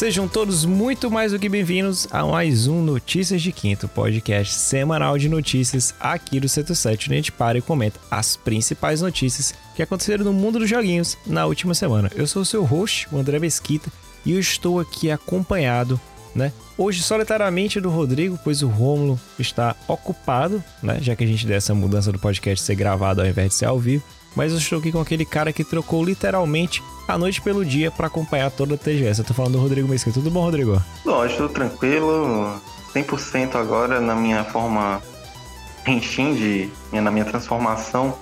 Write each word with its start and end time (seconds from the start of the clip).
Sejam 0.00 0.26
todos 0.26 0.64
muito 0.64 1.10
mais 1.10 1.32
do 1.32 1.38
que 1.38 1.46
bem-vindos 1.46 2.08
a 2.10 2.24
mais 2.24 2.66
um 2.66 2.80
Notícias 2.80 3.42
de 3.42 3.52
Quinto, 3.52 3.86
podcast 3.86 4.54
semanal 4.54 5.18
de 5.18 5.28
notícias 5.28 5.94
aqui 6.00 6.40
do 6.40 6.48
Setor 6.48 6.74
7, 6.74 7.04
onde 7.04 7.12
a 7.12 7.16
gente 7.16 7.32
para 7.32 7.58
e 7.58 7.60
comenta 7.60 8.00
as 8.10 8.34
principais 8.34 9.02
notícias 9.02 9.54
que 9.76 9.82
aconteceram 9.82 10.24
no 10.24 10.32
mundo 10.32 10.58
dos 10.58 10.70
joguinhos 10.70 11.18
na 11.26 11.44
última 11.44 11.74
semana. 11.74 12.10
Eu 12.14 12.26
sou 12.26 12.40
o 12.40 12.46
seu 12.46 12.64
host, 12.64 13.08
o 13.12 13.18
André 13.18 13.38
Mesquita, 13.38 13.92
e 14.24 14.32
eu 14.32 14.40
estou 14.40 14.80
aqui 14.80 15.10
acompanhado, 15.10 16.00
né, 16.34 16.50
hoje 16.78 17.02
solitariamente 17.02 17.78
do 17.78 17.90
Rodrigo, 17.90 18.40
pois 18.42 18.62
o 18.62 18.68
Rômulo 18.68 19.20
está 19.38 19.76
ocupado, 19.86 20.64
né, 20.82 20.96
já 21.02 21.14
que 21.14 21.24
a 21.24 21.26
gente 21.26 21.46
deu 21.46 21.58
essa 21.58 21.74
mudança 21.74 22.10
do 22.10 22.18
podcast 22.18 22.64
ser 22.64 22.74
gravado 22.74 23.20
ao 23.20 23.26
invés 23.26 23.50
de 23.50 23.54
ser 23.54 23.66
ao 23.66 23.78
vivo 23.78 24.02
mas 24.34 24.52
eu 24.52 24.58
estou 24.58 24.78
aqui 24.78 24.92
com 24.92 25.00
aquele 25.00 25.24
cara 25.24 25.52
que 25.52 25.64
trocou 25.64 26.04
literalmente 26.04 26.82
a 27.06 27.18
noite 27.18 27.40
pelo 27.40 27.64
dia 27.64 27.90
para 27.90 28.06
acompanhar 28.06 28.50
toda 28.50 28.74
a 28.74 28.78
TGS. 28.78 29.20
Eu 29.20 29.26
tô 29.26 29.34
falando 29.34 29.52
do 29.52 29.60
Rodrigo 29.60 29.88
Mesquita. 29.88 30.14
Tudo 30.14 30.30
bom, 30.30 30.42
Rodrigo? 30.42 30.80
Lógico, 31.04 31.48
tranquilo. 31.48 32.60
100% 32.94 33.56
agora 33.56 34.00
na 34.00 34.14
minha 34.14 34.44
forma 34.44 35.02
Henshin, 35.86 36.34
de, 36.34 36.70
na 36.92 37.10
minha 37.10 37.24
transformação 37.24 38.16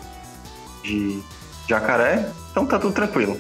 de 0.83 1.21
jacaré. 1.69 2.31
Então 2.51 2.67
tá 2.67 2.79
tudo 2.79 2.95
tranquilo. 2.95 3.39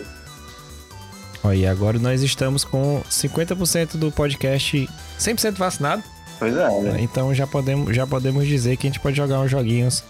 Olha, 1.42 1.56
e 1.56 1.66
agora 1.66 1.98
nós 1.98 2.22
estamos 2.22 2.64
com 2.64 3.02
50% 3.08 3.96
do 3.96 4.10
podcast 4.10 4.88
100% 5.18 5.54
vacinado. 5.56 6.02
Pois 6.38 6.56
é, 6.56 6.80
né? 6.80 6.96
Então 7.00 7.34
já 7.34 7.46
podemos, 7.46 7.94
já 7.94 8.06
podemos 8.06 8.46
dizer 8.46 8.76
que 8.76 8.86
a 8.86 8.90
gente 8.90 9.00
pode 9.00 9.16
jogar 9.16 9.40
uns 9.40 9.50
joguinhos 9.50 10.04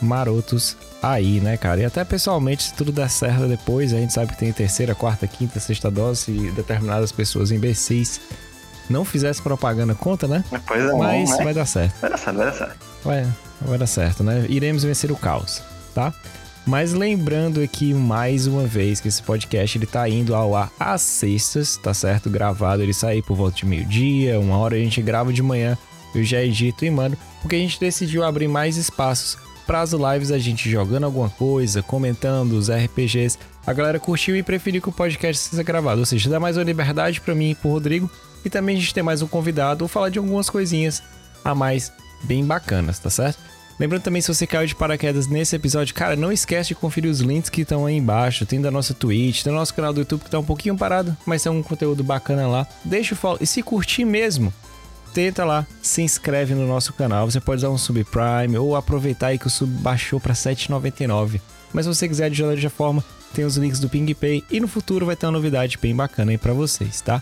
marotos 0.00 0.76
aí, 1.02 1.40
né, 1.40 1.56
cara? 1.56 1.80
E 1.80 1.84
até 1.84 2.04
pessoalmente, 2.04 2.64
se 2.64 2.74
tudo 2.74 2.92
der 2.92 3.08
certo 3.08 3.46
depois, 3.46 3.92
a 3.92 3.96
gente 3.96 4.12
sabe 4.12 4.32
que 4.32 4.38
tem 4.38 4.52
terceira, 4.52 4.94
quarta, 4.94 5.26
quinta, 5.26 5.60
sexta 5.60 5.90
dose 5.90 6.30
e 6.30 6.50
determinadas 6.50 7.12
pessoas 7.12 7.50
imbecis 7.50 8.20
não 8.88 9.04
fizesse 9.04 9.42
propaganda 9.42 9.94
conta, 9.94 10.26
né? 10.26 10.42
Pois 10.66 10.82
é, 10.82 10.92
Mas 10.94 11.30
né? 11.30 11.44
vai 11.44 11.54
dar 11.54 11.66
certo. 11.66 12.00
Vai 12.00 12.10
dar 12.10 12.18
certo, 12.18 12.36
vai 12.36 12.46
dar 12.46 12.54
certo. 12.54 12.76
Vai, 13.04 13.26
vai 13.60 13.78
dar 13.78 13.86
certo, 13.86 14.24
né? 14.24 14.46
Iremos 14.48 14.82
vencer 14.82 15.12
o 15.12 15.16
caos, 15.16 15.62
tá? 15.94 16.12
Mas 16.66 16.92
lembrando 16.92 17.62
aqui 17.62 17.94
mais 17.94 18.46
uma 18.46 18.64
vez 18.64 19.00
que 19.00 19.08
esse 19.08 19.22
podcast 19.22 19.78
ele 19.78 19.86
tá 19.86 20.06
indo 20.08 20.34
ao 20.34 20.54
ar 20.54 20.70
às 20.78 21.00
sextas, 21.00 21.78
tá 21.78 21.94
certo? 21.94 22.28
Gravado, 22.28 22.82
ele 22.82 22.92
sai 22.92 23.22
por 23.22 23.36
volta 23.36 23.56
de 23.56 23.66
meio-dia, 23.66 24.38
uma 24.38 24.58
hora 24.58 24.76
a 24.76 24.78
gente 24.78 25.00
grava 25.00 25.32
de 25.32 25.42
manhã, 25.42 25.78
eu 26.14 26.22
já 26.22 26.42
edito 26.42 26.84
e 26.84 26.90
mando, 26.90 27.16
porque 27.40 27.56
a 27.56 27.58
gente 27.58 27.80
decidiu 27.80 28.22
abrir 28.22 28.48
mais 28.48 28.76
espaços 28.76 29.38
para 29.68 29.82
as 29.82 29.92
lives 29.92 30.30
a 30.30 30.38
gente 30.38 30.70
jogando 30.70 31.04
alguma 31.04 31.28
coisa, 31.28 31.82
comentando 31.82 32.54
os 32.54 32.70
RPGs. 32.70 33.36
A 33.66 33.72
galera 33.74 34.00
curtiu 34.00 34.34
e 34.34 34.42
preferiu 34.42 34.80
que 34.80 34.88
o 34.88 34.92
podcast 34.92 35.50
seja 35.50 35.62
gravado, 35.62 36.00
ou 36.00 36.06
seja, 36.06 36.30
dá 36.30 36.40
mais 36.40 36.56
uma 36.56 36.64
liberdade 36.64 37.20
para 37.20 37.34
mim 37.34 37.50
e 37.50 37.54
pro 37.54 37.68
Rodrigo 37.68 38.10
e 38.42 38.48
também 38.48 38.78
a 38.78 38.80
gente 38.80 38.94
tem 38.94 39.02
mais 39.02 39.20
um 39.20 39.26
convidado 39.26 39.84
ou 39.84 39.88
falar 39.88 40.08
de 40.08 40.18
algumas 40.18 40.48
coisinhas 40.48 41.02
a 41.44 41.54
mais 41.54 41.92
bem 42.22 42.46
bacanas, 42.46 42.98
tá 42.98 43.10
certo? 43.10 43.38
Lembrando 43.78 44.02
também, 44.02 44.22
se 44.22 44.34
você 44.34 44.46
caiu 44.46 44.66
de 44.66 44.74
paraquedas 44.74 45.26
nesse 45.26 45.54
episódio, 45.54 45.94
cara, 45.94 46.16
não 46.16 46.32
esquece 46.32 46.68
de 46.68 46.74
conferir 46.74 47.10
os 47.10 47.20
links 47.20 47.50
que 47.50 47.60
estão 47.60 47.84
aí 47.84 47.94
embaixo. 47.94 48.46
Tem 48.46 48.60
da 48.60 48.70
nossa 48.70 48.94
Twitch, 48.94 49.42
tem 49.42 49.52
do 49.52 49.58
nosso 49.58 49.74
canal 49.74 49.92
do 49.92 50.00
YouTube 50.00 50.24
que 50.24 50.30
tá 50.30 50.38
um 50.38 50.44
pouquinho 50.44 50.78
parado, 50.78 51.14
mas 51.26 51.42
tem 51.42 51.52
um 51.52 51.62
conteúdo 51.62 52.02
bacana 52.02 52.48
lá. 52.48 52.66
Deixa 52.84 53.14
o 53.14 53.16
follow. 53.16 53.38
E 53.40 53.46
se 53.46 53.62
curtir 53.62 54.06
mesmo, 54.06 54.52
tenta 55.18 55.44
lá, 55.44 55.66
se 55.82 56.00
inscreve 56.00 56.54
no 56.54 56.64
nosso 56.64 56.92
canal. 56.92 57.28
Você 57.28 57.40
pode 57.40 57.60
dar 57.60 57.70
um 57.70 57.76
subprime 57.76 58.56
ou 58.56 58.76
aproveitar 58.76 59.28
aí 59.28 59.38
que 59.38 59.48
o 59.48 59.50
sub 59.50 59.72
baixou 59.80 60.20
para 60.20 60.32
7,99. 60.32 61.40
Mas 61.72 61.86
se 61.86 61.92
você 61.92 62.06
quiser 62.06 62.30
de 62.30 62.44
outra 62.44 62.70
forma, 62.70 63.02
tem 63.34 63.44
os 63.44 63.56
links 63.56 63.80
do 63.80 63.88
PingPay 63.88 64.44
e 64.48 64.60
no 64.60 64.68
futuro 64.68 65.04
vai 65.04 65.16
ter 65.16 65.26
uma 65.26 65.32
novidade 65.32 65.76
bem 65.76 65.92
bacana 65.94 66.30
aí 66.30 66.38
para 66.38 66.52
vocês, 66.52 67.00
tá? 67.00 67.20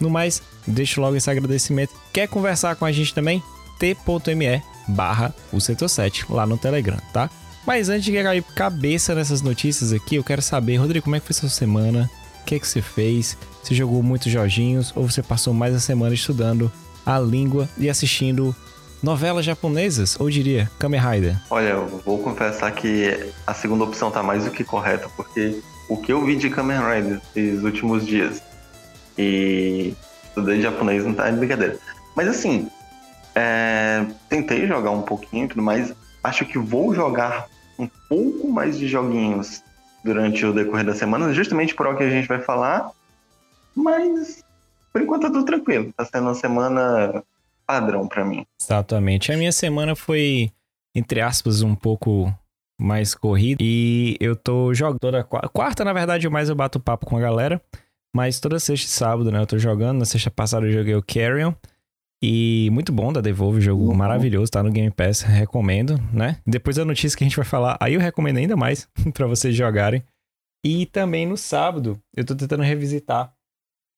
No 0.00 0.10
mais, 0.10 0.42
deixo 0.66 1.00
logo 1.00 1.14
esse 1.14 1.30
agradecimento. 1.30 1.94
Quer 2.12 2.26
conversar 2.26 2.74
com 2.74 2.84
a 2.84 2.90
gente 2.90 3.14
também? 3.14 3.40
t.me 3.78 4.62
barra 4.88 5.32
o 5.52 5.60
setor 5.60 5.88
7 5.88 6.26
lá 6.28 6.44
no 6.46 6.58
Telegram, 6.58 6.98
tá? 7.12 7.30
Mas 7.64 7.88
antes 7.88 8.06
de 8.06 8.12
cair 8.12 8.42
cabeça 8.42 9.14
nessas 9.14 9.40
notícias 9.40 9.92
aqui, 9.92 10.16
eu 10.16 10.24
quero 10.24 10.42
saber, 10.42 10.78
Rodrigo, 10.78 11.04
como 11.04 11.14
é 11.14 11.20
que 11.20 11.26
foi 11.26 11.34
sua 11.34 11.48
semana? 11.48 12.10
O 12.42 12.44
que 12.44 12.56
é 12.56 12.58
que 12.58 12.66
você 12.66 12.82
fez? 12.82 13.38
Você 13.62 13.72
jogou 13.72 14.02
muitos 14.02 14.32
joginhos 14.32 14.92
ou 14.96 15.08
você 15.08 15.22
passou 15.22 15.54
mais 15.54 15.76
a 15.76 15.80
semana 15.80 16.12
estudando 16.12 16.72
a 17.06 17.18
língua 17.18 17.68
e 17.78 17.88
assistindo 17.88 18.54
novelas 19.02 19.44
japonesas, 19.44 20.18
ou 20.18 20.28
diria, 20.28 20.68
Kamen 20.78 21.00
Rider? 21.00 21.40
Olha, 21.48 21.68
eu 21.68 22.02
vou 22.04 22.18
confessar 22.18 22.72
que 22.72 23.32
a 23.46 23.54
segunda 23.54 23.84
opção 23.84 24.10
tá 24.10 24.22
mais 24.22 24.44
do 24.44 24.50
que 24.50 24.64
correta, 24.64 25.08
porque 25.16 25.60
o 25.88 25.96
que 25.96 26.12
eu 26.12 26.24
vi 26.24 26.34
de 26.34 26.50
Kamen 26.50 26.78
Rider 26.78 27.20
esses 27.36 27.62
últimos 27.62 28.04
dias 28.04 28.42
e 29.16 29.94
estudei 30.24 30.60
japonês 30.60 31.04
não 31.04 31.14
tá 31.14 31.30
de 31.30 31.36
brincadeira. 31.36 31.78
Mas 32.16 32.28
assim, 32.28 32.68
é, 33.34 34.04
tentei 34.28 34.66
jogar 34.66 34.90
um 34.90 35.02
pouquinho 35.02 35.44
e 35.44 35.48
tudo 35.48 35.62
mais. 35.62 35.94
Acho 36.24 36.44
que 36.44 36.58
vou 36.58 36.94
jogar 36.94 37.46
um 37.78 37.88
pouco 38.08 38.50
mais 38.50 38.78
de 38.78 38.88
joguinhos 38.88 39.62
durante 40.02 40.44
o 40.44 40.52
decorrer 40.52 40.84
da 40.84 40.94
semana, 40.94 41.32
justamente 41.32 41.74
por 41.74 41.86
o 41.86 41.96
que 41.96 42.02
a 42.02 42.10
gente 42.10 42.26
vai 42.26 42.40
falar. 42.40 42.90
Mas 43.74 44.42
por 44.96 45.02
enquanto 45.02 45.22
tá 45.24 45.30
tudo 45.30 45.44
tranquilo. 45.44 45.92
Tá 45.94 46.06
sendo 46.06 46.22
uma 46.22 46.34
semana 46.34 47.22
padrão 47.66 48.08
para 48.08 48.24
mim. 48.24 48.46
Exatamente. 48.58 49.30
A 49.30 49.36
minha 49.36 49.52
semana 49.52 49.94
foi, 49.94 50.50
entre 50.94 51.20
aspas, 51.20 51.60
um 51.60 51.74
pouco 51.74 52.32
mais 52.80 53.14
corrida. 53.14 53.58
E 53.62 54.16
eu 54.18 54.34
tô 54.34 54.72
jogando 54.72 54.98
toda 54.98 55.22
quarta, 55.22 55.84
na 55.84 55.92
verdade, 55.92 56.26
mais 56.30 56.48
eu 56.48 56.54
bato 56.54 56.80
papo 56.80 57.04
com 57.04 57.18
a 57.18 57.20
galera. 57.20 57.60
Mas 58.14 58.40
toda 58.40 58.58
sexta 58.58 58.86
e 58.86 58.90
sábado, 58.90 59.30
né? 59.30 59.38
Eu 59.38 59.46
tô 59.46 59.58
jogando. 59.58 59.98
Na 59.98 60.06
sexta 60.06 60.30
passada 60.30 60.64
eu 60.64 60.72
joguei 60.72 60.94
o 60.94 61.02
Carrion. 61.02 61.52
E 62.22 62.70
muito 62.72 62.90
bom 62.90 63.12
da 63.12 63.20
Devolve, 63.20 63.60
jogo 63.60 63.90
uhum. 63.90 63.94
maravilhoso, 63.94 64.50
tá 64.50 64.62
no 64.62 64.72
Game 64.72 64.90
Pass, 64.90 65.20
recomendo, 65.20 66.00
né? 66.10 66.38
Depois 66.46 66.76
da 66.76 66.86
notícia 66.86 67.18
que 67.18 67.22
a 67.22 67.26
gente 67.26 67.36
vai 67.36 67.44
falar, 67.44 67.76
aí 67.78 67.92
eu 67.92 68.00
recomendo 68.00 68.38
ainda 68.38 68.56
mais 68.56 68.88
para 69.12 69.26
vocês 69.26 69.54
jogarem. 69.54 70.02
E 70.64 70.86
também 70.86 71.26
no 71.26 71.36
sábado, 71.36 72.00
eu 72.16 72.24
tô 72.24 72.34
tentando 72.34 72.62
revisitar 72.62 73.35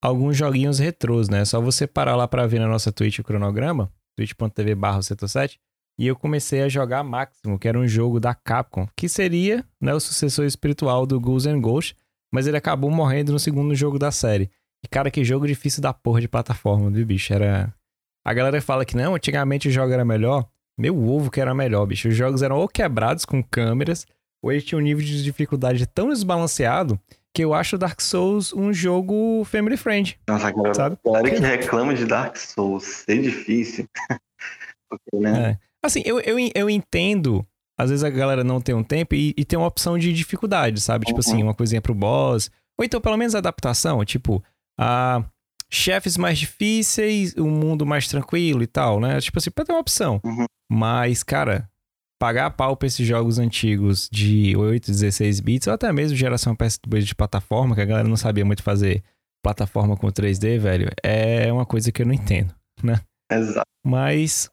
alguns 0.01 0.37
joguinhos 0.37 0.79
retrôs, 0.79 1.29
né? 1.29 1.45
Só 1.45 1.61
você 1.61 1.87
parar 1.87 2.17
lá 2.17 2.27
para 2.27 2.47
ver 2.47 2.61
na 2.61 2.69
nossa 2.69 2.93
Twitch 2.93 3.19
o 3.19 3.25
cronograma, 3.25 3.93
twitch.tv 4.17 4.75
barra 4.75 5.03
setor 5.03 5.29
7, 5.29 5.61
e 5.99 6.07
eu 6.07 6.15
comecei 6.15 6.63
a 6.63 6.69
jogar 6.69 7.03
Máximo, 7.03 7.59
que 7.59 7.67
era 7.67 7.79
um 7.79 7.87
jogo 7.87 8.21
da 8.21 8.33
Capcom, 8.33 8.87
que 8.97 9.09
seria 9.09 9.65
né, 9.81 9.93
o 9.93 9.99
sucessor 9.99 10.45
espiritual 10.45 11.05
do 11.05 11.21
Ghouls 11.21 11.45
and 11.45 11.61
Ghosts, 11.61 11.97
mas 12.33 12.47
ele 12.47 12.57
acabou 12.57 12.91
morrendo 12.91 13.33
no 13.33 13.39
segundo 13.39 13.75
jogo 13.75 13.99
da 13.99 14.13
série. 14.13 14.49
E 14.85 14.89
cara, 14.89 15.11
que 15.11 15.25
jogo 15.25 15.47
difícil 15.47 15.83
da 15.83 15.93
porra 15.93 16.21
de 16.21 16.29
plataforma, 16.29 16.89
viu, 16.91 17.05
bicho? 17.05 17.33
Era... 17.33 17.75
A 18.25 18.33
galera 18.33 18.61
fala 18.63 18.85
que 18.85 18.97
não, 18.97 19.17
antigamente 19.17 19.67
o 19.67 19.73
jogo 19.73 19.93
era 19.93 20.05
melhor. 20.05 20.49
Meu 20.79 20.97
ovo 21.09 21.31
que 21.33 21.41
era 21.41 21.53
melhor, 21.53 21.85
bicho. 21.87 22.09
Os 22.09 22.15
jogos 22.15 22.43
eram 22.43 22.59
ou 22.59 22.69
quebrados 22.69 23.25
com 23.25 23.43
câmeras, 23.43 24.07
ou 24.41 24.53
eles 24.53 24.65
tinham 24.65 24.79
um 24.79 24.85
nível 24.85 25.05
de 25.05 25.25
dificuldade 25.25 25.85
tão 25.87 26.11
desbalanceado 26.11 27.01
que 27.35 27.45
eu 27.45 27.55
acho 27.55 27.79
Dark 27.79 28.01
Souls 28.01 28.53
um 28.53 28.73
jogo 28.73 29.45
family 29.45 29.77
friend. 29.77 30.19
Nossa, 30.29 30.51
galera, 30.51 30.75
sabe? 30.75 30.99
galera 31.05 31.31
que 31.31 31.41
reclama 31.41 31.95
de 31.95 32.05
Dark 32.05 32.37
Souls 32.37 32.85
ser 32.85 33.23
difícil. 33.23 33.87
Porque, 34.91 35.17
né? 35.19 35.51
É. 35.51 35.59
Assim, 35.83 36.03
eu, 36.05 36.21
eu, 36.21 36.37
eu 36.55 36.71
entendo. 36.71 37.47
Às 37.79 37.91
vezes 37.91 38.03
a 38.03 38.11
galera 38.11 38.43
não 38.43 38.61
tem 38.61 38.75
um 38.75 38.83
tempo 38.83 39.15
e, 39.15 39.33
e 39.37 39.45
tem 39.45 39.57
uma 39.57 39.69
opção 39.69 39.97
de 39.97 40.13
dificuldade, 40.13 40.81
sabe? 40.81 41.07
Tipo 41.07 41.21
assim, 41.21 41.31
uhum. 41.31 41.37
assim, 41.37 41.45
uma 41.45 41.55
coisinha 41.55 41.81
pro 41.81 41.95
boss. 41.95 42.51
Ou 42.77 42.85
então, 42.85 43.01
pelo 43.01 43.17
menos, 43.17 43.35
adaptação. 43.35 44.05
Tipo, 44.05 44.43
a 44.79 45.23
chefes 45.71 46.17
mais 46.17 46.39
difíceis, 46.39 47.37
um 47.37 47.51
mundo 47.51 47.85
mais 47.85 48.09
tranquilo 48.09 48.63
e 48.63 48.67
tal, 48.67 48.99
né? 48.99 49.21
Tipo 49.21 49.39
assim, 49.39 49.51
pra 49.51 49.65
ter 49.65 49.73
uma 49.73 49.81
opção. 49.81 50.21
Uhum. 50.25 50.47
Mas, 50.71 51.23
cara, 51.23 51.69
pagar 52.19 52.51
pau 52.51 52.77
pra 52.77 52.87
esses 52.87 53.07
jogos 53.07 53.39
antigos 53.39 54.09
de 54.11 54.57
8, 54.57 54.91
16 54.91 55.41
bits, 55.41 55.67
ou 55.69 55.75
até 55.75 55.93
mesmo 55.93 56.17
geração 56.17 56.57
PS2 56.57 57.03
de 57.03 57.15
plataforma, 57.15 57.75
que 57.75 57.81
a 57.81 57.87
galera 57.87 58.09
não 58.09 58.17
sabia 58.17 58.45
muito 58.45 58.63
fazer 58.63 59.03
plataforma 59.43 59.97
com 59.97 60.09
3D, 60.09 60.59
velho, 60.59 60.91
é 61.03 61.53
uma 61.53 61.65
coisa 61.65 61.93
que 61.93 62.03
eu 62.03 62.07
não 62.07 62.15
entendo, 62.15 62.55
né? 62.83 63.01
Exato. 63.31 63.67
Mas, 63.87 64.51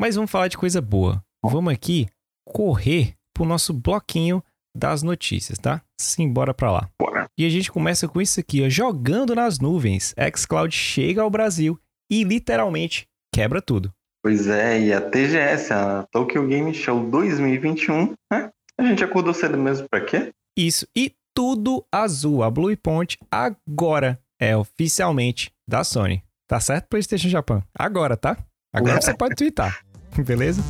mas 0.00 0.16
vamos 0.16 0.30
falar 0.30 0.48
de 0.48 0.58
coisa 0.58 0.80
boa. 0.80 1.22
Vamos 1.44 1.72
aqui 1.72 2.08
correr 2.46 3.14
pro 3.34 3.46
nosso 3.46 3.72
bloquinho 3.72 4.42
das 4.76 5.02
notícias, 5.02 5.58
tá? 5.58 5.82
Simbora 6.00 6.52
pra 6.52 6.70
lá. 6.72 6.90
Bora. 7.00 7.26
E 7.38 7.44
a 7.44 7.48
gente 7.48 7.70
começa 7.70 8.08
com 8.08 8.20
isso 8.20 8.40
aqui, 8.40 8.64
ó, 8.64 8.68
jogando 8.68 9.34
nas 9.34 9.58
nuvens. 9.58 10.14
xCloud 10.34 10.74
chega 10.74 11.22
ao 11.22 11.30
Brasil 11.30 11.78
e 12.10 12.24
literalmente 12.24 13.06
quebra 13.32 13.62
tudo. 13.62 13.92
Pois 14.22 14.48
é, 14.48 14.80
e 14.80 14.92
a 14.92 15.00
TGS, 15.00 15.72
a 15.72 16.06
Tokyo 16.10 16.46
Game 16.46 16.74
Show 16.74 17.08
2021, 17.08 18.14
né? 18.32 18.50
A 18.78 18.84
gente 18.84 19.02
acordou 19.02 19.32
cedo 19.34 19.56
mesmo 19.56 19.88
pra 19.88 20.00
quê? 20.00 20.30
Isso, 20.56 20.86
e 20.94 21.14
tudo 21.34 21.84
azul. 21.92 22.42
A 22.42 22.50
Blue 22.50 22.76
Point 22.76 23.16
agora 23.30 24.18
é 24.40 24.56
oficialmente 24.56 25.52
da 25.68 25.84
Sony. 25.84 26.22
Tá 26.48 26.58
certo, 26.58 26.88
PlayStation 26.88 27.28
Japan? 27.28 27.62
Agora, 27.76 28.16
tá? 28.16 28.36
Agora 28.72 28.98
você 29.02 29.14
pode 29.14 29.34
twittar, 29.34 29.84
beleza? 30.24 30.62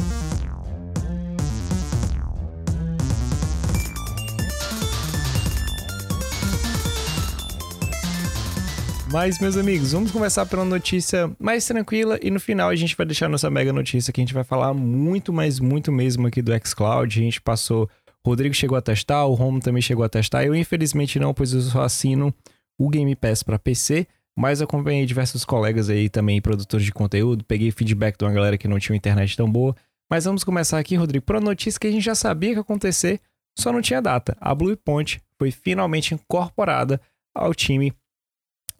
Mas, 9.11 9.39
meus 9.39 9.57
amigos, 9.57 9.93
vamos 9.93 10.11
começar 10.11 10.45
pela 10.45 10.67
notícia 10.67 11.35
mais 11.39 11.65
tranquila 11.65 12.19
e 12.23 12.31
no 12.31 12.39
final 12.39 12.69
a 12.69 12.77
gente 12.77 12.95
vai 12.95 13.07
deixar 13.07 13.27
nossa 13.27 13.49
mega 13.49 13.73
notícia 13.73 14.13
que 14.13 14.21
a 14.21 14.23
gente 14.23 14.35
vai 14.35 14.45
falar 14.45 14.75
muito, 14.75 15.33
mas 15.33 15.59
muito 15.59 15.91
mesmo 15.91 16.27
aqui 16.27 16.43
do 16.43 16.53
xCloud. 16.67 17.19
A 17.19 17.23
gente 17.23 17.41
passou. 17.41 17.89
O 18.23 18.29
Rodrigo 18.29 18.55
chegou 18.55 18.77
a 18.77 18.83
testar, 18.83 19.25
o 19.25 19.33
Romo 19.33 19.61
também 19.61 19.81
chegou 19.81 20.05
a 20.05 20.09
testar. 20.11 20.45
Eu, 20.45 20.55
infelizmente, 20.55 21.19
não, 21.19 21.33
pois 21.33 21.55
eu 21.55 21.63
só 21.63 21.83
assino 21.83 22.35
o 22.79 22.91
Game 22.91 23.17
Pass 23.17 23.43
para 23.43 23.59
PC. 23.59 24.07
Mas 24.37 24.61
acompanhei 24.61 25.07
diversos 25.07 25.45
colegas 25.45 25.89
aí 25.89 26.11
também, 26.11 26.41
produtores 26.41 26.85
de 26.85 26.93
conteúdo. 26.93 27.45
Peguei 27.45 27.71
feedback 27.71 28.17
de 28.19 28.25
uma 28.25 28.33
galera 28.33 28.59
que 28.59 28.69
não 28.69 28.79
tinha 28.79 28.95
internet 28.95 29.37
tão 29.37 29.51
boa. 29.51 29.75
Mas 30.11 30.27
vamos 30.27 30.45
começar 30.45 30.79
aqui, 30.79 30.97
Rodrigo, 30.97 31.25
para 31.25 31.39
a 31.39 31.41
notícia 31.41 31.81
que 31.81 31.87
a 31.87 31.91
gente 31.91 32.05
já 32.05 32.15
sabia 32.15 32.51
que 32.51 32.57
ia 32.57 32.61
acontecer, 32.61 33.21
só 33.59 33.73
não 33.73 33.81
tinha 33.81 34.01
data. 34.01 34.37
A 34.41 34.55
Bluepoint 34.55 35.21
foi 35.39 35.51
finalmente 35.51 36.15
incorporada 36.15 37.01
ao 37.35 37.55
time 37.55 37.93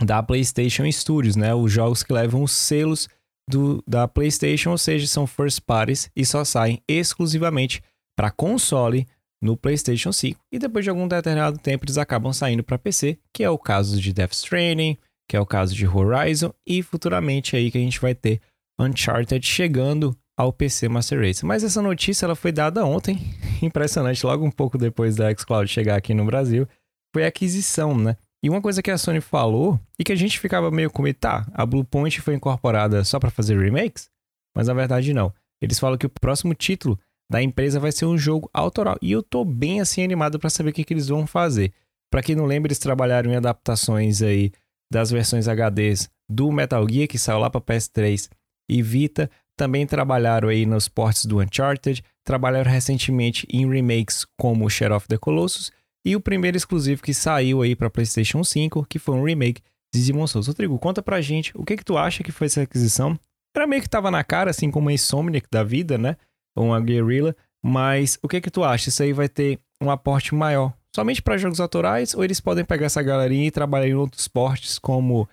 da 0.03 0.23
PlayStation 0.23 0.91
Studios, 0.91 1.37
né? 1.37 1.55
Os 1.55 1.73
jogos 1.73 2.03
que 2.03 2.13
levam 2.13 2.43
os 2.43 2.53
selos 2.53 3.09
do, 3.49 3.83
da 3.87 4.07
PlayStation, 4.07 4.71
ou 4.71 4.79
seja, 4.79 5.07
são 5.07 5.27
first 5.27 5.61
parties 5.67 6.11
e 6.15 6.25
só 6.25 6.45
saem 6.45 6.83
exclusivamente 6.87 7.83
para 8.17 8.31
console 8.31 9.07
no 9.43 9.57
PlayStation 9.57 10.13
5. 10.13 10.41
E 10.53 10.59
depois 10.59 10.85
de 10.85 10.91
algum 10.91 11.09
determinado 11.09 11.59
tempo 11.59 11.85
eles 11.85 11.99
acabam 11.99 12.33
saindo 12.33 12.63
para 12.63 12.79
PC, 12.79 13.19
que 13.33 13.43
é 13.43 13.51
o 13.51 13.59
caso 13.59 14.01
de 14.01 14.13
Death 14.13 14.33
Stranding, 14.33 14.97
que 15.29 15.37
é 15.37 15.41
o 15.41 15.47
caso 15.47 15.75
de 15.75 15.87
Horizon 15.87 16.53
e 16.67 16.83
futuramente 16.83 17.57
aí 17.57 17.71
que 17.71 17.79
a 17.79 17.81
gente 17.81 18.01
vai 18.01 18.15
ter 18.15 18.41
Uncharted 18.79 19.45
chegando 19.47 20.17
ao 20.37 20.53
PC 20.53 20.89
Master 20.89 21.21
Race. 21.21 21.45
Mas 21.45 21.65
essa 21.65 21.83
notícia 21.83 22.25
ela 22.25 22.37
foi 22.37 22.53
dada 22.53 22.85
ontem, 22.85 23.19
impressionante, 23.61 24.25
logo 24.25 24.45
um 24.45 24.51
pouco 24.51 24.79
depois 24.79 25.17
da 25.17 25.33
xCloud 25.35 25.71
chegar 25.71 25.97
aqui 25.97 26.15
no 26.15 26.25
Brasil, 26.25 26.67
foi 27.13 27.25
a 27.25 27.29
aquisição, 27.29 27.97
né? 27.97 28.17
E 28.43 28.49
uma 28.49 28.63
coisa 28.63 28.83
que 28.83 28.91
a 28.91 28.99
Sony 28.99 29.21
falou 29.21 29.81
e 29.99 30.05
que 30.05 30.13
a 30.13 30.17
gente 30.17 30.39
ficava 30.39 30.71
meio 30.71 30.91
com 30.91 31.03
medo, 31.03 31.19
tá, 31.19 31.47
a 31.53 31.67
Bluepoint 31.67 32.21
foi 32.21 32.35
incorporada 32.35 33.03
só 33.05 33.19
para 33.19 33.31
fazer 33.31 33.59
remakes? 33.59 34.09
Mas 34.57 34.69
na 34.69 34.75
verdade 34.75 35.13
não. 35.13 35.33
Eles 35.61 35.79
falam 35.79 35.99
que 35.99 36.07
o 36.07 36.11
próximo 36.11 36.55
título 36.55 36.99
da 37.31 37.43
empresa 37.43 37.81
vai 37.81 37.93
ser 37.93 38.07
um 38.07 38.17
jogo 38.17 38.49
autoral. 38.55 38.97
E 39.03 39.11
eu 39.11 39.23
tô 39.23 39.45
bem 39.45 39.81
assim 39.81 40.03
animado 40.03 40.39
para 40.39 40.51
saber 40.51 40.71
o 40.71 40.73
que, 40.73 40.85
que 40.85 40.95
eles 40.95 41.09
vão 41.09 41.27
fazer. 41.27 41.73
Para 42.11 42.23
quem 42.23 42.35
não 42.35 42.47
lembra, 42.47 42.69
eles 42.69 42.79
trabalharam 42.79 43.31
em 43.31 43.37
adaptações 43.37 44.23
aí 44.23 44.53
das 44.91 45.11
versões 45.11 45.47
HDs 45.47 46.09
do 46.29 46.51
Metal 46.51 46.87
Gear 46.89 47.09
que 47.09 47.19
saiu 47.19 47.39
lá 47.39 47.51
para 47.51 47.61
PS3 47.61 48.31
e 48.71 48.83
Vita. 48.83 49.31
Também 49.57 49.87
trabalharam 49.87 50.49
aí 50.49 50.65
nos 50.65 50.89
ports 50.89 51.27
do 51.27 51.41
Uncharted, 51.41 52.05
trabalharam 52.25 52.71
recentemente 52.71 53.47
em 53.51 53.69
remakes 53.69 54.25
como 54.37 54.71
Shadow 54.71 54.97
of 54.97 55.09
the 55.09 55.19
Colossus 55.19 55.73
e 56.05 56.17
o 56.17 56.21
primeiro 56.21 56.57
exclusivo 56.57 57.03
que 57.03 57.13
saiu 57.13 57.63
aí 57.63 57.75
para 57.75 57.91
PlayStation 57.91 58.43
5, 58.43 58.87
que 58.89 58.99
foi 58.99 59.15
um 59.15 59.25
remake 59.25 59.63
de 59.93 60.05
Demon 60.05 60.27
Souls. 60.27 60.47
Rodrigo, 60.47 60.79
conta 60.79 61.03
pra 61.03 61.21
gente 61.21 61.53
o 61.55 61.65
que 61.65 61.77
que 61.77 61.85
tu 61.85 61.97
acha 61.97 62.23
que 62.23 62.33
foi 62.33 62.47
essa 62.47 62.63
aquisição? 62.63 63.19
Era 63.55 63.67
meio 63.67 63.83
que 63.83 63.89
tava 63.89 64.11
na 64.11 64.23
cara, 64.23 64.51
assim 64.51 64.71
como 64.71 64.89
a 64.89 64.93
Insomniac 64.93 65.47
da 65.51 65.65
vida, 65.65 65.99
né? 65.99 66.17
Ou 66.57 66.67
uma 66.67 66.81
Guerrilla, 66.81 67.35
mas 67.63 68.19
o 68.23 68.29
que 68.29 68.41
que 68.41 68.51
tu 68.51 68.63
acha? 68.63 68.89
Isso 68.89 69.03
aí 69.03 69.13
vai 69.13 69.29
ter 69.29 69.59
um 69.81 69.91
aporte 69.91 70.35
maior 70.35 70.73
somente 70.95 71.23
para 71.23 71.39
jogos 71.39 71.61
autorais 71.61 72.15
ou 72.15 72.25
eles 72.25 72.41
podem 72.41 72.65
pegar 72.65 72.87
essa 72.87 73.03
galerinha 73.03 73.47
e 73.47 73.51
trabalhar 73.51 73.89
em 73.89 73.95
outros 73.95 74.27
portes 74.27 74.79
como 74.79 75.29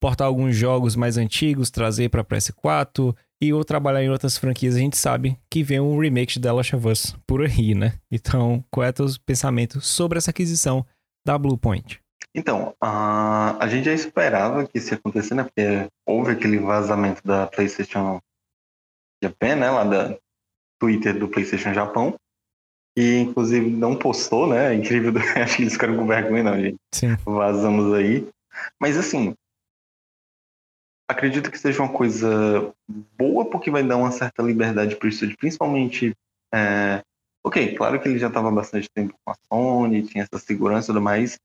portar 0.00 0.26
alguns 0.26 0.56
jogos 0.56 0.96
mais 0.96 1.18
antigos, 1.18 1.70
trazer 1.70 2.08
para 2.08 2.24
PS4 2.24 3.14
e 3.40 3.52
ou 3.52 3.64
trabalhar 3.64 4.02
em 4.02 4.10
outras 4.10 4.36
franquias, 4.36 4.74
a 4.74 4.78
gente 4.78 4.96
sabe 4.96 5.38
que 5.50 5.62
vem 5.62 5.80
um 5.80 5.98
remake 5.98 6.34
de 6.34 6.40
The 6.40 6.52
Last 6.52 6.76
of 6.76 6.88
Us 6.88 7.16
por 7.26 7.42
aí, 7.42 7.74
né? 7.74 7.94
Então, 8.10 8.64
qual 8.70 8.84
é 8.84 8.90
o 8.90 8.92
teu 8.92 9.06
pensamento 9.24 9.80
sobre 9.80 10.18
essa 10.18 10.30
aquisição 10.30 10.84
da 11.24 11.38
Bluepoint? 11.38 12.00
Então, 12.34 12.74
a, 12.80 13.56
a 13.62 13.68
gente 13.68 13.84
já 13.84 13.92
esperava 13.92 14.66
que 14.66 14.78
isso 14.78 14.92
ia 14.92 14.98
acontecer, 14.98 15.34
né? 15.34 15.44
Porque 15.44 15.88
houve 16.06 16.32
aquele 16.32 16.58
vazamento 16.58 17.22
da 17.24 17.46
PlayStation 17.46 18.20
Japan, 19.22 19.56
né? 19.56 19.70
Lá 19.70 19.84
da 19.84 20.18
Twitter 20.80 21.18
do 21.18 21.28
PlayStation 21.28 21.74
Japão. 21.74 22.14
E, 22.96 23.18
inclusive, 23.18 23.70
não 23.70 23.96
postou, 23.96 24.46
né? 24.46 24.72
É 24.72 24.76
incrível. 24.76 25.12
Acho 25.42 25.56
que 25.56 25.62
eles 25.62 25.72
ficaram 25.72 25.96
com 25.96 26.06
vergonha, 26.06 26.42
não, 26.42 26.60
gente. 26.60 26.76
Sim. 26.94 27.16
Vazamos 27.24 27.94
aí. 27.94 28.28
Mas, 28.80 28.96
assim, 28.96 29.34
acredito 31.10 31.50
que 31.50 31.58
seja 31.58 31.82
uma 31.82 31.92
coisa 31.92 32.72
boa 33.18 33.44
porque 33.50 33.70
vai 33.70 33.82
dar 33.82 33.96
uma 33.96 34.10
certa 34.10 34.42
liberdade 34.42 34.96
para 34.96 35.06
o 35.06 35.08
estúdio, 35.08 35.36
principalmente. 35.36 36.14
É... 36.54 37.02
Ok, 37.44 37.74
claro 37.74 38.00
que 38.00 38.08
ele 38.08 38.18
já 38.18 38.28
estava 38.28 38.50
bastante 38.50 38.88
tempo 38.94 39.14
com 39.24 39.32
a 39.32 39.36
Sony, 39.48 40.02
tinha 40.02 40.24
essa 40.24 40.44
segurança 40.44 40.86
e 40.86 40.92
tudo 40.92 41.00
mais, 41.00 41.38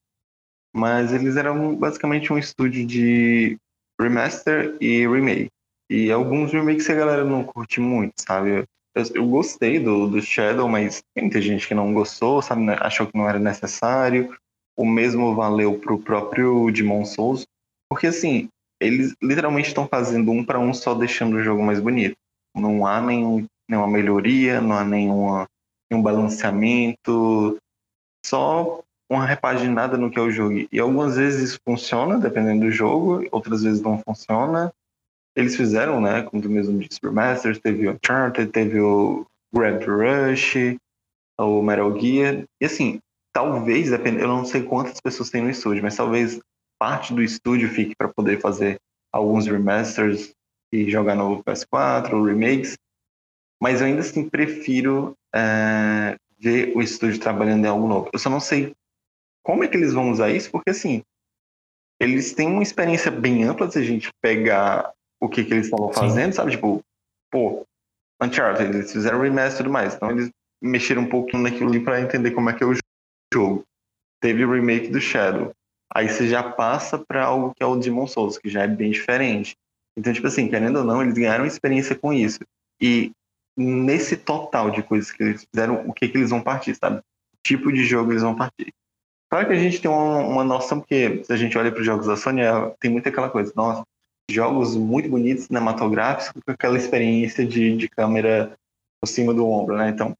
mas 0.75 1.13
eles 1.13 1.37
eram 1.37 1.75
basicamente 1.75 2.33
um 2.33 2.37
estúdio 2.37 2.85
de 2.85 3.57
remaster 3.99 4.75
e 4.81 5.07
remake. 5.07 5.49
E 5.89 6.11
alguns 6.11 6.51
remakes 6.51 6.89
a 6.89 6.95
galera 6.95 7.23
não 7.23 7.43
curte 7.43 7.79
muito, 7.79 8.13
sabe? 8.19 8.65
Eu, 8.95 9.03
eu 9.13 9.27
gostei 9.27 9.79
do, 9.79 10.07
do 10.07 10.21
Shadow, 10.21 10.67
mas 10.67 11.01
tem 11.13 11.25
muita 11.25 11.41
gente 11.41 11.67
que 11.67 11.73
não 11.73 11.93
gostou, 11.93 12.41
sabe? 12.41 12.63
Né? 12.63 12.75
Achou 12.79 13.07
que 13.07 13.17
não 13.17 13.29
era 13.29 13.39
necessário. 13.39 14.35
O 14.77 14.85
mesmo 14.85 15.33
valeu 15.35 15.79
pro 15.79 15.99
próprio 15.99 16.69
Demon 16.71 17.05
Souls. 17.05 17.45
Porque, 17.89 18.07
assim, 18.07 18.49
eles 18.79 19.15
literalmente 19.21 19.69
estão 19.69 19.87
fazendo 19.87 20.31
um 20.31 20.43
para 20.43 20.59
um 20.59 20.73
só 20.73 20.93
deixando 20.93 21.35
o 21.35 21.43
jogo 21.43 21.63
mais 21.63 21.79
bonito. 21.79 22.15
Não 22.55 22.85
há 22.85 23.01
nenhum, 23.01 23.45
nenhuma 23.69 23.87
melhoria, 23.87 24.61
não 24.61 24.75
há 24.77 24.83
nenhuma, 24.83 25.47
nenhum 25.89 26.03
balanceamento, 26.03 27.57
só 28.25 28.81
uma 29.09 29.25
repaginada 29.25 29.97
no 29.97 30.09
que 30.09 30.17
é 30.17 30.21
o 30.21 30.31
jogo. 30.31 30.67
E 30.71 30.79
algumas 30.79 31.15
vezes 31.15 31.51
isso 31.51 31.59
funciona, 31.67 32.17
dependendo 32.17 32.65
do 32.65 32.71
jogo, 32.71 33.25
outras 33.31 33.63
vezes 33.63 33.81
não 33.81 34.01
funciona. 34.01 34.73
Eles 35.35 35.55
fizeram, 35.55 35.99
né, 35.99 36.23
como 36.23 36.41
tu 36.41 36.49
mesmo 36.49 36.79
disse, 36.79 36.99
Masters, 37.03 37.59
teve 37.59 37.87
o 37.87 37.91
Uncharted, 37.91 38.51
teve 38.51 38.79
o 38.79 39.25
Grand 39.53 39.79
Rush, 39.79 40.77
o 41.39 41.61
Metal 41.61 41.99
Gear. 41.99 42.43
E 42.61 42.65
assim, 42.65 42.99
talvez, 43.33 43.91
eu 43.91 44.27
não 44.27 44.45
sei 44.45 44.63
quantas 44.63 44.99
pessoas 45.01 45.29
tem 45.29 45.41
no 45.41 45.49
estúdio, 45.49 45.83
mas 45.83 45.95
talvez 45.95 46.39
parte 46.79 47.13
do 47.13 47.21
estúdio 47.21 47.69
fique 47.69 47.95
para 47.95 48.07
poder 48.09 48.39
fazer 48.39 48.79
alguns 49.11 49.47
remasters 49.47 50.33
e 50.71 50.89
jogar 50.89 51.15
no 51.15 51.43
PS4, 51.43 52.25
remakes, 52.25 52.77
mas 53.61 53.79
eu 53.79 53.87
ainda 53.87 54.01
assim 54.01 54.29
prefiro 54.29 55.15
é, 55.33 56.17
ver 56.37 56.75
o 56.75 56.81
estúdio 56.81 57.19
trabalhando 57.19 57.65
em 57.65 57.67
algo 57.67 57.87
novo. 57.87 58.09
Eu 58.11 58.19
só 58.19 58.29
não 58.29 58.39
sei 58.39 58.75
como 59.43 59.63
é 59.63 59.67
que 59.67 59.77
eles 59.77 59.93
vão 59.93 60.11
usar 60.11 60.29
isso, 60.31 60.51
porque 60.51 60.71
assim, 60.71 61.03
eles 61.99 62.33
têm 62.33 62.47
uma 62.47 62.63
experiência 62.63 63.09
bem 63.09 63.43
ampla 63.43 63.69
se 63.69 63.79
a 63.79 63.83
gente 63.83 64.09
pegar 64.21 64.91
o 65.19 65.29
que, 65.29 65.43
que 65.43 65.53
eles 65.53 65.65
estavam 65.65 65.93
fazendo, 65.93 66.33
sabe? 66.33 66.51
Tipo, 66.51 66.83
pô, 67.31 67.65
Uncharted, 68.21 68.75
eles 68.75 68.91
fizeram 68.91 69.21
remaster 69.21 69.53
e 69.53 69.57
tudo 69.63 69.71
mais, 69.71 69.95
então 69.95 70.11
eles 70.11 70.29
mexeram 70.61 71.03
um 71.03 71.09
pouquinho 71.09 71.43
naquilo 71.43 71.69
ali 71.69 71.79
para 71.79 72.01
entender 72.01 72.31
como 72.31 72.49
é 72.49 72.53
que 72.53 72.63
é 72.63 72.67
o 72.67 72.73
jogo. 73.33 73.63
Teve 74.19 74.43
o 74.43 74.51
remake 74.51 74.89
do 74.89 74.99
Shadow, 74.99 75.53
Aí 75.95 76.09
você 76.09 76.27
já 76.27 76.43
passa 76.43 76.97
para 76.97 77.23
algo 77.23 77.53
que 77.55 77.63
é 77.63 77.65
o 77.65 77.77
Demon 77.77 78.05
Souls, 78.05 78.37
que 78.37 78.49
já 78.49 78.63
é 78.63 78.67
bem 78.67 78.91
diferente. 78.91 79.55
Então, 79.97 80.11
tipo 80.11 80.27
assim, 80.27 80.49
querendo 80.49 80.79
ou 80.79 80.83
não, 80.83 81.01
eles 81.01 81.13
ganharam 81.13 81.45
experiência 81.45 81.95
com 81.95 82.11
isso. 82.11 82.39
E 82.81 83.13
nesse 83.57 84.17
total 84.17 84.69
de 84.69 84.83
coisas 84.83 85.09
que 85.09 85.23
eles 85.23 85.47
fizeram, 85.49 85.87
o 85.87 85.93
que, 85.93 86.09
que 86.09 86.17
eles 86.17 86.31
vão 86.31 86.41
partir, 86.41 86.75
sabe? 86.75 87.01
Tipo 87.41 87.71
de 87.71 87.85
jogo 87.85 88.11
eles 88.11 88.23
vão 88.23 88.35
partir. 88.35 88.73
Claro 89.29 89.47
que 89.47 89.53
a 89.53 89.57
gente 89.57 89.81
tem 89.81 89.89
uma, 89.89 90.19
uma 90.19 90.43
noção, 90.43 90.81
porque 90.81 91.23
se 91.23 91.31
a 91.31 91.37
gente 91.37 91.57
olha 91.57 91.71
para 91.71 91.79
os 91.79 91.85
jogos 91.85 92.07
da 92.07 92.17
Sony, 92.17 92.41
é, 92.41 92.51
tem 92.77 92.91
muito 92.91 93.07
aquela 93.07 93.29
coisa, 93.29 93.53
nossa, 93.55 93.83
jogos 94.29 94.75
muito 94.75 95.07
bonitos, 95.07 95.45
cinematográficos, 95.45 96.41
com 96.45 96.51
aquela 96.51 96.77
experiência 96.77 97.45
de, 97.45 97.77
de 97.77 97.87
câmera 97.87 98.53
por 98.99 99.07
cima 99.07 99.33
do 99.33 99.47
ombro, 99.47 99.77
né? 99.77 99.89
Então, 99.89 100.13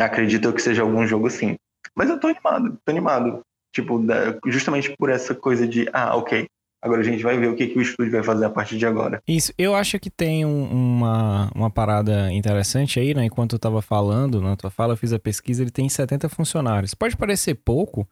acredito 0.00 0.52
que 0.52 0.60
seja 0.60 0.82
algum 0.82 1.06
jogo 1.06 1.28
assim. 1.28 1.56
Mas 1.94 2.10
eu 2.10 2.18
tô 2.18 2.26
animado, 2.26 2.76
tô 2.84 2.90
animado. 2.90 3.42
Tipo, 3.76 4.02
justamente 4.46 4.96
por 4.96 5.10
essa 5.10 5.34
coisa 5.34 5.68
de, 5.68 5.86
ah, 5.92 6.16
ok, 6.16 6.46
agora 6.82 7.02
a 7.02 7.04
gente 7.04 7.22
vai 7.22 7.36
ver 7.36 7.48
o 7.48 7.54
que, 7.54 7.66
que 7.66 7.78
o 7.78 7.82
estúdio 7.82 8.10
vai 8.10 8.22
fazer 8.22 8.46
a 8.46 8.50
partir 8.50 8.78
de 8.78 8.86
agora. 8.86 9.20
Isso, 9.28 9.52
eu 9.58 9.74
acho 9.74 10.00
que 10.00 10.08
tem 10.08 10.46
um, 10.46 10.64
uma, 10.64 11.50
uma 11.54 11.70
parada 11.70 12.32
interessante 12.32 12.98
aí, 12.98 13.12
né? 13.12 13.26
Enquanto 13.26 13.52
eu 13.52 13.58
tava 13.58 13.82
falando, 13.82 14.40
na 14.40 14.56
tua 14.56 14.70
fala, 14.70 14.94
eu 14.94 14.96
fiz 14.96 15.12
a 15.12 15.18
pesquisa, 15.18 15.62
ele 15.62 15.70
tem 15.70 15.90
70 15.90 16.26
funcionários. 16.30 16.94
Pode 16.94 17.18
parecer 17.18 17.54
pouco, 17.56 18.08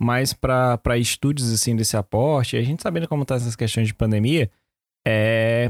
mas 0.00 0.32
para 0.32 0.96
estúdios 0.96 1.52
assim 1.52 1.74
desse 1.74 1.96
aporte, 1.96 2.56
a 2.56 2.62
gente 2.62 2.80
sabendo 2.80 3.08
como 3.08 3.24
tá 3.24 3.34
essas 3.34 3.56
questões 3.56 3.88
de 3.88 3.94
pandemia, 3.94 4.48
é, 5.04 5.68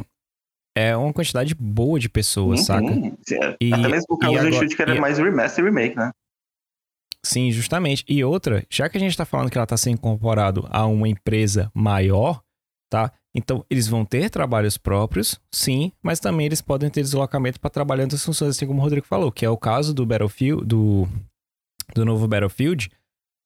é 0.76 0.94
uma 0.94 1.14
quantidade 1.14 1.54
boa 1.54 1.98
de 1.98 2.10
pessoas, 2.10 2.60
uhum. 2.60 2.66
saca? 2.66 3.56
E, 3.58 3.72
Até 3.72 3.88
mesmo 3.88 4.08
por 4.08 4.18
causa 4.18 4.42
do 4.42 4.48
estúdio 4.50 4.76
que 4.76 4.82
era 4.82 4.94
e, 4.94 5.00
mais 5.00 5.16
remaster 5.16 5.64
e 5.64 5.68
remake, 5.68 5.96
né? 5.96 6.12
Sim, 7.24 7.50
justamente. 7.50 8.04
E 8.08 8.22
outra, 8.24 8.64
já 8.70 8.88
que 8.88 8.96
a 8.96 9.00
gente 9.00 9.10
está 9.10 9.24
falando 9.24 9.50
que 9.50 9.58
ela 9.58 9.64
está 9.64 9.76
sendo 9.76 9.94
incorporado 9.94 10.66
a 10.70 10.86
uma 10.86 11.08
empresa 11.08 11.70
maior, 11.74 12.42
tá? 12.90 13.12
Então, 13.34 13.64
eles 13.68 13.86
vão 13.86 14.04
ter 14.04 14.30
trabalhos 14.30 14.78
próprios, 14.78 15.38
sim, 15.52 15.92
mas 16.02 16.18
também 16.18 16.46
eles 16.46 16.60
podem 16.60 16.88
ter 16.90 17.02
deslocamento 17.02 17.60
para 17.60 17.70
trabalhar 17.70 18.04
outras 18.04 18.24
funções, 18.24 18.50
assim 18.56 18.66
como 18.66 18.80
o 18.80 18.82
Rodrigo 18.82 19.06
falou, 19.06 19.30
que 19.30 19.44
é 19.44 19.50
o 19.50 19.56
caso 19.56 19.92
do 19.92 20.06
Battlefield, 20.06 20.64
do, 20.64 21.06
do 21.94 22.04
novo 22.04 22.26
Battlefield, 22.26 22.90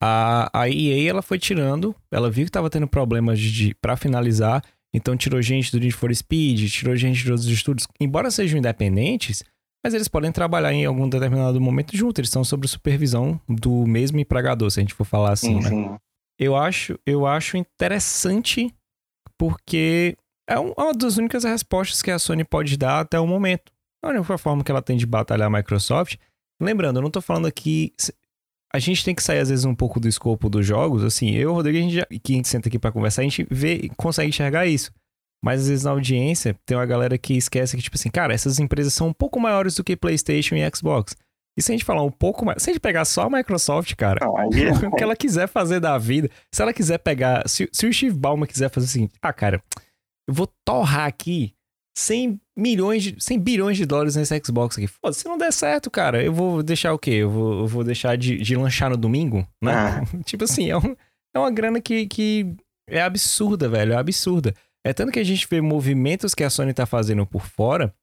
A, 0.00 0.48
a 0.52 0.68
EA, 0.68 1.10
ela 1.10 1.22
foi 1.22 1.38
tirando, 1.38 1.94
ela 2.10 2.30
viu 2.30 2.44
que 2.44 2.50
tava 2.50 2.70
tendo 2.70 2.86
problemas 2.86 3.38
de 3.40 3.74
para 3.74 3.96
finalizar, 3.96 4.62
então 4.94 5.16
tirou 5.16 5.42
gente 5.42 5.72
do 5.72 5.80
Need 5.80 5.92
for 5.92 6.14
Speed, 6.14 6.70
tirou 6.70 6.94
gente 6.96 7.22
de 7.22 7.30
outros 7.30 7.48
estúdios, 7.48 7.86
embora 8.00 8.30
sejam 8.30 8.58
independentes, 8.58 9.42
mas 9.84 9.94
eles 9.94 10.08
podem 10.08 10.30
trabalhar 10.30 10.72
em 10.72 10.84
algum 10.84 11.08
determinado 11.08 11.60
momento 11.60 11.96
junto, 11.96 12.20
eles 12.20 12.28
estão 12.28 12.44
sob 12.44 12.66
supervisão 12.68 13.40
do 13.48 13.86
mesmo 13.86 14.18
empregador, 14.18 14.70
se 14.70 14.80
a 14.80 14.82
gente 14.82 14.94
for 14.94 15.04
falar 15.04 15.32
assim, 15.32 15.60
sim, 15.60 15.68
né? 15.68 15.68
sim. 15.68 15.96
Eu 16.38 16.56
acho, 16.56 16.98
eu 17.06 17.26
acho 17.26 17.56
interessante 17.56 18.74
porque 19.38 20.16
é 20.48 20.54
é 20.54 20.58
uma 20.58 20.92
das 20.92 21.16
únicas 21.16 21.44
respostas 21.44 22.02
que 22.02 22.10
a 22.10 22.18
Sony 22.18 22.44
pode 22.44 22.76
dar 22.76 23.00
até 23.00 23.18
o 23.18 23.26
momento. 23.26 23.72
A 24.04 24.08
única 24.08 24.36
forma 24.36 24.64
que 24.64 24.70
ela 24.70 24.82
tem 24.82 24.96
de 24.96 25.06
batalhar 25.06 25.46
a 25.46 25.50
Microsoft. 25.50 26.16
Lembrando, 26.60 26.98
eu 26.98 27.02
não 27.02 27.10
tô 27.10 27.20
falando 27.20 27.46
aqui. 27.46 27.92
A 28.74 28.78
gente 28.78 29.04
tem 29.04 29.14
que 29.14 29.22
sair, 29.22 29.38
às 29.38 29.48
vezes, 29.48 29.64
um 29.64 29.74
pouco 29.74 30.00
do 30.00 30.08
escopo 30.08 30.48
dos 30.48 30.66
jogos. 30.66 31.04
Assim, 31.04 31.30
eu 31.30 31.42
e 31.42 31.46
o 31.46 31.52
Rodrigo, 31.52 31.78
a 31.78 31.80
gente 31.80 31.94
já, 31.94 32.06
que 32.06 32.32
a 32.32 32.36
gente 32.36 32.48
senta 32.48 32.68
aqui 32.68 32.78
pra 32.78 32.90
conversar, 32.90 33.22
a 33.22 33.24
gente 33.24 33.46
vê 33.50 33.74
e 33.74 33.88
consegue 33.90 34.28
enxergar 34.28 34.66
isso. 34.66 34.92
Mas 35.44 35.62
às 35.62 35.68
vezes 35.68 35.84
na 35.84 35.90
audiência 35.90 36.56
tem 36.64 36.76
uma 36.76 36.86
galera 36.86 37.18
que 37.18 37.34
esquece 37.34 37.76
que, 37.76 37.82
tipo 37.82 37.96
assim, 37.96 38.10
cara, 38.10 38.32
essas 38.32 38.58
empresas 38.58 38.94
são 38.94 39.08
um 39.08 39.12
pouco 39.12 39.40
maiores 39.40 39.74
do 39.74 39.82
que 39.84 39.96
PlayStation 39.96 40.54
e 40.54 40.70
Xbox. 40.74 41.16
E 41.58 41.62
se 41.62 41.70
a 41.70 41.74
gente 41.74 41.84
falar 41.84 42.02
um 42.02 42.10
pouco 42.10 42.44
mais. 42.46 42.62
Se 42.62 42.70
a 42.70 42.72
gente 42.72 42.80
pegar 42.80 43.04
só 43.04 43.22
a 43.22 43.30
Microsoft, 43.30 43.94
cara, 43.96 44.24
Não, 44.24 44.36
aí 44.38 44.48
o 44.86 44.96
que 44.96 45.02
ela 45.02 45.14
quiser 45.16 45.46
fazer 45.48 45.80
da 45.80 45.98
vida. 45.98 46.30
Se 46.54 46.62
ela 46.62 46.72
quiser 46.72 46.98
pegar. 46.98 47.46
Se, 47.48 47.68
se 47.72 47.86
o 47.86 47.92
Steve 47.92 48.16
Ballmer 48.16 48.48
quiser 48.48 48.70
fazer 48.70 48.86
assim, 48.86 49.08
ah, 49.20 49.32
cara, 49.32 49.62
eu 50.28 50.32
vou 50.34 50.48
torrar 50.64 51.06
aqui 51.06 51.52
100 51.98 52.40
milhões 52.56 53.02
de. 53.02 53.16
100 53.22 53.38
bilhões 53.40 53.76
de 53.76 53.84
dólares 53.84 54.16
nesse 54.16 54.40
Xbox 54.42 54.78
aqui. 54.78 54.86
Foda, 54.86 55.12
se 55.12 55.26
não 55.26 55.36
der 55.36 55.52
certo, 55.52 55.90
cara, 55.90 56.22
eu 56.22 56.32
vou 56.32 56.62
deixar 56.62 56.94
o 56.94 56.98
quê? 56.98 57.10
Eu 57.10 57.30
vou, 57.30 57.58
eu 57.60 57.66
vou 57.66 57.84
deixar 57.84 58.16
de, 58.16 58.38
de 58.38 58.56
lanchar 58.56 58.88
no 58.88 58.96
domingo, 58.96 59.46
né? 59.62 59.72
Ah. 59.74 60.00
tipo 60.24 60.44
assim, 60.44 60.70
é, 60.70 60.76
um- 60.78 60.96
é 61.34 61.38
uma 61.38 61.50
grana 61.50 61.80
que, 61.82 62.06
que 62.06 62.54
é 62.88 63.02
absurda, 63.02 63.68
velho. 63.68 63.92
É 63.92 63.96
absurda. 63.96 64.54
É 64.84 64.92
tanto 64.92 65.12
que 65.12 65.20
a 65.20 65.24
gente 65.24 65.46
vê 65.48 65.60
movimentos 65.60 66.34
que 66.34 66.42
a 66.42 66.50
Sony 66.50 66.72
tá 66.72 66.86
fazendo 66.86 67.26
por 67.26 67.46
fora. 67.46 67.94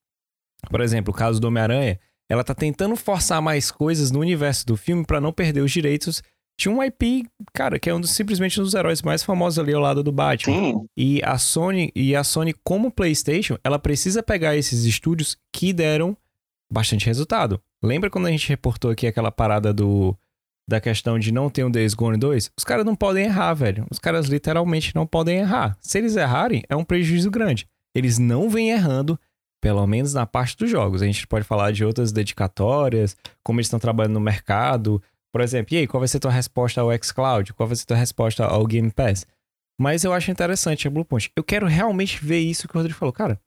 Por 0.69 0.81
exemplo, 0.81 1.13
o 1.13 1.17
caso 1.17 1.39
do 1.39 1.47
Homem-Aranha. 1.47 1.99
Ela 2.29 2.43
tá 2.43 2.53
tentando 2.53 2.95
forçar 2.95 3.41
mais 3.41 3.71
coisas 3.71 4.11
no 4.11 4.19
universo 4.19 4.65
do 4.65 4.77
filme 4.77 5.03
pra 5.03 5.19
não 5.19 5.33
perder 5.33 5.61
os 5.61 5.71
direitos 5.71 6.21
de 6.59 6.67
um 6.67 6.83
IP, 6.83 7.25
cara, 7.53 7.79
que 7.79 7.89
é 7.89 7.95
um 7.95 8.01
dos, 8.01 8.11
simplesmente 8.11 8.59
um 8.59 8.63
dos 8.63 8.73
heróis 8.73 9.01
mais 9.01 9.23
famosos 9.23 9.57
ali 9.57 9.73
ao 9.73 9.81
lado 9.81 10.03
do 10.03 10.11
Batman. 10.11 10.53
sim, 10.53 10.87
E 10.95 11.21
a 11.23 11.37
Sony, 11.37 11.89
e 11.95 12.13
a 12.13 12.23
Sony 12.23 12.53
como 12.63 12.91
PlayStation, 12.91 13.57
ela 13.63 13.79
precisa 13.79 14.21
pegar 14.21 14.57
esses 14.57 14.83
estúdios 14.83 15.37
que 15.55 15.71
deram 15.71 16.17
bastante 16.71 17.05
resultado. 17.05 17.61
Lembra 17.81 18.09
quando 18.09 18.27
a 18.27 18.31
gente 18.31 18.49
reportou 18.49 18.91
aqui 18.91 19.07
aquela 19.07 19.31
parada 19.31 19.73
do 19.73 20.15
da 20.69 20.79
questão 20.79 21.19
de 21.19 21.31
não 21.31 21.49
ter 21.49 21.65
um 21.65 21.71
Days 21.71 21.93
Gone 21.93 22.17
2? 22.17 22.51
Os 22.57 22.63
caras 22.63 22.85
não 22.85 22.95
podem 22.95 23.25
errar, 23.25 23.53
velho. 23.53 23.85
Os 23.89 23.99
caras 23.99 24.27
literalmente 24.27 24.95
não 24.95 25.05
podem 25.05 25.39
errar. 25.39 25.75
Se 25.81 25.97
eles 25.97 26.15
errarem, 26.15 26.63
é 26.69 26.75
um 26.75 26.85
prejuízo 26.85 27.29
grande. 27.29 27.67
Eles 27.93 28.17
não 28.17 28.49
vêm 28.49 28.69
errando, 28.69 29.19
pelo 29.59 29.85
menos 29.87 30.13
na 30.13 30.25
parte 30.25 30.55
dos 30.55 30.69
jogos. 30.69 31.01
A 31.01 31.05
gente 31.05 31.27
pode 31.27 31.43
falar 31.43 31.71
de 31.71 31.83
outras 31.83 32.11
dedicatórias, 32.11 33.17
como 33.43 33.59
eles 33.59 33.65
estão 33.65 33.79
trabalhando 33.79 34.13
no 34.13 34.19
mercado. 34.19 35.01
Por 35.33 35.41
exemplo, 35.41 35.73
e 35.73 35.79
aí, 35.79 35.87
qual 35.87 35.99
vai 35.99 36.07
ser 36.07 36.19
tua 36.19 36.31
resposta 36.31 36.79
ao 36.79 36.91
xCloud? 37.03 37.53
Qual 37.53 37.67
vai 37.67 37.75
ser 37.75 37.85
tua 37.85 37.97
resposta 37.97 38.45
ao 38.45 38.65
Game 38.65 38.91
Pass? 38.91 39.25
Mas 39.79 40.03
eu 40.03 40.13
acho 40.13 40.29
interessante 40.29 40.87
a 40.87 40.91
Bluepoint. 40.91 41.31
Eu 41.35 41.43
quero 41.43 41.65
realmente 41.65 42.23
ver 42.23 42.39
isso 42.39 42.67
que 42.67 42.75
o 42.75 42.77
Rodrigo 42.77 42.97
falou. 42.97 43.13
Cara, 43.13 43.39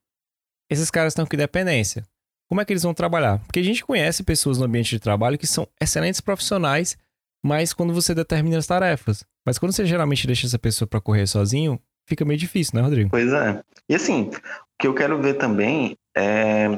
esses 0.71 0.91
caras 0.91 1.13
estão 1.13 1.27
com 1.27 1.37
independência. 1.37 2.05
Como 2.49 2.61
é 2.61 2.65
que 2.65 2.73
eles 2.73 2.83
vão 2.83 2.93
trabalhar? 2.93 3.39
Porque 3.41 3.61
a 3.61 3.65
gente 3.65 3.85
conhece 3.85 4.23
pessoas 4.23 4.59
no 4.59 4.65
ambiente 4.65 4.91
de 4.91 5.01
trabalho 5.01 5.39
que 5.39 5.47
são 5.47 5.67
excelentes 5.81 6.21
profissionais, 6.21 6.99
mas 7.45 7.73
quando 7.73 7.93
você 7.93 8.15
determina 8.15 8.59
as 8.59 8.67
tarefas. 8.67 9.25
Mas 9.45 9.59
quando 9.59 9.73
você 9.73 9.85
geralmente 9.85 10.27
deixa 10.27 10.47
essa 10.47 10.59
pessoa 10.59 10.89
pra 10.89 11.01
correr 11.01 11.27
sozinho, 11.27 11.81
fica 12.09 12.25
meio 12.25 12.39
difícil, 12.39 12.77
né, 12.77 12.83
Rodrigo? 12.83 13.11
pois 13.11 13.33
é. 13.33 13.63
E 13.89 13.95
assim, 13.95 14.31
o 14.31 14.41
que 14.79 14.87
eu 14.87 14.95
quero 14.95 15.21
ver 15.21 15.35
também 15.35 15.97
é 16.17 16.69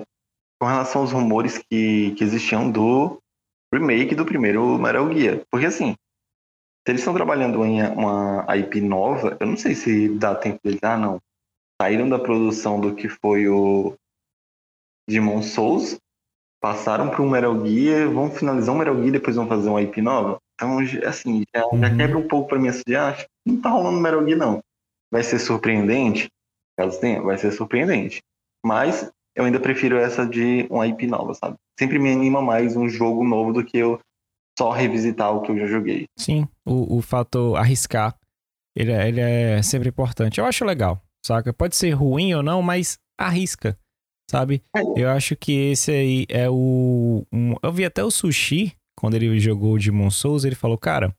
com 0.61 0.67
relação 0.67 1.03
aos 1.03 1.13
rumores 1.13 1.59
que, 1.59 2.13
que 2.13 2.25
existiam 2.25 2.71
do 2.71 3.21
remake 3.73 4.15
do 4.15 4.25
primeiro 4.25 4.79
Metal 4.79 5.13
Gear. 5.13 5.41
Porque 5.51 5.67
assim, 5.67 5.93
se 5.93 6.91
eles 6.91 7.01
estão 7.01 7.15
trabalhando 7.15 7.65
em 7.65 7.83
uma 7.83 8.47
IP 8.57 8.81
nova, 8.81 9.37
eu 9.41 9.47
não 9.47 9.57
sei 9.57 9.75
se 9.75 10.09
dá 10.09 10.35
tempo 10.35 10.61
deles. 10.65 10.81
Ah, 10.83 10.97
não. 10.97 11.21
Saíram 11.81 12.09
da 12.09 12.19
produção 12.19 12.81
do 12.81 12.95
que 12.95 13.09
foi 13.09 13.49
o 13.49 13.95
Demon 15.09 15.43
Souls, 15.43 15.99
passaram 16.61 17.11
para 17.11 17.21
um 17.21 17.29
Metal 17.29 17.67
Gear, 17.67 18.11
vão 18.11 18.31
finalizar 18.31 18.75
um 18.75 18.79
Metal 18.79 18.97
Gear 18.97 19.13
depois 19.13 19.37
vão 19.37 19.49
fazer 19.49 19.69
uma 19.69 19.83
IP 19.83 20.01
nova. 20.01 20.39
Então, 20.65 21.09
assim, 21.09 21.43
já, 21.55 21.61
já 21.61 21.67
Uhum. 21.91 21.97
quebra 21.97 22.19
um 22.19 22.29
pouco 22.29 22.49
para 22.49 22.59
mim 22.59 22.69
assim, 22.69 22.83
ah, 22.97 23.09
acho 23.09 23.25
que 23.25 23.29
não 23.53 23.61
tá 23.61 23.71
rolando 23.71 24.01
Metal 24.01 24.25
Gear, 24.25 24.39
não. 24.39 24.61
Vai 25.13 25.23
ser 25.23 25.39
surpreendente? 25.39 26.29
Caso 26.77 26.99
tenha, 27.01 27.23
vai 27.23 27.39
ser 27.39 27.53
surpreendente. 27.53 28.21
Mas 28.65 29.11
eu 29.37 29.45
ainda 29.45 29.61
prefiro 29.61 29.97
essa 29.97 30.27
de 30.27 30.67
uma 30.71 30.87
IP 30.87 31.07
nova, 31.07 31.35
sabe? 31.35 31.57
Sempre 31.79 31.99
me 31.99 32.13
anima 32.13 32.41
mais 32.41 32.77
um 32.77 32.89
jogo 32.89 33.25
novo 33.25 33.53
do 33.53 33.65
que 33.65 33.77
eu 33.79 34.01
só 34.59 34.71
revisitar 34.71 35.35
o 35.35 35.43
que 35.43 35.51
eu 35.53 35.59
já 35.59 35.67
joguei. 35.67 36.07
Sim, 36.19 36.47
o, 36.67 36.99
o 36.99 37.03
fator 37.03 37.57
arriscar, 37.57 38.17
ele, 38.77 38.93
é- 38.93 39.09
ele 39.09 39.21
é 39.21 39.63
sempre 39.63 39.89
importante. 39.89 40.39
Eu 40.39 40.47
acho 40.47 40.65
legal, 40.65 41.01
saca? 41.25 41.53
Pode 41.53 41.77
ser 41.77 41.91
ruim 41.91 42.33
ou 42.35 42.43
não, 42.43 42.63
mas 42.63 42.97
arrisca, 43.19 43.77
sabe? 44.31 44.63
Eu 44.97 45.11
acho 45.11 45.37
que 45.37 45.53
esse 45.71 45.91
aí 45.91 46.27
é 46.29 46.49
o. 46.49 47.25
um- 47.33 47.55
eu 47.63 47.73
vi 47.73 47.85
até 47.85 48.03
o 48.03 48.11
Sushi, 48.11 48.73
quando 49.05 49.17
ele 49.17 49.39
jogou 49.39 49.75
o 49.75 49.79
Demon 49.79 50.11
Souls, 50.11 50.47
ele 50.47 50.55
falou, 50.55 50.79
cara, 50.79 51.15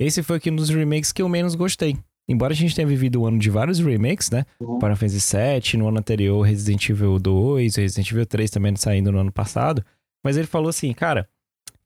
esse 0.00 0.22
foi 0.22 0.36
aqui 0.36 0.52
um 0.52 0.54
dos 0.54 0.68
remakes 0.68 1.10
que 1.10 1.20
eu 1.20 1.28
menos 1.28 1.56
gostei. 1.56 1.96
Embora 2.28 2.52
a 2.52 2.56
gente 2.56 2.76
tenha 2.76 2.86
vivido 2.86 3.20
um 3.20 3.26
ano 3.26 3.40
de 3.40 3.50
vários 3.50 3.80
remakes, 3.80 4.30
né? 4.30 4.44
Uhum. 4.60 4.78
Final 4.78 4.94
Fantasy 4.94 5.36
VII, 5.36 5.78
no 5.80 5.88
ano 5.88 5.98
anterior 5.98 6.42
Resident 6.42 6.88
Evil 6.88 7.18
2, 7.18 7.74
Resident 7.74 8.08
Evil 8.08 8.24
3 8.24 8.50
também 8.52 8.76
saindo 8.76 9.10
no 9.10 9.18
ano 9.18 9.32
passado. 9.32 9.84
Mas 10.24 10.36
ele 10.36 10.46
falou 10.46 10.68
assim, 10.68 10.92
cara, 10.92 11.28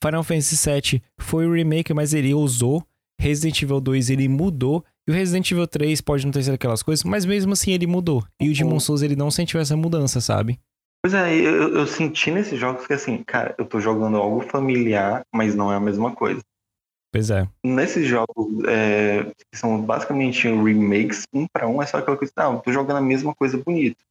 Final 0.04 0.22
Fantasy 0.22 0.70
VII 0.70 1.02
foi 1.18 1.46
o 1.46 1.54
remake, 1.54 1.94
mas 1.94 2.12
ele 2.12 2.34
usou. 2.34 2.84
Resident 3.18 3.62
Evil 3.62 3.80
2 3.80 4.10
ele 4.10 4.28
mudou. 4.28 4.84
E 5.08 5.10
o 5.10 5.14
Resident 5.14 5.50
Evil 5.50 5.66
3 5.66 6.02
pode 6.02 6.26
não 6.26 6.30
ter 6.30 6.42
sido 6.42 6.52
aquelas 6.52 6.82
coisas, 6.82 7.04
mas 7.04 7.24
mesmo 7.24 7.54
assim 7.54 7.72
ele 7.72 7.86
mudou. 7.86 8.22
E 8.38 8.50
o 8.50 8.54
Demon 8.54 8.78
Souls 8.78 9.00
ele 9.00 9.16
não 9.16 9.30
sentiu 9.30 9.58
essa 9.58 9.74
mudança, 9.74 10.20
sabe? 10.20 10.60
Pois 11.02 11.14
é, 11.14 11.34
eu, 11.34 11.78
eu 11.78 11.86
senti 11.86 12.30
nesses 12.30 12.58
jogos 12.58 12.86
que 12.86 12.92
assim, 12.92 13.22
cara, 13.22 13.54
eu 13.56 13.64
tô 13.64 13.80
jogando 13.80 14.16
algo 14.16 14.40
familiar, 14.40 15.24
mas 15.32 15.54
não 15.54 15.72
é 15.72 15.76
a 15.76 15.80
mesma 15.80 16.14
coisa. 16.14 16.42
Pois 17.12 17.30
é. 17.30 17.48
Nesses 17.64 18.06
jogos 18.06 18.64
é, 18.66 19.24
que 19.24 19.58
são 19.58 19.80
basicamente 19.80 20.48
remakes, 20.48 21.24
um 21.32 21.46
pra 21.46 21.66
um, 21.66 21.80
é 21.80 21.86
só 21.86 21.98
aquela 21.98 22.16
coisa, 22.16 22.32
não, 22.36 22.54
eu 22.54 22.60
tô 22.60 22.72
jogando 22.72 22.98
a 22.98 23.02
mesma 23.02 23.34
coisa 23.34 23.56
bonita. 23.56 24.02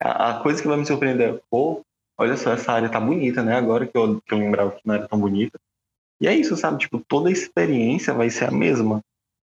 A, 0.00 0.30
a 0.30 0.42
coisa 0.42 0.60
que 0.60 0.68
vai 0.68 0.76
me 0.76 0.86
surpreender 0.86 1.34
é, 1.34 1.40
pô, 1.50 1.82
olha 2.18 2.36
só, 2.36 2.52
essa 2.52 2.72
área 2.72 2.88
tá 2.88 3.00
bonita, 3.00 3.42
né? 3.42 3.56
Agora 3.56 3.86
que 3.86 3.96
eu, 3.96 4.20
que 4.20 4.32
eu 4.32 4.38
lembrava 4.38 4.72
que 4.72 4.82
não 4.84 4.94
era 4.94 5.08
tão 5.08 5.18
bonita. 5.18 5.58
E 6.20 6.28
é 6.28 6.34
isso, 6.34 6.56
sabe? 6.56 6.78
Tipo, 6.78 7.00
toda 7.00 7.28
a 7.28 7.32
experiência 7.32 8.14
vai 8.14 8.30
ser 8.30 8.44
a 8.46 8.50
mesma. 8.50 9.00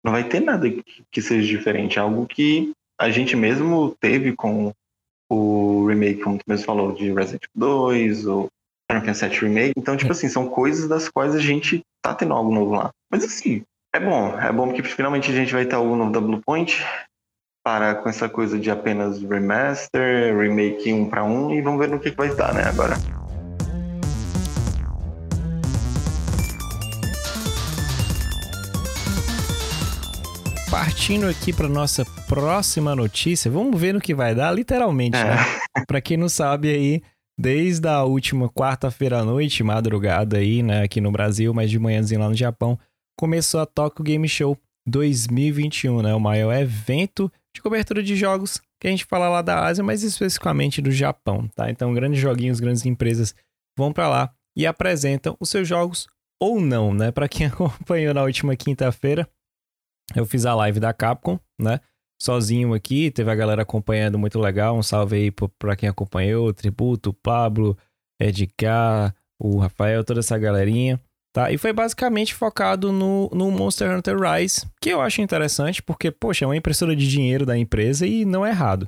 Não 0.03 0.11
vai 0.11 0.23
ter 0.23 0.39
nada 0.39 0.69
que, 0.69 0.83
que 1.11 1.21
seja 1.21 1.45
diferente. 1.45 1.97
É 1.97 2.01
algo 2.01 2.25
que 2.25 2.71
a 2.99 3.09
gente 3.09 3.35
mesmo 3.35 3.95
teve 3.99 4.33
com 4.33 4.73
o 5.33 5.87
remake, 5.87 6.21
como 6.21 6.37
tu 6.37 6.43
mesmo 6.47 6.65
falou, 6.65 6.91
de 6.93 7.11
Resident 7.11 7.43
Evil 7.55 7.87
2, 7.87 8.27
o 8.27 8.47
Final 8.89 9.05
Fantasy 9.05 9.27
VII 9.27 9.39
Remake. 9.39 9.73
Então, 9.77 9.97
tipo 9.97 10.11
assim, 10.11 10.29
são 10.29 10.47
coisas 10.47 10.87
das 10.87 11.09
quais 11.09 11.35
a 11.35 11.39
gente 11.39 11.81
tá 12.01 12.13
tendo 12.13 12.33
algo 12.33 12.53
novo 12.53 12.75
lá. 12.75 12.91
Mas 13.11 13.23
assim, 13.23 13.63
é 13.93 13.99
bom. 13.99 14.39
É 14.39 14.51
bom 14.51 14.67
porque 14.67 14.83
finalmente 14.83 15.31
a 15.31 15.35
gente 15.35 15.53
vai 15.53 15.65
ter 15.65 15.75
algo 15.75 15.95
novo 15.95 16.11
da 16.11 16.19
Bluepoint. 16.19 16.83
Parar 17.65 17.95
com 17.95 18.09
essa 18.09 18.27
coisa 18.27 18.59
de 18.59 18.69
apenas 18.69 19.21
remaster, 19.21 20.37
remake 20.37 20.91
um 20.91 21.09
pra 21.09 21.23
um 21.23 21.51
e 21.51 21.61
vamos 21.61 21.79
ver 21.79 21.89
no 21.89 21.99
que, 21.99 22.11
que 22.11 22.17
vai 22.17 22.35
dar, 22.35 22.53
né, 22.53 22.63
agora. 22.65 22.95
Partindo 30.73 31.27
aqui 31.27 31.53
para 31.53 31.69
nossa 31.69 32.03
próxima 32.27 32.95
notícia, 32.95 33.49
vamos 33.51 33.79
ver 33.79 33.93
no 33.93 34.01
que 34.01 34.15
vai 34.15 34.33
dar, 34.33 34.51
literalmente, 34.51 35.15
né? 35.15 35.35
É. 35.77 35.85
Pra 35.85 36.01
quem 36.01 36.17
não 36.17 36.27
sabe 36.27 36.73
aí, 36.73 37.03
desde 37.39 37.87
a 37.87 38.03
última 38.03 38.49
quarta-feira 38.49 39.19
à 39.19 39.23
noite, 39.23 39.63
madrugada 39.63 40.37
aí, 40.37 40.63
né, 40.63 40.81
aqui 40.81 40.99
no 40.99 41.11
Brasil, 41.11 41.53
mas 41.53 41.69
de 41.69 41.77
manhãzinho 41.77 42.21
lá 42.21 42.27
no 42.27 42.33
Japão, 42.33 42.77
começou 43.15 43.59
a 43.59 43.67
Tokyo 43.67 44.03
Game 44.03 44.27
Show 44.27 44.57
2021, 44.87 46.01
né? 46.01 46.15
O 46.15 46.19
maior 46.19 46.51
evento 46.55 47.31
de 47.55 47.61
cobertura 47.61 48.01
de 48.01 48.15
jogos 48.15 48.59
que 48.81 48.87
a 48.87 48.89
gente 48.89 49.05
fala 49.05 49.29
lá 49.29 49.43
da 49.43 49.63
Ásia, 49.63 49.83
mas 49.83 50.01
especificamente 50.01 50.81
do 50.81 50.91
Japão, 50.91 51.47
tá? 51.53 51.69
Então, 51.69 51.93
grandes 51.93 52.19
joguinhos, 52.19 52.59
grandes 52.59 52.83
empresas 52.83 53.35
vão 53.77 53.93
pra 53.93 54.09
lá 54.09 54.33
e 54.57 54.65
apresentam 54.65 55.37
os 55.39 55.51
seus 55.51 55.67
jogos 55.67 56.07
ou 56.41 56.59
não, 56.59 56.91
né? 56.91 57.11
Pra 57.11 57.29
quem 57.29 57.45
acompanhou 57.45 58.15
na 58.15 58.23
última 58.23 58.55
quinta-feira, 58.55 59.29
eu 60.15 60.25
fiz 60.25 60.45
a 60.45 60.55
live 60.55 60.79
da 60.79 60.93
Capcom, 60.93 61.39
né? 61.59 61.79
Sozinho 62.21 62.73
aqui, 62.73 63.11
teve 63.11 63.29
a 63.29 63.35
galera 63.35 63.63
acompanhando 63.63 64.17
muito 64.17 64.39
legal. 64.39 64.77
Um 64.77 64.83
salve 64.83 65.15
aí 65.15 65.31
pra 65.59 65.75
quem 65.75 65.89
acompanhou, 65.89 66.53
Tributo, 66.53 67.13
Pablo, 67.13 67.77
Edgar, 68.19 69.13
o 69.37 69.57
Rafael, 69.57 70.03
toda 70.03 70.21
essa 70.21 70.37
galerinha. 70.37 70.99
Tá? 71.33 71.51
E 71.51 71.57
foi 71.57 71.73
basicamente 71.73 72.33
focado 72.33 72.91
no, 72.91 73.29
no 73.33 73.49
Monster 73.49 73.91
Hunter 73.91 74.15
Rise, 74.19 74.67
que 74.79 74.91
eu 74.91 75.01
acho 75.01 75.19
interessante, 75.19 75.81
porque, 75.81 76.11
poxa, 76.11 76.45
é 76.45 76.47
uma 76.47 76.55
impressora 76.55 76.95
de 76.95 77.09
dinheiro 77.09 77.43
da 77.43 77.57
empresa 77.57 78.05
e 78.05 78.23
não 78.23 78.45
é 78.45 78.49
errado. 78.49 78.87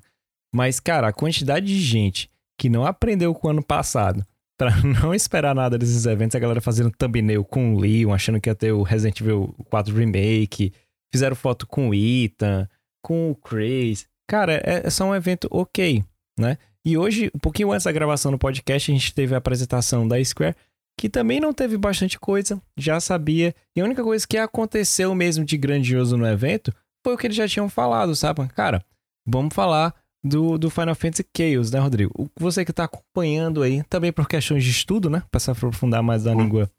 Mas, 0.53 0.79
cara, 0.79 1.07
a 1.07 1.13
quantidade 1.13 1.65
de 1.65 1.81
gente 1.81 2.29
que 2.57 2.69
não 2.69 2.85
aprendeu 2.85 3.33
com 3.33 3.47
o 3.47 3.51
ano 3.51 3.63
passado 3.63 4.23
pra 4.57 4.71
não 4.81 5.13
esperar 5.13 5.55
nada 5.55 5.77
desses 5.77 6.05
eventos, 6.05 6.35
a 6.35 6.39
galera 6.39 6.61
fazendo 6.61 6.91
thumbnail 6.91 7.43
com 7.43 7.73
o 7.73 7.79
Leon, 7.79 8.13
achando 8.13 8.39
que 8.39 8.49
ia 8.49 8.55
ter 8.55 8.71
o 8.71 8.83
Resident 8.83 9.19
Evil 9.19 9.53
4 9.69 9.93
Remake, 9.93 10.71
fizeram 11.15 11.35
foto 11.35 11.65
com 11.65 11.89
o 11.89 11.93
Ethan, 11.93 12.67
com 13.01 13.31
o 13.31 13.35
Chris. 13.35 14.07
Cara, 14.27 14.53
é, 14.65 14.85
é 14.85 14.89
só 14.89 15.05
um 15.05 15.15
evento 15.15 15.47
ok, 15.49 16.03
né? 16.37 16.57
E 16.85 16.97
hoje, 16.97 17.31
um 17.33 17.39
pouquinho 17.39 17.71
antes 17.71 17.85
da 17.85 17.91
gravação 17.91 18.31
do 18.31 18.37
podcast, 18.37 18.91
a 18.91 18.93
gente 18.93 19.13
teve 19.13 19.33
a 19.33 19.37
apresentação 19.37 20.07
da 20.07 20.23
Square, 20.23 20.55
que 20.99 21.09
também 21.09 21.39
não 21.39 21.53
teve 21.53 21.77
bastante 21.77 22.19
coisa, 22.19 22.61
já 22.77 22.99
sabia. 22.99 23.55
E 23.75 23.81
a 23.81 23.83
única 23.83 24.03
coisa 24.03 24.27
que 24.27 24.37
aconteceu 24.37 25.15
mesmo 25.15 25.43
de 25.43 25.57
grandioso 25.57 26.15
no 26.15 26.27
evento 26.27 26.71
foi 27.03 27.15
o 27.15 27.17
que 27.17 27.27
eles 27.27 27.37
já 27.37 27.47
tinham 27.47 27.69
falado, 27.69 28.15
sabe? 28.15 28.47
Cara, 28.49 28.83
vamos 29.25 29.53
falar 29.53 29.95
do, 30.23 30.57
do 30.57 30.69
Final 30.69 30.95
Fantasy 30.95 31.25
Chaos, 31.35 31.71
né, 31.71 31.79
Rodrigo? 31.79 32.29
Você 32.39 32.65
que 32.65 32.73
tá 32.73 32.83
acompanhando 32.83 33.63
aí, 33.63 33.83
também 33.83 34.11
por 34.11 34.27
questões 34.27 34.63
de 34.63 34.69
estudo, 34.69 35.09
né? 35.09 35.23
Pra 35.31 35.39
se 35.39 35.49
aprofundar 35.49 36.03
mais 36.03 36.25
na 36.25 36.33
língua 36.33 36.69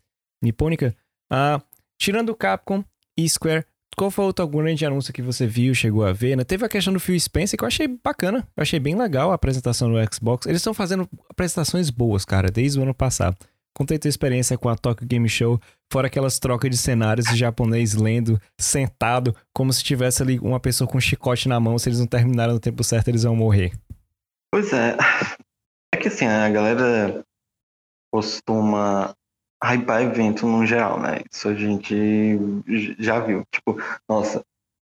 nipônica. 0.42 0.94
Ah, 1.30 1.60
tirando 1.98 2.30
o 2.30 2.34
Capcom 2.34 2.84
e 3.16 3.28
Square, 3.28 3.64
qual 3.96 4.10
foi 4.10 4.26
outro 4.26 4.46
grande 4.46 4.84
anúncio 4.84 5.12
que 5.12 5.22
você 5.22 5.46
viu, 5.46 5.74
chegou 5.74 6.04
a 6.04 6.12
ver, 6.12 6.36
né? 6.36 6.44
Teve 6.44 6.66
a 6.66 6.68
questão 6.68 6.92
do 6.92 7.00
Phil 7.00 7.18
Spencer, 7.18 7.58
que 7.58 7.64
eu 7.64 7.68
achei 7.68 7.88
bacana. 7.88 8.46
Eu 8.54 8.62
achei 8.62 8.78
bem 8.78 8.94
legal 8.94 9.32
a 9.32 9.34
apresentação 9.34 9.90
do 9.90 10.14
Xbox. 10.14 10.46
Eles 10.46 10.60
estão 10.60 10.74
fazendo 10.74 11.08
apresentações 11.30 11.88
boas, 11.88 12.24
cara, 12.24 12.50
desde 12.50 12.78
o 12.78 12.82
ano 12.82 12.94
passado. 12.94 13.36
Contei 13.74 13.98
tua 13.98 14.08
experiência 14.08 14.56
com 14.56 14.68
a 14.68 14.76
Tokyo 14.76 15.06
Game 15.06 15.28
Show, 15.28 15.60
fora 15.90 16.06
aquelas 16.06 16.38
trocas 16.38 16.70
de 16.70 16.76
cenários 16.76 17.26
de 17.26 17.36
japonês 17.36 17.94
lendo, 17.94 18.40
sentado, 18.58 19.34
como 19.52 19.72
se 19.72 19.82
tivesse 19.82 20.22
ali 20.22 20.38
uma 20.40 20.60
pessoa 20.60 20.88
com 20.88 20.98
um 20.98 21.00
chicote 21.00 21.48
na 21.48 21.58
mão. 21.58 21.78
Se 21.78 21.88
eles 21.88 21.98
não 21.98 22.06
terminarem 22.06 22.54
no 22.54 22.60
tempo 22.60 22.84
certo, 22.84 23.08
eles 23.08 23.22
vão 23.22 23.34
morrer. 23.34 23.72
Pois 24.52 24.72
é. 24.72 24.96
É 25.94 25.96
que 25.96 26.08
assim, 26.08 26.26
a 26.26 26.48
galera 26.50 27.24
costuma 28.12 29.14
hypar 29.64 30.02
evento 30.02 30.46
no 30.46 30.66
geral, 30.66 31.00
né? 31.00 31.20
Isso 31.30 31.48
a 31.48 31.54
gente 31.54 32.64
já 32.98 33.20
viu. 33.20 33.44
Tipo, 33.50 33.76
nossa, 34.08 34.44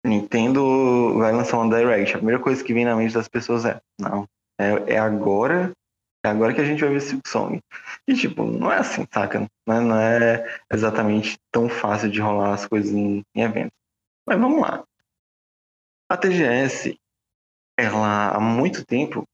Nintendo 0.05 1.19
vai 1.19 1.33
lançar 1.33 1.59
uma 1.59 1.75
Direct. 1.75 2.15
A 2.15 2.19
primeira 2.19 2.43
coisa 2.43 2.63
que 2.63 2.75
vem 2.75 2.85
na 2.85 2.97
mente 2.97 3.15
das 3.15 3.29
pessoas 3.29 3.65
é, 3.65 3.81
não, 4.01 4.27
é, 4.61 4.95
é 4.95 4.99
agora 4.99 5.73
é 6.25 6.31
agora 6.31 6.53
que 6.53 6.61
a 6.61 6.65
gente 6.65 6.81
vai 6.81 6.91
ver 6.91 7.01
Silk 7.01 7.29
Song. 7.29 7.61
E, 8.07 8.15
tipo, 8.15 8.45
não 8.45 8.73
é 8.73 8.79
assim, 8.79 9.07
saca? 9.13 9.47
Não 9.67 9.77
é, 9.77 9.81
não 9.81 9.97
é 9.97 10.61
exatamente 10.73 11.39
tão 11.51 11.69
fácil 11.69 12.11
de 12.11 12.21
rolar 12.21 12.55
as 12.55 12.67
coisas 12.67 12.93
em, 12.93 13.23
em 13.35 13.41
eventos. 13.41 13.73
Mas 14.27 14.39
vamos 14.39 14.61
lá. 14.61 14.85
A 16.11 16.17
TGS, 16.17 16.99
ela 17.79 18.31
há 18.31 18.41
muito 18.41 18.85
tempo 18.85 19.25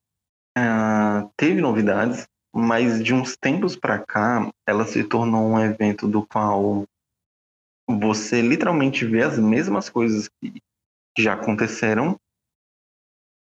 uh, 0.58 1.30
teve 1.36 1.60
novidades, 1.60 2.26
mas 2.54 3.02
de 3.02 3.12
uns 3.12 3.36
tempos 3.36 3.76
para 3.76 3.98
cá, 3.98 4.50
ela 4.66 4.86
se 4.86 5.02
tornou 5.04 5.50
um 5.50 5.60
evento 5.60 6.06
do 6.06 6.24
qual 6.24 6.84
você 7.86 8.40
literalmente 8.40 9.04
vê 9.04 9.22
as 9.22 9.38
mesmas 9.38 9.90
coisas 9.90 10.28
que 10.40 10.62
já 11.18 11.34
aconteceram 11.34 12.18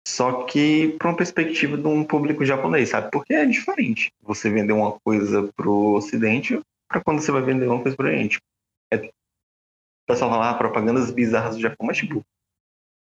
só 0.06 0.44
que 0.44 0.96
para 0.98 1.08
uma 1.08 1.16
perspectiva 1.16 1.76
de 1.76 1.86
um 1.86 2.04
público 2.04 2.44
japonês, 2.44 2.88
sabe? 2.88 3.10
Porque 3.10 3.34
é 3.34 3.44
diferente 3.46 4.10
você 4.20 4.50
vender 4.50 4.72
uma 4.72 4.98
coisa 5.00 5.50
pro 5.54 5.94
ocidente 5.94 6.60
para 6.88 7.00
quando 7.00 7.20
você 7.20 7.30
vai 7.30 7.42
vender 7.42 7.68
uma 7.68 7.80
coisa 7.80 7.96
pro 7.96 8.06
oriente. 8.06 8.40
É, 8.92 8.96
o 8.96 9.10
pessoal 10.08 10.30
fala 10.30 10.50
ah, 10.50 10.54
propagandas 10.54 11.10
bizarras 11.10 11.54
do 11.54 11.62
Japão, 11.62 11.86
mas 11.86 11.98
tipo, 11.98 12.22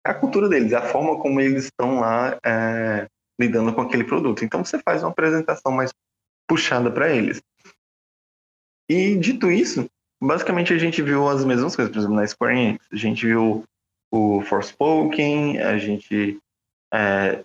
é 0.05 0.10
a 0.10 0.13
cultura 0.13 0.49
deles, 0.49 0.73
a 0.73 0.81
forma 0.81 1.19
como 1.19 1.39
eles 1.39 1.65
estão 1.65 1.99
lá 1.99 2.38
é, 2.45 3.07
lidando 3.39 3.73
com 3.73 3.82
aquele 3.82 4.04
produto. 4.04 4.43
Então 4.43 4.63
você 4.63 4.80
faz 4.80 5.04
uma 5.04 5.12
apresentação 5.12 5.71
mais 5.71 5.91
puxada 6.47 6.89
para 6.89 7.13
eles. 7.13 7.41
E 8.89 9.15
dito 9.17 9.52
isso, 9.52 9.86
basicamente 10.21 10.73
a 10.73 10.78
gente 10.78 11.02
viu 11.02 11.28
as 11.28 11.43
mesmas 11.43 11.76
coisas, 11.76 11.91
por 11.91 12.00
exemplo, 12.00 12.15
na 12.15 12.28
Square 12.28 12.58
Enix, 12.58 12.88
a 12.91 12.95
gente 12.95 13.26
viu 13.26 13.63
o 14.12 14.41
Forspoken, 14.41 15.60
a 15.60 15.78
gente 15.78 16.39
é, 16.93 17.43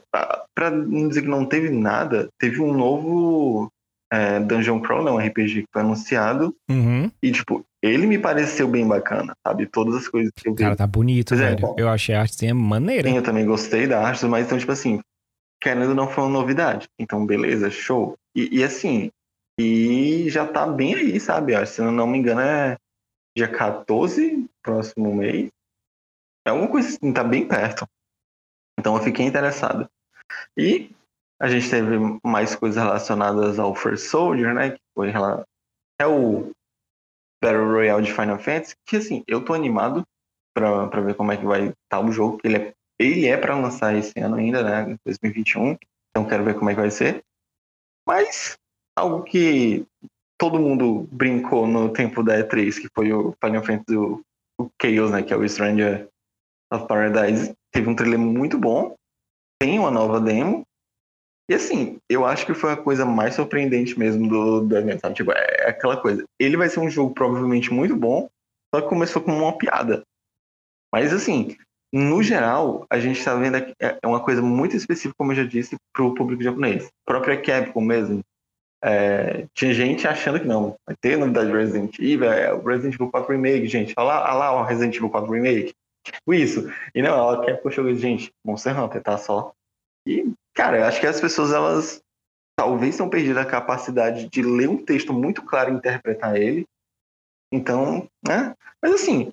para 0.55 0.71
não 0.71 1.09
dizer 1.09 1.23
que 1.23 1.29
não 1.29 1.45
teve 1.45 1.69
nada, 1.71 2.29
teve 2.39 2.61
um 2.61 2.73
novo 2.73 3.71
é, 4.13 4.39
Dungeon 4.41 4.81
Crawl, 4.81 5.11
um 5.11 5.19
RPG 5.19 5.63
que 5.63 5.69
foi 5.73 5.83
anunciado. 5.83 6.55
Uhum. 6.71 7.11
E, 7.23 7.33
tipo, 7.33 7.65
ele 7.83 8.07
me 8.07 8.19
pareceu 8.19 8.69
bem 8.69 8.87
bacana, 8.87 9.35
sabe? 9.47 9.67
Todas 9.67 9.95
as 9.97 10.09
coisas 10.09 10.31
que 10.37 10.49
eu 10.49 10.55
vi. 10.55 10.63
Cara, 10.63 10.77
tá 10.77 10.87
bonito, 10.87 11.35
é, 11.35 11.37
velho. 11.37 11.75
eu 11.79 11.89
achei 11.89 12.15
a 12.15 12.21
arte 12.21 12.53
maneira. 12.53 13.09
Sim, 13.09 13.17
eu 13.17 13.23
também 13.23 13.47
gostei 13.47 13.87
da 13.87 14.07
arte, 14.07 14.25
mas 14.27 14.47
então, 14.47 14.59
tipo 14.59 14.71
assim, 14.71 15.01
querendo 15.63 15.95
não 15.95 16.09
foi 16.09 16.25
uma 16.25 16.41
novidade. 16.41 16.89
Então, 16.99 17.25
beleza, 17.25 17.71
show. 17.71 18.19
E, 18.35 18.59
e 18.59 18.65
assim, 18.65 19.11
e 19.59 20.29
já 20.29 20.47
tá 20.47 20.67
bem 20.67 20.95
aí, 20.95 21.21
sabe? 21.21 21.55
Se 21.67 21.81
eu 21.81 21.93
não 21.93 22.07
me 22.07 22.19
engano, 22.19 22.41
é 22.41 22.77
dia 23.37 23.49
14, 23.49 24.47
próximo 24.63 25.15
mês. 25.15 25.51
É 26.45 26.51
alguma 26.51 26.69
coisa 26.69 26.89
assim, 26.89 27.13
tá 27.13 27.23
bem 27.23 27.47
perto. 27.47 27.87
Então 28.79 28.97
eu 28.97 29.03
fiquei 29.03 29.25
interessado. 29.25 29.89
E 30.57 30.91
a 31.41 31.49
gente 31.49 31.71
teve 31.71 31.97
mais 32.25 32.57
coisas 32.57 32.83
relacionadas 32.83 33.59
ao 33.59 33.75
First 33.75 34.09
Soldier, 34.09 34.53
né? 34.55 34.71
Que 34.73 34.81
foi 34.95 35.13
é 36.01 36.07
o 36.07 36.51
Battle 37.43 37.71
Royale 37.71 38.05
de 38.05 38.13
Final 38.13 38.39
Fantasy, 38.39 38.75
que 38.87 38.97
assim, 38.97 39.23
eu 39.27 39.45
tô 39.45 39.55
animado 39.55 40.03
pra, 40.55 40.89
pra 40.89 41.01
ver 41.01 41.15
como 41.15 41.33
é 41.33 41.37
que 41.37 41.45
vai 41.45 41.69
estar 41.69 41.77
tá 41.89 42.01
o 42.01 42.11
jogo, 42.11 42.39
ele 42.43 42.57
é, 42.57 42.75
ele 43.03 43.27
é 43.27 43.37
pra 43.37 43.59
lançar 43.59 43.95
esse 43.97 44.19
ano 44.21 44.37
ainda, 44.37 44.63
né? 44.63 44.97
2021. 45.05 45.77
Então 46.11 46.29
quero 46.29 46.45
ver 46.45 46.55
como 46.55 46.71
é 46.71 46.75
que 46.75 46.81
vai 46.81 46.91
ser. 46.91 47.23
Mas 48.07 48.57
algo 48.97 49.23
que 49.23 49.87
todo 50.39 50.59
mundo 50.59 51.09
brincou 51.11 51.67
no 51.67 51.93
tempo 51.93 52.23
da 52.23 52.39
E3, 52.39 52.81
que 52.81 52.89
foi 52.95 53.13
o 53.13 53.35
Final 53.43 53.65
Fantasy 53.65 53.97
o, 53.97 54.21
o 54.61 54.71
Chaos, 54.81 55.11
né? 55.11 55.23
Que 55.23 55.33
é 55.33 55.37
o 55.37 55.49
Stranger 55.49 56.09
of 56.73 56.87
Paradise 56.87 57.55
teve 57.73 57.89
um 57.89 57.97
trailer 57.97 58.19
muito 58.19 58.59
bom, 58.59 58.95
tem 59.61 59.79
uma 59.79 59.91
nova 59.91 60.21
demo. 60.21 60.63
E 61.51 61.55
assim, 61.55 61.99
eu 62.09 62.25
acho 62.25 62.47
que 62.47 62.55
foi 62.55 62.73
a 62.73 62.77
coisa 62.77 63.05
mais 63.05 63.35
surpreendente 63.35 63.99
mesmo 63.99 64.29
do, 64.29 64.61
do 64.61 64.77
evento, 64.77 65.01
sabe? 65.01 65.17
Tipo, 65.17 65.33
é 65.33 65.69
aquela 65.69 66.01
coisa. 66.01 66.25
Ele 66.39 66.57
vai 66.57 66.69
ser 66.69 66.81
um 66.81 66.91
jogo 66.91 67.13
provavelmente 67.15 67.73
muito 67.73 67.97
bom, 67.97 68.29
só 68.75 68.81
que 68.81 68.89
começou 68.89 69.23
como 69.23 69.39
uma 69.39 69.57
piada. 69.57 70.03
Mas 70.93 71.13
assim, 71.13 71.57
no 71.93 72.23
geral, 72.23 72.87
a 72.89 72.99
gente 72.99 73.19
está 73.19 73.35
vendo 73.35 73.57
aqui, 73.57 73.75
é 73.79 74.07
uma 74.07 74.21
coisa 74.21 74.41
muito 74.41 74.75
específica, 74.75 75.15
como 75.19 75.33
eu 75.33 75.37
já 75.37 75.45
disse, 75.45 75.77
para 75.93 76.05
o 76.05 76.15
público 76.15 76.43
japonês. 76.43 76.87
A 76.87 77.11
própria 77.11 77.41
Capcom 77.41 77.83
mesmo. 77.83 78.23
É, 78.85 79.47
tinha 79.55 79.73
gente 79.73 80.09
achando 80.09 80.41
que 80.41 80.47
não, 80.47 80.75
vai 80.85 80.97
ter 81.01 81.17
novidade 81.17 81.51
de 81.51 81.57
Resident 81.57 81.99
Evil, 82.01 82.33
é 82.33 82.53
o 82.53 82.63
Resident 82.63 82.95
Evil 82.95 83.11
4 83.11 83.33
Remake, 83.33 83.67
gente. 83.69 83.95
Olha 83.97 84.07
lá, 84.07 84.25
olha 84.25 84.35
lá 84.35 84.61
o 84.61 84.65
Resident 84.65 84.97
Evil 84.97 85.11
4 85.11 85.31
Remake. 85.31 85.75
Tipo 86.05 86.35
isso. 86.35 86.73
E 86.95 87.03
não, 87.03 87.15
ela 87.15 87.45
quer 87.45 87.63
puxar 87.63 87.83
o 87.83 87.95
gente, 87.95 88.33
Monster 88.45 88.79
Hunter, 88.79 89.03
tá 89.03 89.17
só. 89.19 89.53
E, 90.07 90.33
cara, 90.55 90.79
eu 90.79 90.85
acho 90.85 90.99
que 90.99 91.07
as 91.07 91.21
pessoas, 91.21 91.53
elas 91.53 92.03
talvez 92.57 92.97
tenham 92.97 93.11
perdido 93.11 93.39
a 93.39 93.47
capacidade 93.47 94.29
de 94.29 94.43
ler 94.43 94.69
um 94.69 94.85
texto 94.85 95.13
muito 95.13 95.43
claro 95.43 95.71
e 95.71 95.77
interpretar 95.77 96.37
ele. 96.37 96.67
Então, 97.53 98.09
né? 98.27 98.55
Mas 98.81 98.95
assim, 98.95 99.33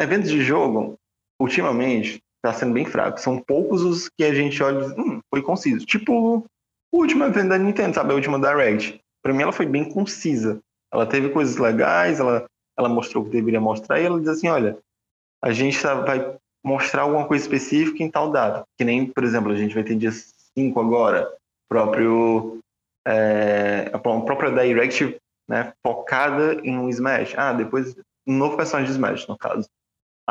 eventos 0.00 0.30
de 0.30 0.42
jogo, 0.42 0.96
ultimamente, 1.40 2.20
tá 2.42 2.52
sendo 2.52 2.72
bem 2.72 2.84
fraco. 2.84 3.20
São 3.20 3.38
poucos 3.38 3.82
os 3.82 4.08
que 4.08 4.24
a 4.24 4.34
gente 4.34 4.62
olha 4.62 4.84
e 4.84 5.00
hum, 5.00 5.20
foi 5.32 5.42
conciso. 5.42 5.84
Tipo, 5.86 6.38
o 6.92 6.98
último 6.98 7.24
evento 7.24 7.50
da 7.50 7.58
Nintendo, 7.58 7.94
sabe? 7.94 8.12
A 8.12 8.16
última 8.16 8.38
Direct. 8.38 9.00
Pra 9.22 9.32
mim, 9.32 9.42
ela 9.42 9.52
foi 9.52 9.66
bem 9.66 9.84
concisa. 9.84 10.58
Ela 10.92 11.06
teve 11.06 11.28
coisas 11.28 11.56
legais, 11.56 12.18
ela 12.18 12.46
ela 12.80 12.88
mostrou 12.88 13.22
o 13.22 13.26
que 13.26 13.32
deveria 13.32 13.60
mostrar 13.60 14.00
e 14.00 14.06
ela 14.06 14.18
diz 14.18 14.28
assim, 14.28 14.48
olha, 14.48 14.78
a 15.42 15.52
gente 15.52 15.80
tá, 15.80 15.94
vai 15.94 16.36
mostrar 16.64 17.02
alguma 17.02 17.26
coisa 17.26 17.44
específica 17.44 18.02
em 18.02 18.10
tal 18.10 18.30
data. 18.30 18.64
Que 18.76 18.84
nem, 18.84 19.06
por 19.06 19.22
exemplo, 19.22 19.52
a 19.52 19.56
gente 19.56 19.74
vai 19.74 19.84
ter 19.84 19.94
dia 19.96 20.10
5 20.10 20.80
agora, 20.80 21.30
próprio 21.68 22.58
é, 23.06 23.90
a 23.92 23.98
própria 23.98 24.50
Direct 24.50 25.16
né, 25.48 25.72
focada 25.84 26.54
em 26.64 26.78
um 26.78 26.88
Smash. 26.88 27.34
Ah, 27.36 27.52
depois 27.52 27.94
um 28.26 28.36
novo 28.36 28.56
personagem 28.56 28.86
de 28.86 28.92
Smash, 28.92 29.26
no 29.26 29.36
caso. 29.36 29.68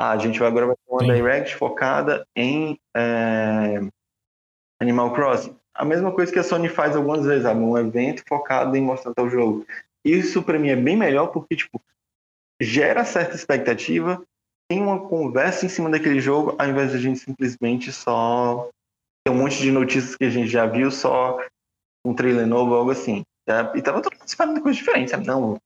Ah, 0.02 0.12
a 0.12 0.18
gente 0.18 0.42
agora 0.42 0.68
vai 0.68 0.76
ter 0.78 0.90
uma 0.90 1.02
Sim. 1.02 1.14
Direct 1.14 1.58
focada 1.58 2.26
em 2.34 2.80
é, 2.96 3.82
Animal 4.80 5.12
Crossing. 5.12 5.54
A 5.74 5.84
mesma 5.84 6.10
coisa 6.14 6.32
que 6.32 6.40
a 6.40 6.44
Sony 6.44 6.70
faz 6.70 6.96
algumas 6.96 7.26
vezes, 7.26 7.44
sabe? 7.44 7.60
Um 7.60 7.78
evento 7.78 8.24
focado 8.26 8.78
em 8.78 8.82
mostrar 8.82 9.14
o 9.22 9.30
jogo. 9.30 9.66
Isso 10.06 10.42
para 10.42 10.58
mim 10.58 10.70
é 10.70 10.76
bem 10.78 10.96
melhor 10.96 11.28
porque, 11.28 11.54
tipo, 11.54 11.82
gera 12.62 13.04
certa 13.04 13.36
expectativa, 13.36 14.24
tem 14.70 14.82
uma 14.82 15.06
conversa 15.06 15.66
em 15.66 15.70
cima 15.70 15.90
daquele 15.90 16.22
jogo, 16.22 16.56
ao 16.58 16.70
invés 16.70 16.92
de 16.92 16.98
a 16.98 17.02
gente 17.02 17.20
simplesmente 17.20 17.92
só 17.92 18.70
ter 19.26 19.34
um 19.34 19.36
monte 19.38 19.58
de 19.60 19.70
notícias 19.70 20.16
que 20.16 20.24
a 20.24 20.30
gente 20.30 20.48
já 20.48 20.66
viu, 20.66 20.90
só 20.92 21.46
um 22.06 22.14
trailer 22.14 22.48
novo, 22.48 22.74
algo 22.74 22.92
assim. 22.92 23.24
E 23.76 23.82
tava 23.82 24.02
todo 24.02 24.14
mundo 24.14 24.26
esperando 24.26 24.62
coisa 24.62 24.78
diferente, 24.78 25.12
sabe? 25.12 25.28
Não, 25.28 25.58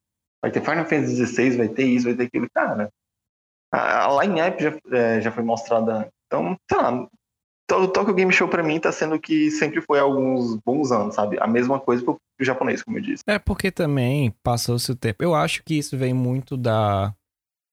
vai 0.41 0.49
ter 0.49 0.61
Final 0.61 0.85
Fantasy 0.85 1.23
XVI, 1.23 1.55
vai 1.55 1.67
ter 1.67 1.85
isso, 1.85 2.07
vai 2.07 2.15
ter 2.15 2.23
aquilo. 2.23 2.47
Cara, 2.51 2.89
a, 3.73 4.05
a 4.05 4.23
line-up 4.23 4.61
já, 4.61 4.73
é, 4.91 5.19
já 5.19 5.31
foi 5.31 5.43
mostrada. 5.43 6.07
Então, 6.27 6.55
sei 6.69 6.77
lá, 6.79 7.07
o 7.71 7.87
Tokyo 7.87 8.13
Game 8.13 8.31
Show 8.31 8.47
para 8.47 8.61
mim 8.61 8.79
tá 8.79 8.91
sendo 8.91 9.19
que 9.19 9.49
sempre 9.49 9.81
foi 9.81 9.99
alguns 9.99 10.55
bons 10.63 10.91
anos, 10.91 11.15
sabe? 11.15 11.37
A 11.39 11.47
mesma 11.47 11.79
coisa 11.79 12.03
pro 12.03 12.19
japonês, 12.39 12.83
como 12.83 12.97
eu 12.97 13.01
disse. 13.01 13.23
É 13.27 13.39
porque 13.39 13.71
também 13.71 14.33
passou-se 14.43 14.91
o 14.91 14.95
tempo. 14.95 15.23
Eu 15.23 15.33
acho 15.33 15.63
que 15.63 15.77
isso 15.77 15.97
vem 15.97 16.13
muito 16.13 16.55
da, 16.55 17.13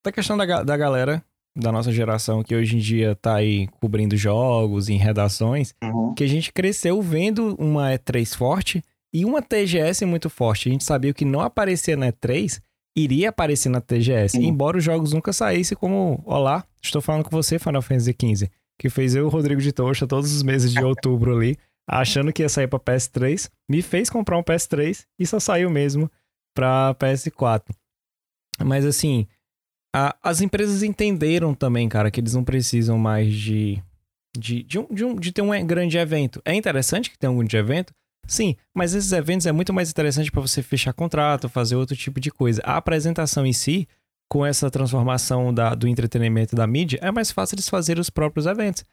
da 0.05 0.11
questão 0.11 0.37
da, 0.37 0.63
da 0.63 0.77
galera 0.77 1.23
da 1.57 1.73
nossa 1.73 1.93
geração 1.93 2.43
que 2.43 2.55
hoje 2.55 2.77
em 2.77 2.79
dia 2.79 3.17
tá 3.17 3.35
aí 3.35 3.67
cobrindo 3.81 4.17
jogos 4.17 4.89
em 4.89 4.97
redações, 4.97 5.75
uhum. 5.83 6.15
que 6.15 6.25
a 6.25 6.29
gente 6.29 6.53
cresceu 6.53 7.03
vendo 7.03 7.57
uma 7.57 7.91
E3 7.91 8.37
forte 8.37 8.83
e 9.13 9.25
uma 9.25 9.43
TGS 9.43 10.07
muito 10.07 10.31
forte. 10.31 10.69
A 10.69 10.73
gente 10.73 10.85
sabia 10.85 11.13
que 11.13 11.25
não 11.25 11.41
aparecia 11.41 11.97
na 11.97 12.13
E3 12.13 12.63
iria 12.97 13.29
aparecer 13.29 13.69
na 13.69 13.81
TGS, 13.81 14.37
uhum. 14.37 14.45
embora 14.45 14.79
os 14.79 14.85
jogos 14.85 15.13
nunca 15.13 15.33
saíssem 15.33 15.77
como, 15.77 16.23
olá, 16.25 16.65
estou 16.83 17.01
falando 17.01 17.25
com 17.25 17.31
você, 17.31 17.59
Final 17.59 17.83
Fantasy 17.83 18.15
XV, 18.19 18.51
que 18.79 18.91
fez 18.91 19.15
eu 19.15 19.25
e 19.25 19.27
o 19.27 19.31
Rodrigo 19.31 19.61
de 19.61 19.73
Tocha 19.73 20.07
todos 20.07 20.35
os 20.35 20.43
meses 20.43 20.73
de 20.73 20.83
outubro 20.83 21.37
ali, 21.37 21.57
achando 21.89 22.33
que 22.33 22.43
ia 22.43 22.49
sair 22.49 22.69
para 22.69 22.79
PS3, 22.79 23.51
me 23.69 23.83
fez 23.83 24.09
comprar 24.09 24.39
um 24.39 24.43
PS3 24.43 25.05
e 25.19 25.27
só 25.27 25.41
saiu 25.41 25.71
mesmo 25.71 26.11
para 26.55 26.95
PS4. 26.95 27.75
Mas 28.65 28.85
assim, 28.85 29.27
a, 29.95 30.17
as 30.23 30.41
empresas 30.41 30.83
entenderam 30.83 31.55
também, 31.55 31.89
cara, 31.89 32.11
que 32.11 32.21
eles 32.21 32.35
não 32.35 32.45
precisam 32.45 32.99
mais 32.99 33.33
de, 33.33 33.83
de, 34.37 34.63
de, 34.63 34.79
um, 34.79 34.87
de, 34.91 35.05
um, 35.05 35.15
de 35.15 35.33
ter 35.33 35.43
um 35.43 35.67
grande 35.67 35.99
evento. 35.99 36.41
É 36.45 36.55
interessante 36.55 37.11
que 37.11 37.19
tenha 37.19 37.31
um 37.31 37.39
grande 37.39 37.57
evento, 37.57 37.93
sim, 38.31 38.57
mas 38.75 38.95
esses 38.95 39.13
eventos 39.13 39.47
é 39.47 39.53
muito 39.53 39.73
mais 39.73 39.91
interessante 39.91 40.31
para 40.31 40.41
você 40.41 40.63
fechar 40.63 40.93
contrato, 40.93 41.49
fazer 41.49 41.77
outro 41.77 41.97
tipo 41.97 42.21
de 42.21 42.31
coisa. 42.31 42.63
A 42.65 42.77
apresentação 42.77 43.45
em 43.45 43.53
si, 43.53 43.89
com 44.29 44.47
essa 44.47 44.71
transformação 44.71 45.53
da, 45.53 45.75
do 45.75 45.89
entretenimento 45.89 46.55
da 46.55 46.67
mídia, 46.67 46.99
é 47.03 47.11
mais 47.11 47.33
fácil 47.33 47.57
eles 47.57 47.69
fazerem 47.69 48.01
os 48.01 48.11
próprios 48.11 48.47
eventos. 48.47 48.85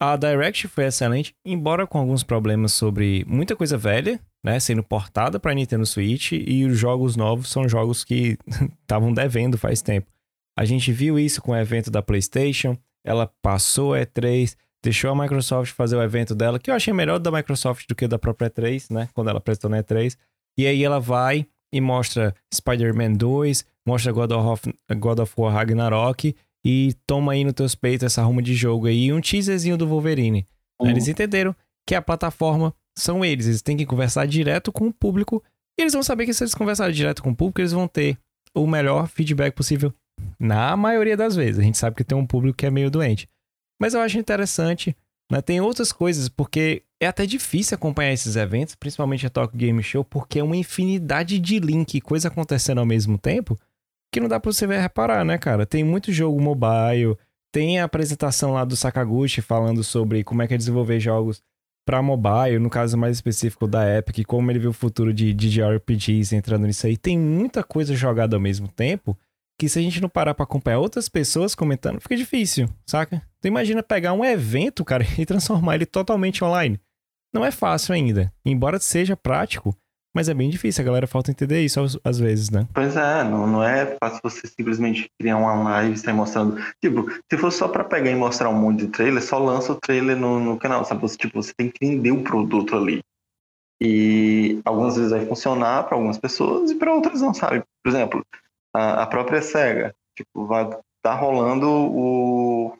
A 0.00 0.16
Direct 0.16 0.66
foi 0.68 0.84
excelente, 0.84 1.34
embora 1.44 1.86
com 1.86 1.96
alguns 1.96 2.22
problemas 2.22 2.72
sobre 2.72 3.24
muita 3.26 3.54
coisa 3.54 3.78
velha, 3.78 4.20
né, 4.44 4.58
sendo 4.58 4.82
portada 4.82 5.38
para 5.38 5.54
Nintendo 5.54 5.86
Switch 5.86 6.32
e 6.32 6.64
os 6.64 6.76
jogos 6.76 7.14
novos 7.14 7.48
são 7.48 7.68
jogos 7.68 8.02
que 8.02 8.36
estavam 8.82 9.12
devendo 9.14 9.56
faz 9.56 9.80
tempo. 9.80 10.10
A 10.58 10.64
gente 10.64 10.92
viu 10.92 11.18
isso 11.18 11.40
com 11.40 11.52
o 11.52 11.56
evento 11.56 11.90
da 11.90 12.02
PlayStation. 12.02 12.76
Ela 13.04 13.26
passou 13.40 13.94
a 13.94 14.00
E3, 14.00 14.56
deixou 14.82 15.10
a 15.10 15.16
Microsoft 15.16 15.72
fazer 15.72 15.96
o 15.96 16.02
evento 16.02 16.34
dela, 16.34 16.58
que 16.58 16.70
eu 16.70 16.74
achei 16.74 16.92
melhor 16.92 17.18
da 17.18 17.30
Microsoft 17.30 17.86
do 17.88 17.94
que 17.94 18.08
da 18.08 18.18
própria 18.18 18.50
E3, 18.50 18.92
né? 18.92 19.08
Quando 19.14 19.30
ela 19.30 19.40
prestou 19.40 19.70
na 19.70 19.82
E3. 19.82 20.16
E 20.58 20.66
aí 20.66 20.82
ela 20.84 20.98
vai 20.98 21.46
e 21.72 21.80
mostra 21.80 22.34
Spider-Man 22.52 23.14
2, 23.14 23.64
mostra 23.86 24.12
God 24.12 24.32
of, 24.32 24.74
God 24.98 25.20
of 25.20 25.32
War 25.36 25.54
Ragnarok 25.54 26.36
e 26.64 26.94
toma 27.06 27.32
aí 27.32 27.44
no 27.44 27.52
teus 27.52 27.74
peitos 27.74 28.04
essa 28.04 28.22
ruma 28.22 28.42
de 28.42 28.54
jogo 28.54 28.86
aí 28.86 29.06
e 29.06 29.12
um 29.12 29.20
teaserzinho 29.20 29.76
do 29.76 29.86
Wolverine. 29.86 30.46
Uhum. 30.80 30.90
Eles 30.90 31.08
entenderam 31.08 31.54
que 31.86 31.94
a 31.94 32.02
plataforma 32.02 32.74
são 32.96 33.24
eles, 33.24 33.46
eles 33.46 33.62
têm 33.62 33.76
que 33.76 33.86
conversar 33.86 34.26
direto 34.26 34.70
com 34.70 34.88
o 34.88 34.92
público 34.92 35.42
e 35.78 35.82
eles 35.82 35.94
vão 35.94 36.02
saber 36.02 36.26
que 36.26 36.34
se 36.34 36.44
eles 36.44 36.54
conversarem 36.54 36.94
direto 36.94 37.22
com 37.22 37.30
o 37.30 37.36
público, 37.36 37.60
eles 37.60 37.72
vão 37.72 37.88
ter 37.88 38.18
o 38.54 38.66
melhor 38.66 39.08
feedback 39.08 39.54
possível 39.54 39.92
na 40.38 40.76
maioria 40.76 41.16
das 41.16 41.34
vezes. 41.34 41.58
A 41.58 41.62
gente 41.62 41.78
sabe 41.78 41.96
que 41.96 42.04
tem 42.04 42.16
um 42.16 42.26
público 42.26 42.58
que 42.58 42.66
é 42.66 42.70
meio 42.70 42.90
doente. 42.90 43.28
Mas 43.82 43.94
eu 43.94 44.00
acho 44.00 44.16
interessante. 44.16 44.96
Né? 45.28 45.42
Tem 45.42 45.60
outras 45.60 45.90
coisas, 45.90 46.28
porque 46.28 46.84
é 47.00 47.08
até 47.08 47.26
difícil 47.26 47.74
acompanhar 47.74 48.12
esses 48.12 48.36
eventos, 48.36 48.76
principalmente 48.76 49.26
a 49.26 49.30
Talk 49.30 49.56
Game 49.56 49.82
Show, 49.82 50.04
porque 50.04 50.38
é 50.38 50.44
uma 50.44 50.56
infinidade 50.56 51.40
de 51.40 51.58
link 51.58 51.96
e 51.96 52.00
coisa 52.00 52.28
acontecendo 52.28 52.78
ao 52.78 52.86
mesmo 52.86 53.18
tempo 53.18 53.58
que 54.12 54.20
não 54.20 54.28
dá 54.28 54.38
pra 54.38 54.52
você 54.52 54.66
reparar, 54.66 55.24
né, 55.24 55.36
cara? 55.36 55.66
Tem 55.66 55.82
muito 55.82 56.12
jogo 56.12 56.40
mobile, 56.40 57.16
tem 57.50 57.80
a 57.80 57.84
apresentação 57.84 58.52
lá 58.52 58.64
do 58.64 58.76
Sakaguchi 58.76 59.42
falando 59.42 59.82
sobre 59.82 60.22
como 60.22 60.42
é 60.42 60.46
que 60.46 60.54
é 60.54 60.58
desenvolver 60.58 61.00
jogos 61.00 61.42
para 61.84 62.00
mobile, 62.00 62.60
no 62.60 62.70
caso 62.70 62.96
mais 62.96 63.16
específico 63.16 63.66
da 63.66 63.98
Epic, 63.98 64.24
como 64.28 64.48
ele 64.48 64.60
vê 64.60 64.68
o 64.68 64.72
futuro 64.72 65.12
de, 65.12 65.34
de 65.34 65.50
JRPGs 65.50 66.36
entrando 66.36 66.66
nisso 66.68 66.86
aí. 66.86 66.96
Tem 66.96 67.18
muita 67.18 67.64
coisa 67.64 67.96
jogada 67.96 68.36
ao 68.36 68.40
mesmo 68.40 68.68
tempo 68.68 69.18
que 69.58 69.68
se 69.68 69.80
a 69.80 69.82
gente 69.82 70.00
não 70.00 70.08
parar 70.08 70.34
pra 70.34 70.44
acompanhar 70.44 70.78
outras 70.78 71.08
pessoas 71.08 71.54
comentando, 71.54 72.00
fica 72.00 72.16
difícil, 72.16 72.68
saca? 72.86 73.22
Tu 73.42 73.48
imagina 73.48 73.82
pegar 73.82 74.12
um 74.12 74.24
evento, 74.24 74.84
cara, 74.84 75.04
e 75.18 75.26
transformar 75.26 75.74
ele 75.74 75.84
totalmente 75.84 76.44
online. 76.44 76.80
Não 77.34 77.44
é 77.44 77.50
fácil 77.50 77.92
ainda. 77.92 78.32
Embora 78.44 78.78
seja 78.78 79.16
prático, 79.16 79.76
mas 80.14 80.28
é 80.28 80.34
bem 80.34 80.48
difícil, 80.48 80.82
a 80.82 80.84
galera 80.84 81.06
falta 81.08 81.30
entender 81.30 81.60
isso 81.60 81.80
às, 82.04 82.18
vezes, 82.18 82.50
né? 82.50 82.68
Pois 82.72 82.96
é, 82.96 83.24
não, 83.24 83.46
não 83.46 83.64
é 83.64 83.96
fácil 83.98 84.20
você 84.22 84.46
simplesmente 84.46 85.10
criar 85.18 85.38
uma 85.38 85.54
live 85.64 85.94
e 85.94 85.96
sair 85.96 86.14
mostrando. 86.14 86.56
Tipo, 86.80 87.10
se 87.10 87.38
for 87.38 87.50
só 87.50 87.66
pra 87.66 87.82
pegar 87.82 88.10
e 88.10 88.14
mostrar 88.14 88.48
um 88.48 88.54
monte 88.54 88.80
de 88.80 88.88
trailer, 88.88 89.22
só 89.22 89.38
lança 89.38 89.72
o 89.72 89.80
trailer 89.80 90.16
no, 90.16 90.38
no 90.38 90.58
canal, 90.58 90.84
sabe? 90.84 91.00
Você, 91.00 91.16
tipo, 91.16 91.42
você 91.42 91.52
tem 91.56 91.68
que 91.68 91.84
entender 91.84 92.12
o 92.12 92.22
produto 92.22 92.76
ali. 92.76 93.00
E 93.82 94.60
algumas 94.64 94.94
vezes 94.94 95.10
vai 95.10 95.26
funcionar 95.26 95.82
para 95.84 95.96
algumas 95.96 96.18
pessoas 96.18 96.70
e 96.70 96.76
para 96.76 96.94
outras 96.94 97.20
não, 97.20 97.34
sabe? 97.34 97.64
Por 97.82 97.90
exemplo, 97.90 98.24
a, 98.72 99.02
a 99.02 99.06
própria 99.06 99.42
SEGA. 99.42 99.92
Tipo, 100.16 100.46
vai 100.46 100.70
tá 101.02 101.14
rolando 101.14 101.68
o, 101.68 102.78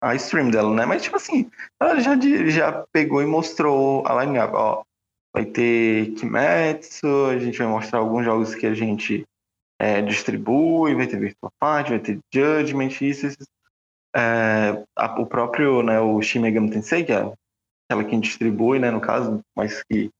a 0.00 0.14
stream 0.14 0.50
dela, 0.50 0.74
né? 0.74 0.84
Mas, 0.84 1.02
tipo 1.02 1.16
assim, 1.16 1.50
ela 1.80 2.00
já, 2.00 2.12
já 2.48 2.84
pegou 2.92 3.22
e 3.22 3.26
mostrou 3.26 4.06
a 4.06 4.24
line-up. 4.24 4.54
Ó, 4.54 4.82
vai 5.34 5.44
ter 5.44 6.14
Kimetsu, 6.14 7.26
a 7.26 7.38
gente 7.38 7.58
vai 7.58 7.66
mostrar 7.66 7.98
alguns 7.98 8.24
jogos 8.24 8.54
que 8.54 8.66
a 8.66 8.74
gente 8.74 9.24
é, 9.78 10.00
distribui, 10.02 10.94
vai 10.94 11.06
ter 11.06 11.18
Virtua 11.18 11.50
Fight, 11.62 11.90
vai 11.90 11.98
ter 11.98 12.18
Judgment, 12.32 13.00
isso, 13.00 13.26
isso. 13.26 13.46
É, 14.14 14.82
a, 14.96 15.20
o 15.20 15.26
próprio, 15.26 15.82
né, 15.82 16.00
o 16.00 16.22
Shin 16.22 16.40
Megami 16.40 16.70
Tensei, 16.70 17.04
que 17.04 17.12
é 17.12 17.30
aquela 17.88 18.04
que 18.04 18.16
distribui, 18.16 18.78
né, 18.78 18.90
no 18.90 19.00
caso, 19.00 19.40
mas 19.54 19.82
que 19.84 20.10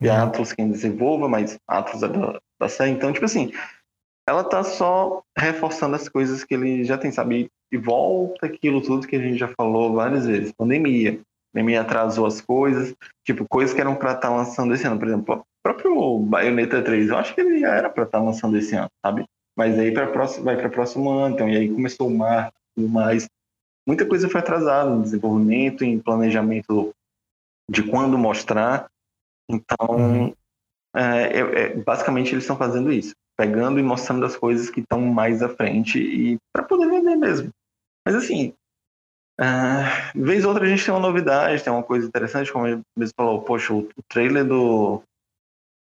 é 0.00 0.10
uhum. 0.10 0.22
Atlas 0.22 0.52
quem 0.52 0.70
desenvolva, 0.70 1.28
mas 1.28 1.58
Atlas 1.68 2.02
é 2.02 2.08
da, 2.08 2.40
da 2.58 2.68
série. 2.68 2.90
Então, 2.90 3.12
tipo 3.12 3.24
assim, 3.24 3.52
ela 4.26 4.42
tá 4.42 4.64
só 4.64 5.22
reforçando 5.36 5.94
as 5.96 6.08
coisas 6.08 6.42
que 6.42 6.54
ele 6.54 6.84
já 6.84 6.96
tem, 6.96 7.12
sabe? 7.12 7.50
E 7.74 7.76
volta 7.76 8.46
aquilo 8.46 8.80
tudo 8.80 9.04
que 9.04 9.16
a 9.16 9.18
gente 9.18 9.36
já 9.36 9.48
falou 9.48 9.94
várias 9.94 10.24
vezes. 10.24 10.52
Pandemia. 10.52 11.20
Pandemia 11.52 11.80
atrasou 11.80 12.24
as 12.24 12.40
coisas. 12.40 12.94
Tipo, 13.26 13.44
coisas 13.48 13.74
que 13.74 13.80
eram 13.80 13.96
para 13.96 14.12
estar 14.12 14.28
tá 14.28 14.36
lançando 14.36 14.72
esse 14.72 14.86
ano. 14.86 14.96
Por 14.96 15.08
exemplo, 15.08 15.34
o 15.34 15.44
próprio 15.60 16.20
Bayonetta 16.20 16.80
3, 16.80 17.08
eu 17.08 17.16
acho 17.16 17.34
que 17.34 17.40
ele 17.40 17.58
já 17.58 17.74
era 17.74 17.90
para 17.90 18.04
estar 18.04 18.20
tá 18.20 18.24
lançando 18.24 18.56
esse 18.56 18.76
ano, 18.76 18.88
sabe? 19.04 19.24
Mas 19.56 19.76
aí 19.76 19.90
pra 19.90 20.06
próximo, 20.06 20.44
vai 20.44 20.56
para 20.56 20.70
próximo 20.70 21.10
ano. 21.10 21.34
Então, 21.34 21.48
e 21.48 21.56
aí 21.56 21.68
começou 21.68 22.06
o 22.06 22.16
mar 22.16 22.52
tudo 22.76 22.88
mais. 22.88 23.28
Muita 23.84 24.06
coisa 24.06 24.28
foi 24.28 24.40
atrasada 24.40 24.90
no 24.90 25.02
desenvolvimento, 25.02 25.84
em 25.84 25.98
planejamento 25.98 26.94
de 27.68 27.82
quando 27.82 28.16
mostrar. 28.16 28.86
Então, 29.50 29.88
uhum. 29.90 30.34
é, 30.94 31.40
é, 31.40 31.74
basicamente 31.74 32.32
eles 32.32 32.44
estão 32.44 32.56
fazendo 32.56 32.92
isso 32.92 33.14
pegando 33.36 33.80
e 33.80 33.82
mostrando 33.82 34.24
as 34.24 34.36
coisas 34.36 34.70
que 34.70 34.80
estão 34.80 35.00
mais 35.00 35.42
à 35.42 35.48
frente 35.48 35.98
e 35.98 36.38
para 36.52 36.62
poder 36.62 36.88
vender 36.88 37.16
mesmo. 37.16 37.50
Mas 38.06 38.14
assim, 38.14 38.54
uh, 39.40 40.20
vez 40.20 40.44
ou 40.44 40.50
outra 40.50 40.66
a 40.66 40.68
gente 40.68 40.84
tem 40.84 40.92
uma 40.92 41.00
novidade, 41.00 41.62
tem 41.62 41.72
uma 41.72 41.82
coisa 41.82 42.06
interessante, 42.06 42.52
como 42.52 42.66
ele 42.66 42.82
mesmo 42.96 43.14
falou, 43.16 43.42
poxa, 43.42 43.72
o, 43.72 43.88
trailer 44.08 44.44
do, 44.46 45.02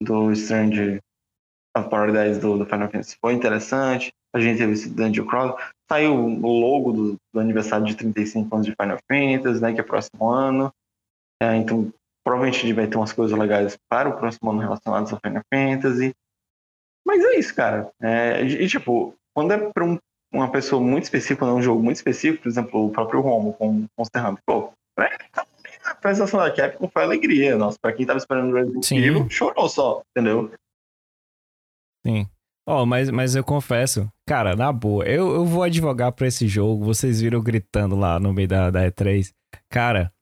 do 0.01 0.31
Strange 0.31 0.99
of 1.77 1.89
Paradise 1.89 2.39
do, 2.39 2.57
do, 2.57 2.65
Final 2.65 2.89
Fantasy 2.89 3.15
foi 3.21 3.33
interessante, 3.33 4.11
a 4.35 4.39
gente 4.39 4.57
teve 4.57 4.73
esse 4.73 4.89
Dungeon 4.89 5.25
Crawl, 5.25 5.59
saiu 5.89 6.15
o 6.15 6.59
logo 6.59 6.91
do, 6.91 7.17
do, 7.33 7.39
aniversário 7.39 7.85
de 7.85 7.95
35 7.95 8.55
anos 8.55 8.67
de 8.67 8.75
Final 8.79 8.99
Fantasy, 9.07 9.61
né, 9.61 9.73
que 9.73 9.79
é 9.79 9.83
próximo 9.83 10.29
ano, 10.29 10.73
é, 11.41 11.55
então 11.55 11.93
provavelmente 12.23 12.57
a 12.57 12.61
gente 12.61 12.75
vai 12.75 12.87
ter 12.87 12.97
umas 12.97 13.13
coisas 13.13 13.37
legais 13.37 13.77
para 13.89 14.09
o 14.09 14.17
próximo 14.17 14.51
ano 14.51 14.59
relacionadas 14.59 15.13
ao 15.13 15.19
Final 15.19 15.43
Fantasy, 15.53 16.13
mas 17.05 17.23
é 17.23 17.39
isso, 17.39 17.55
cara. 17.55 17.91
É, 18.01 18.43
e, 18.43 18.67
tipo, 18.67 19.15
quando 19.33 19.51
é 19.51 19.71
pra 19.71 19.83
um, 19.83 19.97
uma 20.31 20.51
pessoa 20.51 20.81
muito 20.81 21.03
específica, 21.03 21.45
é 21.45 21.49
um 21.49 21.61
jogo 21.61 21.81
muito 21.81 21.97
específico, 21.97 22.43
por 22.43 22.49
exemplo, 22.49 22.85
o 22.85 22.91
próprio 22.91 23.21
Romo 23.21 23.53
com 23.53 23.85
Monster 23.97 24.25
Hunter, 24.25 24.43
pô, 24.45 24.71
é, 24.99 25.17
a 25.83 25.91
apresentação 25.91 26.39
da 26.39 26.51
Capcom 26.51 26.87
foi 26.87 27.03
alegria. 27.03 27.57
Nossa, 27.57 27.77
pra 27.81 27.93
quem 27.93 28.05
tava 28.05 28.19
esperando 28.19 28.51
o 28.51 28.55
Resident 28.55 28.91
Evil, 28.91 29.29
chorou 29.29 29.69
só, 29.69 30.01
entendeu? 30.11 30.51
Sim. 32.05 32.27
Ó, 32.67 32.83
oh, 32.83 32.85
mas, 32.85 33.09
mas 33.09 33.35
eu 33.35 33.43
confesso, 33.43 34.07
cara, 34.27 34.55
na 34.55 34.71
boa, 34.71 35.03
eu, 35.05 35.33
eu 35.33 35.45
vou 35.45 35.63
advogar 35.63 36.11
pra 36.11 36.27
esse 36.27 36.47
jogo. 36.47 36.85
Vocês 36.85 37.19
viram 37.19 37.41
gritando 37.41 37.95
lá 37.95 38.19
no 38.19 38.31
meio 38.31 38.47
da, 38.47 38.69
da 38.69 38.91
E3. 38.91 39.31
Cara, 39.71 40.13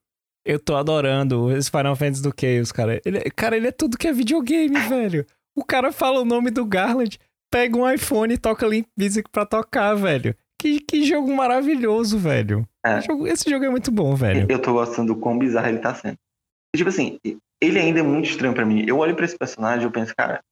eu 0.46 0.58
tô 0.58 0.74
adorando 0.74 1.54
esse 1.54 1.70
Final 1.70 1.94
Fantasy 1.94 2.22
do 2.22 2.32
Chaos, 2.34 2.72
cara. 2.72 3.02
Ele, 3.04 3.20
cara, 3.36 3.54
ele 3.54 3.68
é 3.68 3.72
tudo 3.72 3.98
que 3.98 4.08
é 4.08 4.12
videogame, 4.12 4.78
velho. 4.88 5.26
O 5.54 5.62
cara 5.62 5.92
fala 5.92 6.20
o 6.20 6.24
nome 6.24 6.50
do 6.50 6.64
Garland, 6.64 7.18
pega 7.50 7.76
um 7.76 7.90
iPhone 7.90 8.34
e 8.34 8.38
toca 8.38 8.66
Limp 8.66 8.86
Music 8.96 9.28
pra 9.30 9.46
tocar, 9.46 9.94
velho. 9.94 10.34
Que, 10.60 10.80
que 10.80 11.04
jogo 11.04 11.32
maravilhoso, 11.34 12.18
velho. 12.18 12.68
É. 12.84 12.98
Esse, 12.98 13.06
jogo, 13.06 13.26
esse, 13.26 13.50
jogo, 13.50 13.64
é 13.64 13.70
muito 13.70 13.92
bom, 13.92 14.14
velho. 14.14 14.46
Eu 14.50 14.60
tô 14.60 14.72
gostando 14.72 15.14
do 15.14 15.20
quão 15.20 15.38
bizarro 15.38 15.68
ele 15.68 15.78
tá 15.78 15.94
sendo. 15.94 16.16
Tipo 16.74 16.88
assim, 16.88 17.18
ele 17.60 17.78
ainda 17.78 18.00
é 18.00 18.02
muito 18.02 18.28
estranho 18.28 18.54
para 18.54 18.66
mim. 18.66 18.84
Eu 18.86 18.98
olho 18.98 19.14
para 19.14 19.24
esse 19.24 19.38
personagem 19.38 19.82
e 19.82 19.84
eu 19.84 19.90
penso, 19.90 20.14
cara, 20.16 20.42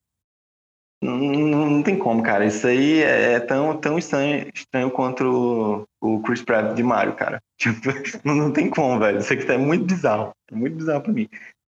Não, 1.02 1.16
não 1.16 1.82
tem 1.82 1.98
como, 1.98 2.22
cara. 2.22 2.46
Isso 2.46 2.66
aí 2.66 3.02
é, 3.02 3.32
é 3.32 3.40
tão, 3.40 3.76
tão 3.78 3.98
estranho, 3.98 4.48
estranho 4.54 4.90
quanto 4.90 5.86
o, 6.00 6.16
o 6.16 6.22
Chris 6.22 6.42
Pratt 6.42 6.74
de 6.74 6.82
Mario, 6.82 7.16
cara. 7.16 7.40
Tipo, 7.58 7.88
não, 8.22 8.34
não 8.34 8.52
tem 8.52 8.70
como, 8.70 9.00
velho. 9.00 9.18
Isso 9.18 9.32
aqui 9.32 9.44
tá 9.44 9.58
muito 9.58 9.86
bizarro. 9.86 10.30
É 10.50 10.54
muito 10.54 10.76
bizarro 10.76 11.02
pra 11.02 11.12
mim. 11.12 11.28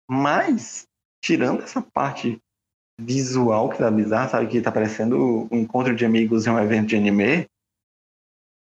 Mas, 0.09 0.85
tirando 1.23 1.63
essa 1.63 1.81
parte 1.81 2.39
visual 2.99 3.69
que 3.69 3.77
tá 3.77 3.91
bizarra, 3.91 4.29
sabe? 4.29 4.47
Que 4.47 4.61
tá 4.61 4.71
parecendo 4.71 5.47
um 5.51 5.57
encontro 5.57 5.95
de 5.95 6.05
amigos 6.05 6.45
em 6.45 6.49
um 6.49 6.59
evento 6.59 6.87
de 6.87 6.95
anime. 6.95 7.47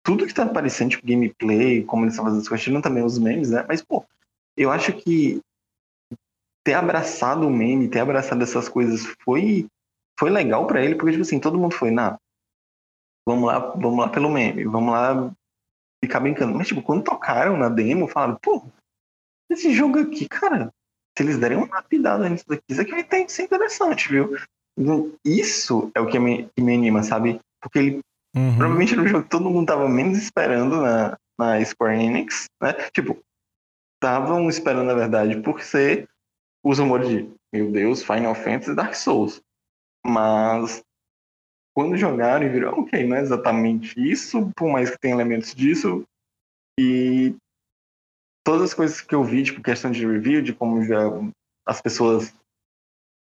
Tudo 0.04 0.26
que 0.26 0.34
tá 0.34 0.44
aparecendo, 0.44 0.90
tipo, 0.90 1.06
gameplay, 1.06 1.82
como 1.84 2.04
eles 2.04 2.14
estão 2.14 2.24
fazendo 2.24 2.42
as 2.42 2.48
coisas, 2.48 2.64
tirando 2.64 2.82
também 2.82 3.02
os 3.02 3.18
memes, 3.18 3.50
né? 3.50 3.64
Mas, 3.66 3.82
pô, 3.82 4.04
eu 4.56 4.70
acho 4.70 4.92
que 4.92 5.40
ter 6.64 6.74
abraçado 6.74 7.46
o 7.46 7.50
meme, 7.50 7.88
ter 7.88 8.00
abraçado 8.00 8.42
essas 8.42 8.68
coisas 8.68 9.06
foi 9.24 9.66
foi 10.18 10.30
legal 10.30 10.66
para 10.66 10.82
ele, 10.82 10.94
porque, 10.94 11.10
tipo 11.10 11.22
assim, 11.22 11.40
todo 11.40 11.58
mundo 11.58 11.74
foi, 11.74 11.90
na 11.90 12.18
vamos 13.26 13.46
lá, 13.46 13.58
vamos 13.58 13.98
lá 13.98 14.08
pelo 14.08 14.30
meme, 14.30 14.64
vamos 14.64 14.92
lá 14.92 15.34
ficar 16.04 16.20
brincando. 16.20 16.56
Mas, 16.56 16.68
tipo, 16.68 16.82
quando 16.82 17.02
tocaram 17.02 17.56
na 17.56 17.68
demo, 17.68 18.06
falaram, 18.06 18.38
pô, 18.40 18.64
esse 19.50 19.72
jogo 19.72 19.98
aqui, 19.98 20.28
cara, 20.28 20.72
se 21.16 21.22
eles 21.22 21.38
derem 21.38 21.58
uma 21.58 21.68
lapidada 21.68 22.28
nisso 22.28 22.44
daqui, 22.48 22.62
isso 22.68 22.80
aqui 22.80 22.90
vai 22.90 23.04
ter 23.04 23.28
ser 23.28 23.44
interessante, 23.44 24.08
viu? 24.08 24.36
Então, 24.76 25.12
isso 25.24 25.90
é 25.94 26.00
o 26.00 26.06
que 26.06 26.18
me, 26.18 26.48
que 26.54 26.62
me 26.62 26.74
anima, 26.74 27.02
sabe? 27.02 27.40
Porque 27.62 27.78
ele 27.78 28.00
uhum. 28.34 28.56
provavelmente 28.56 28.92
era 28.92 29.02
um 29.02 29.06
jogo 29.06 29.24
que 29.24 29.30
todo 29.30 29.50
mundo 29.50 29.66
tava 29.66 29.88
menos 29.88 30.18
esperando 30.18 30.82
na, 30.82 31.16
na 31.38 31.64
Square 31.64 32.02
Enix, 32.02 32.46
né? 32.60 32.72
Tipo, 32.92 33.18
estavam 33.94 34.48
esperando, 34.48 34.86
na 34.86 34.94
verdade, 34.94 35.40
por 35.40 35.62
ser 35.62 36.08
os 36.64 36.78
rumores 36.78 37.08
de, 37.08 37.30
meu 37.52 37.70
Deus, 37.70 38.02
Final 38.02 38.34
Fantasy 38.34 38.72
e 38.72 38.74
Dark 38.74 38.94
Souls. 38.94 39.40
Mas 40.04 40.82
quando 41.74 41.96
jogaram 41.96 42.46
e 42.46 42.48
viram, 42.48 42.80
ok, 42.80 43.06
não 43.06 43.16
é 43.16 43.20
exatamente 43.20 43.94
isso, 43.98 44.50
por 44.56 44.68
mais 44.68 44.90
que 44.90 44.98
tenha 44.98 45.14
elementos 45.14 45.54
disso. 45.54 46.04
E 46.78 47.34
todas 48.44 48.62
as 48.62 48.74
coisas 48.74 49.00
que 49.00 49.14
eu 49.14 49.24
vi, 49.24 49.42
tipo, 49.42 49.62
questão 49.62 49.90
de 49.90 50.06
review, 50.06 50.42
de 50.42 50.52
como 50.52 50.84
já 50.84 51.00
as 51.66 51.80
pessoas 51.80 52.34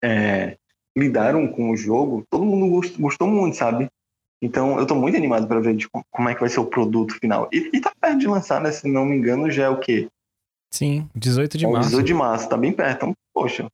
é, 0.02 0.56
lidaram 0.96 1.46
com 1.46 1.70
o 1.70 1.76
jogo, 1.76 2.24
todo 2.28 2.44
mundo 2.44 2.85
gostou, 2.98 3.28
muito, 3.28 3.56
sabe? 3.56 3.88
Então 4.42 4.78
eu 4.78 4.87
tô 4.87 4.96
muito 4.96 5.16
animado 5.16 5.46
para 5.46 5.61
ver 5.61 5.76
de 5.76 5.88
como 5.88 6.28
é 6.28 6.35
que 6.35 6.40
vai 6.40 6.48
ser 6.48 6.58
o 6.58 6.66
produto 6.66 7.14
final. 7.14 7.48
E, 7.52 7.70
e 7.72 7.80
tá 7.80 7.92
perto 7.98 8.18
de 8.18 8.26
lançar, 8.26 8.61
né? 8.61 8.72
Se 8.72 8.88
não 8.88 9.06
me 9.06 9.16
engano, 9.16 9.48
já 9.50 9.64
é 9.64 9.68
o 9.68 9.78
quê? 9.78 10.08
Sim, 10.72 11.08
18 11.14 11.56
de 11.56 11.66
março. 11.66 11.90
18 11.90 12.06
de 12.06 12.14
março, 12.14 12.48
tá 12.48 12.56
bem 12.56 12.72
perto. 12.72 12.96
Então, 12.96 13.12
poxa. 13.32 13.68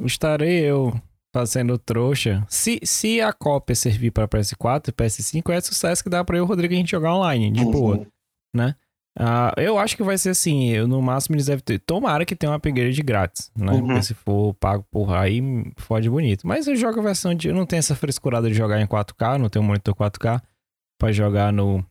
Estarei 0.00 0.64
eu 0.64 0.94
fazendo 1.34 1.78
trouxa. 1.78 2.46
Se, 2.48 2.80
se 2.82 3.20
a 3.20 3.32
cópia 3.32 3.74
servir 3.74 4.10
para 4.10 4.26
PS4 4.26 4.88
e 4.88 4.92
PS5, 4.92 5.52
é 5.52 5.60
sucesso 5.60 6.02
que 6.02 6.08
dá 6.08 6.24
para 6.24 6.38
eu 6.38 6.42
e 6.42 6.44
o 6.44 6.46
Rodrigo 6.46 6.72
a 6.72 6.76
gente 6.76 6.90
jogar 6.90 7.14
online, 7.14 7.50
de 7.50 7.64
uhum. 7.64 7.70
boa, 7.70 8.06
né? 8.54 8.74
Uh, 9.18 9.60
eu 9.60 9.76
acho 9.76 9.96
que 9.96 10.02
vai 10.04 10.16
ser 10.16 10.30
assim, 10.30 10.68
eu, 10.70 10.86
no 10.86 11.02
máximo 11.02 11.34
eles 11.34 11.46
devem 11.46 11.62
ter. 11.62 11.80
Tomara 11.80 12.24
que 12.24 12.36
tenha 12.36 12.52
um 12.52 12.54
upgrade 12.54 13.02
grátis, 13.02 13.50
né? 13.56 13.72
Uhum. 13.72 13.86
Porque 13.86 14.02
se 14.02 14.14
for 14.14 14.54
pago 14.54 14.86
por 14.92 15.12
aí, 15.12 15.42
fode 15.76 16.08
bonito. 16.08 16.46
Mas 16.46 16.68
eu 16.68 16.76
jogo 16.76 17.00
a 17.00 17.02
versão 17.02 17.34
de. 17.34 17.48
Eu 17.48 17.54
não 17.54 17.66
tenho 17.66 17.80
essa 17.80 17.96
frescurada 17.96 18.48
de 18.48 18.54
jogar 18.54 18.80
em 18.80 18.86
4K, 18.86 19.38
não 19.38 19.48
tenho 19.48 19.64
um 19.64 19.66
monitor 19.68 19.92
4K 19.92 20.40
para 21.00 21.10
jogar 21.10 21.52
no, 21.52 21.84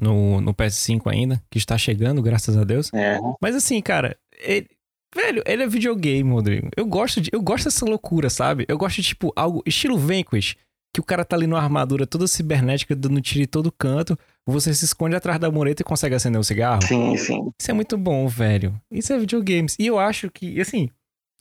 no, 0.00 0.40
no 0.40 0.54
PS5 0.54 1.02
ainda, 1.12 1.42
que 1.50 1.58
está 1.58 1.76
chegando, 1.76 2.22
graças 2.22 2.56
a 2.56 2.64
Deus. 2.64 2.92
É. 2.94 3.18
Mas 3.40 3.54
assim, 3.54 3.82
cara, 3.82 4.16
ele, 4.38 4.68
Velho, 5.14 5.42
ele 5.46 5.62
é 5.62 5.66
videogame, 5.66 6.30
Rodrigo. 6.30 6.68
Eu 6.76 6.84
gosto, 6.84 7.22
de, 7.22 7.30
eu 7.32 7.40
gosto 7.40 7.64
dessa 7.64 7.86
loucura, 7.86 8.28
sabe? 8.28 8.66
Eu 8.68 8.76
gosto 8.76 8.96
de, 8.96 9.08
tipo, 9.08 9.32
algo 9.34 9.62
estilo 9.64 9.96
Vanquish, 9.96 10.56
que 10.92 11.00
o 11.00 11.04
cara 11.04 11.24
tá 11.24 11.36
ali 11.36 11.46
numa 11.46 11.60
armadura 11.60 12.06
toda 12.06 12.26
cibernética, 12.26 12.94
dando 12.94 13.20
tiro 13.22 13.44
em 13.44 13.46
todo 13.46 13.72
canto, 13.72 14.18
você 14.46 14.72
se 14.72 14.84
esconde 14.84 15.16
atrás 15.16 15.40
da 15.40 15.50
mureta 15.50 15.82
e 15.82 15.84
consegue 15.84 16.14
acender 16.14 16.40
um 16.40 16.44
cigarro. 16.44 16.82
Sim, 16.82 17.16
sim. 17.16 17.50
Isso 17.60 17.70
é 17.70 17.74
muito 17.74 17.98
bom, 17.98 18.28
velho. 18.28 18.74
Isso 18.90 19.12
é 19.12 19.18
videogames. 19.18 19.76
E 19.78 19.86
eu 19.86 19.98
acho 19.98 20.30
que, 20.30 20.60
assim, 20.60 20.88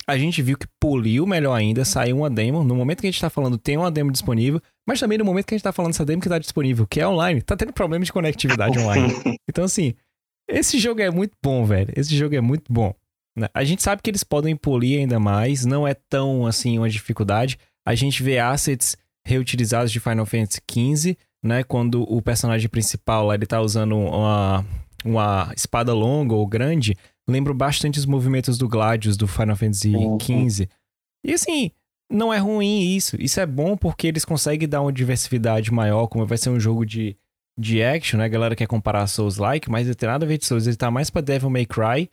a 0.08 0.18
gente 0.18 0.41
viu 0.41 0.58
que 0.58 0.68
poliu 0.80 1.26
melhor 1.26 1.54
ainda, 1.54 1.86
saiu 1.86 2.18
uma 2.18 2.30
demo. 2.30 2.63
No 2.63 2.76
momento 2.76 3.02
que 3.02 3.08
a 3.08 3.12
gente 3.12 3.22
tá 3.22 3.30
falando, 3.30 3.58
tem 3.58 3.78
uma 3.78 3.91
demo 3.91 4.12
disponível, 4.12 4.62
mas 4.88 5.00
também 5.00 5.18
no 5.18 5.26
momento 5.26 5.46
que 5.46 5.54
a 5.54 5.58
gente 5.58 5.63
tá 5.63 5.72
falando 5.72 5.94
essa 5.94 6.06
demo 6.06 6.22
que 6.22 6.30
tá 6.30 6.39
disponível, 6.39 6.88
que 6.88 7.00
é 7.00 7.08
online, 7.08 7.41
tá 7.41 7.56
tendo 7.56 7.74
problema 7.74 8.04
de 8.04 8.12
conectividade 8.12 8.78
online. 8.80 9.13
Então, 9.48 9.63
assim, 9.63 9.94
esse 10.50 10.78
jogo 10.80 11.02
é 11.02 11.10
muito 11.10 11.34
bom, 11.41 11.63
velho. 11.65 11.94
Esse 11.96 12.15
jogo 12.15 12.36
é 12.36 12.41
muito 12.41 12.74
bom. 12.74 12.94
Né? 13.38 13.48
A 13.54 13.63
gente 13.63 13.82
sabe 13.82 14.02
que 14.02 14.10
eles 14.10 14.24
podem 14.24 14.56
polir 14.56 15.00
ainda 15.00 15.20
mais, 15.20 15.65
não 15.65 15.88
é 15.88 15.94
tão 15.94 16.46
assim 16.46 16.78
uma 16.78 16.89
dificuldade. 16.89 17.58
A 17.86 17.96
gente 17.96 18.22
vê 18.22 18.39
assets 18.39 18.98
reutilizados 19.26 19.91
de 19.91 20.00
Final 20.00 20.26
Fantasy 20.26 20.60
XV, 20.70 21.18
né? 21.45 21.63
Quando 21.63 22.01
o 22.12 22.21
personagem 22.21 22.67
principal 22.67 23.27
lá, 23.27 23.36
ele 23.36 23.45
tá 23.45 23.62
usando 23.62 23.95
uma, 23.95 24.65
uma 25.05 25.53
espada 25.55 25.93
longa 25.93 26.34
ou 26.34 26.45
grande, 26.47 26.97
lembro 27.27 27.53
bastante 27.53 27.99
os 27.99 28.05
movimentos 28.05 28.58
do 28.58 28.67
Gladius 28.67 29.15
do 29.15 29.27
Final 29.27 29.55
Fantasy 29.55 29.93
XV. 30.19 30.67
E 31.23 31.34
assim, 31.34 31.71
não 32.12 32.34
é 32.34 32.38
ruim 32.38 32.95
isso. 32.95 33.15
Isso 33.21 33.39
é 33.39 33.45
bom 33.45 33.77
porque 33.77 34.08
eles 34.08 34.25
conseguem 34.25 34.67
dar 34.67 34.81
uma 34.81 34.91
diversidade 34.91 35.71
maior, 35.71 36.08
como 36.08 36.25
vai 36.25 36.38
ser 36.38 36.49
um 36.49 36.60
jogo 36.60 36.84
de, 36.84 37.15
de 37.58 37.84
action, 37.84 38.17
né? 38.17 38.25
A 38.25 38.29
galera 38.29 38.55
quer 38.55 38.67
comparar 38.67 39.05
Souls-like, 39.05 39.69
mas 39.69 39.88
não 39.88 39.93
tem 39.93 40.10
nada 40.10 40.25
a 40.25 40.27
ver 40.27 40.39
de 40.39 40.45
Souls. 40.45 40.65
Ele 40.65 40.75
tá 40.75 40.89
mais 40.89 41.12
pra 41.12 41.21
Devil 41.21 41.49
May 41.51 41.65
Cry 41.67 42.10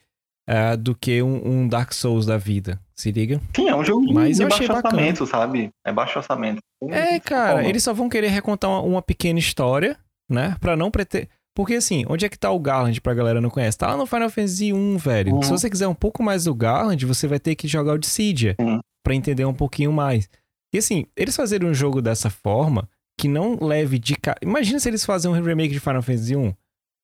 uh, 0.53 0.77
do 0.77 0.95
que 0.95 1.23
um, 1.23 1.41
um, 1.45 1.69
Dark 1.69 1.93
Souls 1.93 2.27
da 2.27 2.37
vida. 2.37 2.79
Se 2.95 3.11
liga? 3.11 3.41
Sim, 3.57 3.69
é 3.69 3.75
um 3.75 3.85
jogo 3.85 4.13
Mas 4.13 4.37
de 4.37 4.47
baixo 4.47 4.73
orçamento, 4.73 5.27
sabe? 5.27 5.71
É 5.85 5.93
baixo 5.93 6.19
orçamento. 6.19 6.61
É, 6.91 7.19
cara, 7.19 7.67
eles 7.67 7.83
só 7.83 7.95
vão 7.95 8.09
querer 8.09 8.29
recontar 8.29 8.71
uma, 8.71 8.81
uma 8.81 9.03
pequena 9.03 9.39
história, 9.39 9.97
né? 10.31 10.57
Pra 10.61 10.77
não 10.77 10.91
pretender. 10.91 11.29
Porque 11.55 11.75
assim, 11.75 12.05
onde 12.09 12.25
é 12.25 12.29
que 12.29 12.39
tá 12.39 12.51
o 12.51 12.59
Garland 12.59 13.01
pra 13.01 13.15
galera 13.15 13.41
não 13.41 13.51
conhece? 13.51 13.77
Tá 13.77 13.89
lá 13.89 13.97
no 13.97 14.07
Final 14.07 14.31
Fantasy 14.31 14.73
1, 14.73 14.97
velho. 14.97 15.35
Uhum. 15.35 15.43
Se 15.43 15.51
você 15.51 15.69
quiser 15.69 15.87
um 15.87 15.95
pouco 15.95 16.23
mais 16.23 16.45
do 16.45 16.55
Garland, 16.55 17.05
você 17.05 17.27
vai 17.27 17.39
ter 17.39 17.55
que 17.55 17.69
jogar 17.69 17.93
o 17.93 17.99
Dissidia 17.99 18.55
uhum. 18.59 18.81
pra 19.05 19.15
entender 19.15 19.45
um 19.45 19.55
pouquinho 19.55 19.93
mais. 19.93 20.29
E 20.73 20.79
assim, 20.79 21.05
eles 21.15 21.37
fazerem 21.37 21.69
um 21.69 21.75
jogo 21.75 22.01
dessa 22.01 22.31
forma, 22.31 22.89
que 23.19 23.29
não 23.29 23.59
leve 23.61 23.99
de 23.99 24.17
cara. 24.17 24.39
Imagina 24.41 24.81
se 24.81 24.89
eles 24.89 25.05
fazem 25.05 25.31
um 25.31 25.35
remake 25.35 25.75
de 25.75 25.81
Final 25.81 26.01
Fantasy 26.01 26.35
1. 26.35 26.55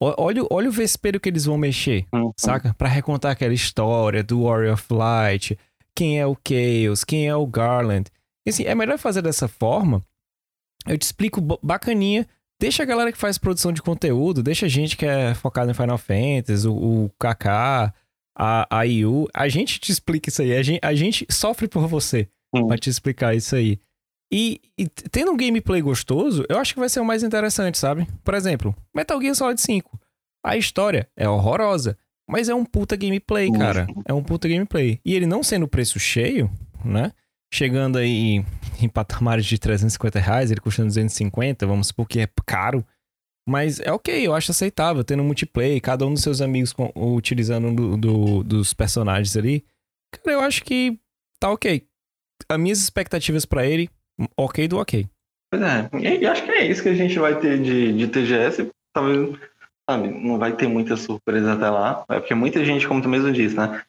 Olha, 0.00 0.42
olha 0.48 0.68
o 0.68 0.72
vespeiro 0.72 1.18
que 1.18 1.28
eles 1.28 1.44
vão 1.44 1.58
mexer, 1.58 2.06
uhum. 2.14 2.32
saca? 2.36 2.72
Pra 2.74 2.88
recontar 2.88 3.32
aquela 3.32 3.52
história 3.52 4.22
do 4.22 4.44
Warrior 4.44 4.74
of 4.74 4.86
Light, 4.92 5.58
quem 5.94 6.20
é 6.20 6.26
o 6.26 6.36
Chaos, 6.36 7.02
quem 7.02 7.26
é 7.26 7.34
o 7.34 7.46
Garland. 7.46 8.08
E, 8.46 8.50
assim, 8.50 8.62
é 8.62 8.74
melhor 8.74 8.96
fazer 8.96 9.22
dessa 9.22 9.48
forma. 9.48 10.00
Eu 10.86 10.96
te 10.96 11.02
explico 11.02 11.40
bacaninha. 11.62 12.26
Deixa 12.60 12.82
a 12.82 12.86
galera 12.86 13.12
que 13.12 13.18
faz 13.18 13.38
produção 13.38 13.72
de 13.72 13.82
conteúdo, 13.82 14.42
deixa 14.42 14.66
a 14.66 14.68
gente 14.68 14.96
que 14.96 15.06
é 15.06 15.34
focado 15.34 15.70
em 15.70 15.74
Final 15.74 15.98
Fantasy, 15.98 16.66
o, 16.66 17.04
o 17.04 17.10
KK, 17.10 17.92
a, 18.36 18.66
a 18.70 18.86
IU. 18.86 19.28
A 19.34 19.48
gente 19.48 19.80
te 19.80 19.90
explica 19.90 20.28
isso 20.28 20.42
aí. 20.42 20.56
A 20.56 20.62
gente, 20.62 20.80
a 20.82 20.94
gente 20.94 21.26
sofre 21.30 21.68
por 21.68 21.86
você 21.86 22.28
uhum. 22.54 22.68
pra 22.68 22.78
te 22.78 22.88
explicar 22.88 23.34
isso 23.34 23.56
aí. 23.56 23.78
E, 24.30 24.60
e, 24.76 24.86
tendo 24.88 25.32
um 25.32 25.36
gameplay 25.36 25.80
gostoso, 25.80 26.44
eu 26.48 26.58
acho 26.58 26.74
que 26.74 26.80
vai 26.80 26.88
ser 26.88 27.00
o 27.00 27.04
mais 27.04 27.22
interessante, 27.22 27.78
sabe? 27.78 28.06
Por 28.22 28.34
exemplo, 28.34 28.76
Metal 28.94 29.20
Gear 29.20 29.34
Solid 29.34 29.60
5. 29.60 29.98
A 30.44 30.56
história 30.56 31.08
é 31.16 31.28
horrorosa, 31.28 31.96
mas 32.28 32.48
é 32.48 32.54
um 32.54 32.64
puta 32.64 32.94
gameplay, 32.94 33.50
cara. 33.50 33.86
É 34.04 34.12
um 34.12 34.22
puta 34.22 34.46
gameplay. 34.46 35.00
E 35.04 35.14
ele 35.14 35.26
não 35.26 35.42
sendo 35.42 35.66
preço 35.66 35.98
cheio, 35.98 36.50
né? 36.84 37.12
Chegando 37.52 37.96
aí 37.96 38.44
em 38.78 38.88
patamares 38.92 39.46
de 39.46 39.58
350 39.58 40.20
reais, 40.20 40.50
ele 40.50 40.60
custando 40.60 40.88
250, 40.88 41.66
vamos 41.66 41.88
supor 41.88 42.06
que 42.06 42.20
é 42.20 42.28
caro. 42.44 42.84
Mas 43.48 43.80
é 43.80 43.90
ok, 43.90 44.26
eu 44.26 44.34
acho 44.34 44.50
aceitável, 44.50 45.02
tendo 45.02 45.24
multiplayer, 45.24 45.80
cada 45.80 46.06
um 46.06 46.12
dos 46.12 46.22
seus 46.22 46.42
amigos 46.42 46.70
com, 46.74 46.92
utilizando 46.94 47.74
do, 47.74 47.96
do, 47.96 48.44
dos 48.44 48.74
personagens 48.74 49.34
ali. 49.38 49.64
Cara, 50.12 50.36
eu 50.36 50.40
acho 50.40 50.62
que 50.62 51.00
tá 51.40 51.50
ok. 51.50 51.88
As 52.46 52.60
minhas 52.60 52.78
expectativas 52.78 53.46
para 53.46 53.66
ele 53.66 53.88
ok 54.36 54.68
do 54.68 54.78
ok. 54.78 55.06
Pois 55.50 55.62
é, 55.62 55.88
e 56.20 56.26
acho 56.26 56.44
que 56.44 56.50
é 56.50 56.66
isso 56.66 56.82
que 56.82 56.90
a 56.90 56.94
gente 56.94 57.18
vai 57.18 57.38
ter 57.40 57.60
de, 57.60 57.96
de 57.96 58.08
TGS. 58.08 58.70
Talvez, 58.92 59.38
sabe, 59.88 60.08
não 60.08 60.38
vai 60.38 60.54
ter 60.54 60.68
muita 60.68 60.96
surpresa 60.96 61.54
até 61.54 61.70
lá. 61.70 62.04
É 62.08 62.20
porque 62.20 62.34
muita 62.34 62.64
gente, 62.64 62.86
como 62.86 63.00
tu 63.00 63.08
mesmo 63.08 63.32
disse, 63.32 63.56
né? 63.56 63.82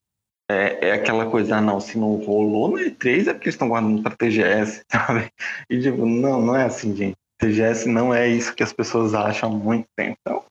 É, 0.50 0.90
é 0.90 0.92
aquela 0.94 1.30
coisa, 1.30 1.58
ah, 1.58 1.62
não, 1.62 1.80
se 1.80 1.98
não 1.98 2.16
rolou 2.16 2.70
no 2.70 2.78
E3 2.78 3.28
é 3.28 3.34
porque 3.34 3.50
eles 3.50 3.56
estão 3.56 3.70
guardando 3.70 4.02
para 4.02 4.16
TGS, 4.16 4.84
sabe? 4.90 5.32
E 5.70 5.80
tipo, 5.80 6.06
não, 6.06 6.42
não 6.42 6.56
é 6.56 6.64
assim, 6.64 6.96
gente. 6.96 7.18
TGS 7.38 7.88
não 7.88 8.14
é 8.14 8.28
isso 8.28 8.56
que 8.56 8.64
as 8.64 8.74
pessoas 8.74 9.14
acham 9.14 9.50
há 9.50 9.54
muito 9.54 9.88
tempo. 9.96 10.18
Então, 10.22 10.44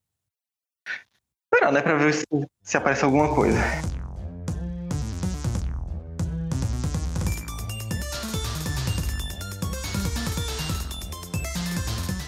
esperar, 1.52 1.72
né, 1.72 1.82
pra 1.82 1.96
ver 1.96 2.14
se, 2.14 2.24
se 2.62 2.76
aparece 2.76 3.04
alguma 3.04 3.34
coisa. 3.34 3.58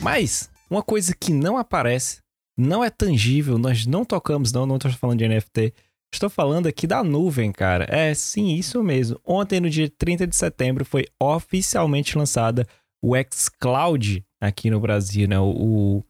Mas, 0.01 0.51
uma 0.71 0.83
coisa 0.83 1.15
que 1.15 1.31
não 1.33 1.59
aparece, 1.59 2.21
não 2.57 2.83
é 2.83 2.89
tangível, 2.89 3.59
nós 3.59 3.85
não 3.85 4.05
tocamos, 4.05 4.51
não, 4.51 4.65
não 4.65 4.77
estou 4.77 4.91
falando 4.93 5.19
de 5.19 5.29
NFT. 5.29 5.75
Estou 6.13 6.31
falando 6.31 6.67
aqui 6.67 6.87
da 6.87 7.05
nuvem, 7.05 7.53
cara. 7.53 7.87
É, 7.89 8.13
sim, 8.15 8.55
isso 8.55 8.83
mesmo. 8.83 9.21
Ontem, 9.25 9.61
no 9.61 9.69
dia 9.71 9.91
30 9.91 10.27
de 10.27 10.35
setembro, 10.35 10.85
foi 10.85 11.07
oficialmente 11.21 12.17
lançada 12.17 12.67
o 13.03 13.15
xCloud 13.31 14.25
aqui 14.41 14.71
no 14.71 14.81
Brasil, 14.81 15.29
né? 15.29 15.39
O, 15.39 15.51
o, 15.51 16.05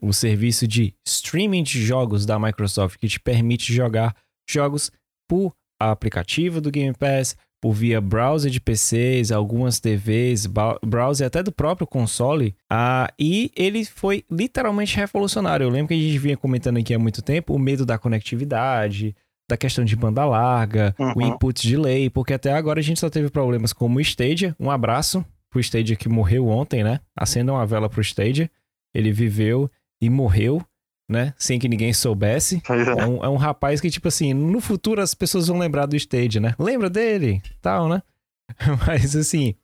o 0.00 0.12
serviço 0.12 0.66
de 0.66 0.94
streaming 1.04 1.62
de 1.62 1.84
jogos 1.84 2.24
da 2.24 2.38
Microsoft 2.38 2.98
que 2.98 3.08
te 3.08 3.20
permite 3.20 3.72
jogar 3.72 4.16
jogos 4.48 4.90
por 5.28 5.54
aplicativo 5.78 6.60
do 6.60 6.70
Game 6.70 6.94
Pass, 6.94 7.36
por 7.64 7.72
via 7.72 7.98
browser 7.98 8.50
de 8.50 8.60
PCs, 8.60 9.32
algumas 9.32 9.80
TVs, 9.80 10.46
browser 10.84 11.26
até 11.26 11.42
do 11.42 11.50
próprio 11.50 11.86
console. 11.86 12.54
Ah, 12.68 13.10
e 13.18 13.50
ele 13.56 13.86
foi 13.86 14.22
literalmente 14.30 14.94
revolucionário. 14.98 15.64
Eu 15.64 15.70
lembro 15.70 15.88
que 15.88 15.94
a 15.94 15.96
gente 15.96 16.18
vinha 16.18 16.36
comentando 16.36 16.76
aqui 16.76 16.92
há 16.92 16.98
muito 16.98 17.22
tempo 17.22 17.54
o 17.54 17.58
medo 17.58 17.86
da 17.86 17.96
conectividade, 17.96 19.16
da 19.48 19.56
questão 19.56 19.82
de 19.82 19.96
banda 19.96 20.26
larga, 20.26 20.94
uhum. 20.98 21.12
o 21.16 21.22
input 21.22 21.66
delay, 21.66 22.10
porque 22.10 22.34
até 22.34 22.52
agora 22.52 22.80
a 22.80 22.82
gente 22.82 23.00
só 23.00 23.08
teve 23.08 23.30
problemas 23.30 23.72
como 23.72 23.96
o 23.96 24.00
Stadia. 24.02 24.54
Um 24.60 24.70
abraço 24.70 25.24
pro 25.48 25.58
Stadia 25.58 25.96
que 25.96 26.06
morreu 26.06 26.48
ontem, 26.48 26.84
né? 26.84 27.00
Acenda 27.16 27.50
uma 27.50 27.64
vela 27.64 27.88
pro 27.88 28.02
Stadia. 28.02 28.50
Ele 28.94 29.10
viveu 29.10 29.70
e 30.02 30.10
morreu 30.10 30.62
né? 31.08 31.34
Sem 31.36 31.58
que 31.58 31.68
ninguém 31.68 31.92
soubesse. 31.92 32.62
É. 32.68 33.02
é. 33.02 33.06
um, 33.06 33.24
é 33.24 33.28
um 33.28 33.36
rapaz 33.36 33.80
que, 33.80 33.90
tipo 33.90 34.08
assim, 34.08 34.32
no 34.32 34.60
futuro 34.60 35.00
as 35.00 35.14
pessoas 35.14 35.48
vão 35.48 35.58
lembrar 35.58 35.86
do 35.86 35.96
Stage, 35.96 36.40
né? 36.40 36.54
Lembra 36.58 36.88
dele? 36.88 37.42
Tal, 37.60 37.88
né? 37.88 38.02
Mas 38.86 39.14
assim. 39.16 39.54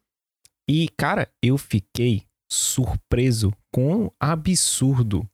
E, 0.69 0.89
cara, 0.97 1.29
eu 1.43 1.59
fiquei 1.59 2.23
surpreso 2.51 3.53
com 3.73 4.11
absurdo. 4.21 5.29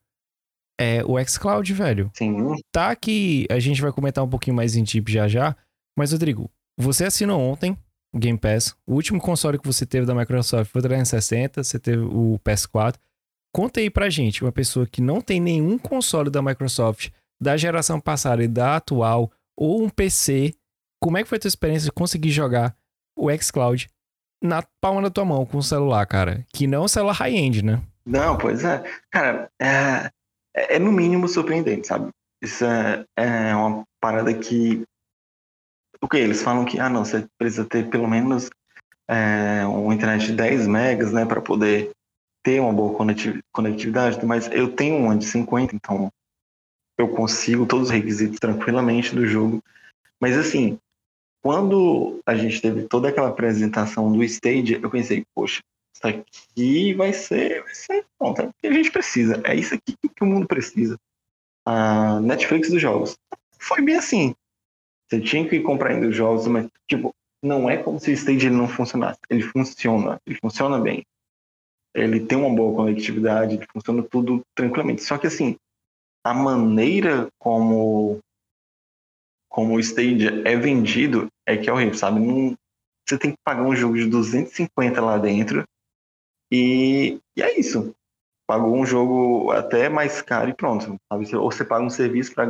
É 0.79 1.03
o 1.05 1.23
xCloud, 1.25 1.73
velho. 1.73 2.11
Sim. 2.15 2.55
Tá 2.71 2.95
que 2.95 3.47
a 3.51 3.59
gente 3.59 3.81
vai 3.81 3.91
comentar 3.93 4.23
um 4.23 4.29
pouquinho 4.29 4.57
mais 4.57 4.77
em 4.77 4.85
tip 4.85 5.09
já 5.09 5.27
já. 5.27 5.57
Mas, 5.99 6.13
Rodrigo, 6.13 6.51
você 6.79 7.05
assinou 7.05 7.41
ontem 7.41 7.77
o 8.15 8.19
Game 8.19 8.39
Pass. 8.39 8.77
O 8.87 8.95
último 8.95 9.21
console 9.21 9.59
que 9.59 9.67
você 9.67 9.87
teve 9.87 10.07
da 10.07 10.15
Microsoft 10.15 10.71
foi 10.71 10.81
o 10.81 10.83
360, 10.83 11.65
você 11.65 11.79
teve 11.79 12.03
o 12.03 12.39
PS4. 12.45 12.97
Conta 13.57 13.81
aí 13.81 13.89
pra 13.89 14.11
gente, 14.11 14.45
uma 14.45 14.53
pessoa 14.53 14.87
que 14.87 15.01
não 15.01 15.19
tem 15.19 15.41
nenhum 15.41 15.79
console 15.79 16.29
da 16.29 16.43
Microsoft 16.43 17.09
da 17.41 17.57
geração 17.57 17.99
passada 17.99 18.45
e 18.45 18.47
da 18.47 18.77
atual, 18.77 19.33
ou 19.57 19.83
um 19.83 19.89
PC, 19.89 20.53
como 21.03 21.17
é 21.17 21.23
que 21.23 21.29
foi 21.31 21.39
a 21.39 21.41
tua 21.41 21.49
experiência 21.49 21.87
de 21.87 21.93
conseguir 21.93 22.29
jogar 22.29 22.77
o 23.19 23.35
xCloud 23.35 23.89
na 24.45 24.63
palma 24.79 25.01
da 25.01 25.09
tua 25.09 25.25
mão 25.25 25.47
com 25.47 25.57
o 25.57 25.63
celular, 25.63 26.05
cara? 26.07 26.45
Que 26.53 26.67
não 26.67 26.83
é 26.83 26.85
um 26.85 26.89
celular 26.89 27.15
high-end, 27.15 27.65
né? 27.65 27.81
Não, 28.05 28.37
pois 28.37 28.63
é. 28.63 28.85
Cara, 29.11 29.51
é, 29.59 30.11
é, 30.55 30.79
no 30.79 30.93
mínimo 30.93 31.27
surpreendente, 31.27 31.87
sabe? 31.87 32.11
Isso 32.43 32.63
é, 32.63 33.07
é 33.17 33.57
uma 33.57 33.85
parada 33.99 34.35
que. 34.35 34.83
O 36.03 36.07
que? 36.07 36.19
Eles 36.19 36.43
falam 36.43 36.67
que, 36.67 36.79
ah, 36.79 36.91
não, 36.91 37.07
você 37.07 37.27
precisa 37.39 37.65
ter 37.65 37.89
pelo 37.89 38.07
menos 38.07 38.51
é, 39.09 39.65
uma 39.65 39.95
internet 39.95 40.27
de 40.27 40.33
10 40.35 40.67
megas, 40.67 41.11
né, 41.11 41.25
para 41.25 41.41
poder 41.41 41.96
ter 42.47 42.61
uma 42.61 42.73
boa 42.73 42.97
conectividade, 43.51 44.25
mas 44.25 44.49
eu 44.53 44.73
tenho 44.73 44.97
uma 44.99 45.17
de 45.17 45.27
50, 45.27 45.75
então 45.75 46.13
eu 46.97 47.09
consigo 47.09 47.67
todos 47.67 47.89
os 47.89 47.93
requisitos 47.93 48.39
tranquilamente 48.39 49.17
do 49.17 49.27
jogo. 49.27 49.61
Mas 50.21 50.39
assim, 50.39 50.79
quando 51.43 52.21
a 52.25 52.37
gente 52.37 52.63
teve 52.63 52.85
toda 52.85 53.09
aquela 53.09 53.31
apresentação 53.31 54.13
do 54.13 54.23
Stage, 54.23 54.79
eu 54.81 54.89
pensei, 54.89 55.25
poxa, 55.35 55.61
isso 55.93 56.07
aqui 56.07 56.95
vai 56.95 57.13
ser, 57.13 57.65
vai 57.65 57.75
ser 57.75 58.07
é 58.23 58.25
o 58.25 58.33
que 58.33 58.69
a 58.69 58.73
gente 58.73 58.93
precisa. 58.93 59.41
É 59.43 59.53
isso 59.53 59.75
aqui 59.75 59.97
que 59.97 60.23
o 60.23 60.27
mundo 60.27 60.47
precisa. 60.47 60.97
A 61.65 62.21
Netflix 62.21 62.71
dos 62.71 62.81
jogos. 62.81 63.19
Foi 63.59 63.83
bem 63.83 63.97
assim. 63.97 64.37
Você 65.09 65.21
tinha 65.21 65.49
que 65.49 65.57
ir 65.57 65.63
comprando 65.65 66.13
jogos, 66.13 66.47
mas 66.47 66.69
tipo, 66.87 67.13
não 67.43 67.69
é 67.69 67.77
como 67.77 67.99
se 67.99 68.13
o 68.13 68.15
Stage 68.15 68.47
ele 68.47 68.55
não 68.55 68.69
funcionasse. 68.69 69.19
Ele 69.29 69.43
funciona, 69.43 70.21
ele 70.25 70.39
funciona 70.41 70.79
bem 70.79 71.05
ele 71.97 72.21
tem 72.21 72.37
uma 72.37 72.55
boa 72.55 72.75
conectividade, 72.75 73.59
funciona 73.73 74.03
tudo 74.03 74.43
tranquilamente. 74.55 75.03
Só 75.03 75.17
que 75.17 75.27
assim, 75.27 75.57
a 76.25 76.35
maneira 76.35 77.29
como 77.39 78.21
como 79.49 79.75
o 79.75 79.81
Stadia 79.81 80.43
é 80.47 80.55
vendido 80.55 81.29
é 81.47 81.57
que 81.57 81.71
é 81.71 81.73
horrível, 81.73 81.95
sabe? 81.95 82.21
Não, 82.21 82.55
você 83.09 83.17
tem 83.17 83.31
que 83.31 83.39
pagar 83.43 83.63
um 83.63 83.75
jogo 83.75 83.97
de 83.97 84.07
250 84.07 85.01
lá 85.01 85.17
dentro 85.17 85.65
e, 86.53 87.19
e 87.37 87.43
é 87.43 87.59
isso. 87.59 87.95
Pagou 88.47 88.77
um 88.77 88.85
jogo 88.85 89.51
até 89.53 89.89
mais 89.89 90.21
caro 90.21 90.51
e 90.51 90.55
pronto. 90.55 90.97
Sabe? 91.11 91.37
Ou 91.37 91.51
você 91.51 91.65
paga 91.65 91.85
um 91.85 91.91
serviço 91.91 92.35
para 92.35 92.47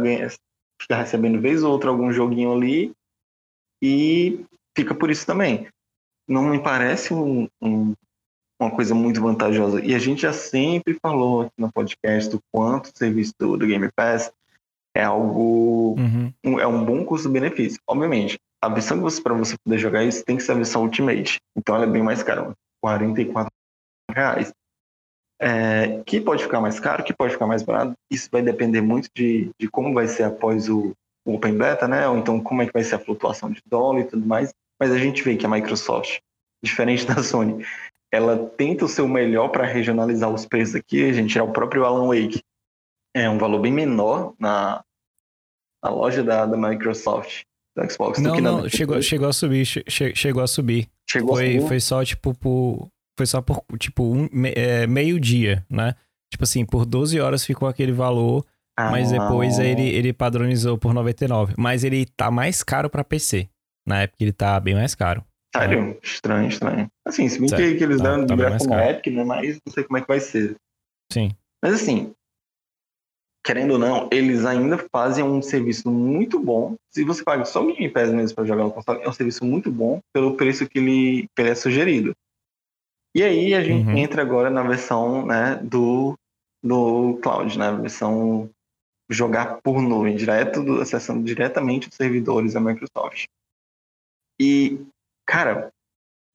ficar 0.80 0.98
recebendo 0.98 1.40
vez 1.40 1.62
ou 1.62 1.72
outra 1.72 1.90
algum 1.90 2.12
joguinho 2.12 2.52
ali 2.52 2.92
e 3.82 4.44
fica 4.76 4.94
por 4.94 5.10
isso 5.10 5.24
também. 5.24 5.68
Não 6.28 6.42
me 6.42 6.62
parece 6.62 7.14
um, 7.14 7.48
um, 7.62 7.94
uma 8.60 8.70
coisa 8.70 8.94
muito 8.94 9.20
vantajosa. 9.20 9.84
E 9.84 9.94
a 9.94 9.98
gente 9.98 10.22
já 10.22 10.32
sempre 10.32 10.98
falou 11.00 11.42
aqui 11.42 11.52
no 11.58 11.70
podcast 11.70 12.30
do 12.30 12.40
quanto 12.52 12.86
o 12.86 12.96
serviço 12.96 13.32
do, 13.38 13.56
do 13.56 13.66
Game 13.66 13.88
Pass 13.94 14.32
é 14.94 15.04
algo. 15.04 15.94
Uhum. 15.98 16.32
Um, 16.44 16.60
é 16.60 16.66
um 16.66 16.84
bom 16.84 17.04
custo-benefício. 17.04 17.78
Obviamente, 17.86 18.38
a 18.62 18.68
versão 18.68 18.96
que 18.96 19.02
você, 19.02 19.20
para 19.20 19.34
você 19.34 19.56
poder 19.62 19.78
jogar 19.78 20.04
isso, 20.04 20.24
tem 20.24 20.36
que 20.36 20.42
ser 20.42 20.52
a 20.52 20.56
versão 20.56 20.82
Ultimate. 20.82 21.38
Então 21.56 21.76
ela 21.76 21.84
é 21.84 21.88
bem 21.88 22.02
mais 22.02 22.22
cara, 22.22 22.52
44 22.82 23.50
reais. 24.10 24.52
É, 25.38 26.02
que 26.06 26.18
pode 26.18 26.42
ficar 26.42 26.62
mais 26.62 26.80
caro, 26.80 27.04
que 27.04 27.12
pode 27.12 27.34
ficar 27.34 27.46
mais 27.46 27.62
barato. 27.62 27.92
Isso 28.10 28.28
vai 28.32 28.40
depender 28.40 28.80
muito 28.80 29.08
de, 29.14 29.50
de 29.60 29.68
como 29.68 29.92
vai 29.92 30.08
ser 30.08 30.22
após 30.22 30.68
o, 30.70 30.94
o 31.26 31.34
Open 31.34 31.54
Beta, 31.54 31.86
né? 31.86 32.08
Ou 32.08 32.16
então 32.16 32.40
como 32.40 32.62
é 32.62 32.66
que 32.66 32.72
vai 32.72 32.82
ser 32.82 32.94
a 32.94 32.98
flutuação 32.98 33.50
de 33.50 33.60
dólar 33.66 34.00
e 34.00 34.04
tudo 34.04 34.26
mais. 34.26 34.54
Mas 34.80 34.92
a 34.92 34.98
gente 34.98 35.22
vê 35.22 35.36
que 35.36 35.44
a 35.44 35.48
Microsoft, 35.48 36.20
diferente 36.64 37.04
da 37.06 37.22
Sony, 37.22 37.64
ela 38.16 38.50
tenta 38.56 38.84
o 38.84 38.88
seu 38.88 39.06
melhor 39.06 39.48
para 39.48 39.66
regionalizar 39.66 40.32
os 40.32 40.46
preços 40.46 40.74
aqui. 40.74 41.04
A 41.04 41.12
gente 41.12 41.38
é 41.38 41.42
o 41.42 41.52
próprio 41.52 41.84
Alan 41.84 42.08
Wake. 42.08 42.42
É 43.14 43.28
um 43.28 43.38
valor 43.38 43.60
bem 43.60 43.72
menor 43.72 44.34
na, 44.38 44.82
na 45.82 45.90
loja 45.90 46.22
da, 46.22 46.46
da 46.46 46.56
Microsoft, 46.56 47.42
do 47.76 47.90
Xbox. 47.90 48.18
Não, 48.20 48.36
não, 48.40 48.68
chegou, 48.68 49.00
chegou 49.02 49.28
a 49.28 49.32
subir, 49.32 49.64
che, 49.64 50.14
chegou 50.14 50.42
a 50.42 50.46
subir. 50.46 50.88
Chegou 51.08 51.36
foi, 51.36 51.58
a 51.58 51.66
foi 51.66 51.80
só, 51.80 52.04
tipo, 52.04 52.34
por... 52.34 52.88
Foi 53.18 53.26
só 53.26 53.40
por, 53.40 53.64
tipo, 53.78 54.02
um, 54.02 54.28
é, 54.54 54.86
meio 54.86 55.18
dia, 55.18 55.64
né? 55.70 55.94
Tipo 56.30 56.44
assim, 56.44 56.66
por 56.66 56.84
12 56.84 57.18
horas 57.18 57.46
ficou 57.46 57.66
aquele 57.66 57.92
valor, 57.92 58.44
ah, 58.76 58.90
mas 58.90 59.10
depois 59.10 59.58
ele, 59.58 59.88
ele 59.88 60.12
padronizou 60.12 60.76
por 60.76 60.92
99. 60.92 61.54
Mas 61.56 61.82
ele 61.82 62.04
tá 62.04 62.30
mais 62.30 62.62
caro 62.62 62.90
para 62.90 63.02
PC. 63.02 63.48
Na 63.86 64.02
época 64.02 64.22
ele 64.22 64.32
tá 64.32 64.60
bem 64.60 64.74
mais 64.74 64.94
caro. 64.94 65.24
Sério? 65.54 65.98
Estranho, 66.02 66.48
estranho. 66.48 66.88
Assim, 67.04 67.28
se 67.28 67.38
bem 67.38 67.48
que, 67.48 67.76
que 67.76 67.84
eles 67.84 68.00
dão 68.00 68.26
tá, 68.26 68.34
direto 68.34 68.68
na 68.68 68.90
Epic, 68.90 69.14
né? 69.14 69.24
Mas 69.24 69.58
não 69.66 69.72
sei 69.72 69.84
como 69.84 69.98
é 69.98 70.00
que 70.00 70.08
vai 70.08 70.20
ser. 70.20 70.56
Sim. 71.12 71.30
Mas 71.62 71.74
assim, 71.74 72.14
querendo 73.44 73.72
ou 73.72 73.78
não, 73.78 74.08
eles 74.12 74.44
ainda 74.44 74.76
fazem 74.92 75.24
um 75.24 75.40
serviço 75.40 75.90
muito 75.90 76.40
bom. 76.40 76.74
Se 76.92 77.04
você 77.04 77.22
paga 77.22 77.44
só 77.44 77.62
o 77.62 77.66
Game 77.66 77.88
Pass 77.88 78.10
mesmo 78.10 78.34
para 78.34 78.44
jogar 78.44 78.64
no 78.64 78.72
console, 78.72 79.02
é 79.02 79.08
um 79.08 79.12
serviço 79.12 79.44
muito 79.44 79.70
bom 79.70 80.00
pelo 80.12 80.36
preço 80.36 80.68
que 80.68 80.78
ele, 80.78 81.28
que 81.34 81.42
ele 81.42 81.50
é 81.50 81.54
sugerido. 81.54 82.12
E 83.14 83.22
aí 83.22 83.54
a 83.54 83.62
gente 83.62 83.88
uhum. 83.88 83.96
entra 83.96 84.20
agora 84.20 84.50
na 84.50 84.62
versão 84.62 85.24
né, 85.24 85.60
do, 85.62 86.18
do 86.62 87.18
cloud, 87.22 87.56
né? 87.56 87.72
Versão 87.72 88.50
jogar 89.08 89.60
por 89.62 89.80
nuvem, 89.80 90.16
direto, 90.16 90.80
acessando 90.80 91.22
diretamente 91.22 91.88
os 91.88 91.94
servidores 91.94 92.54
da 92.54 92.60
Microsoft. 92.60 93.26
E 94.40 94.84
Cara, 95.26 95.72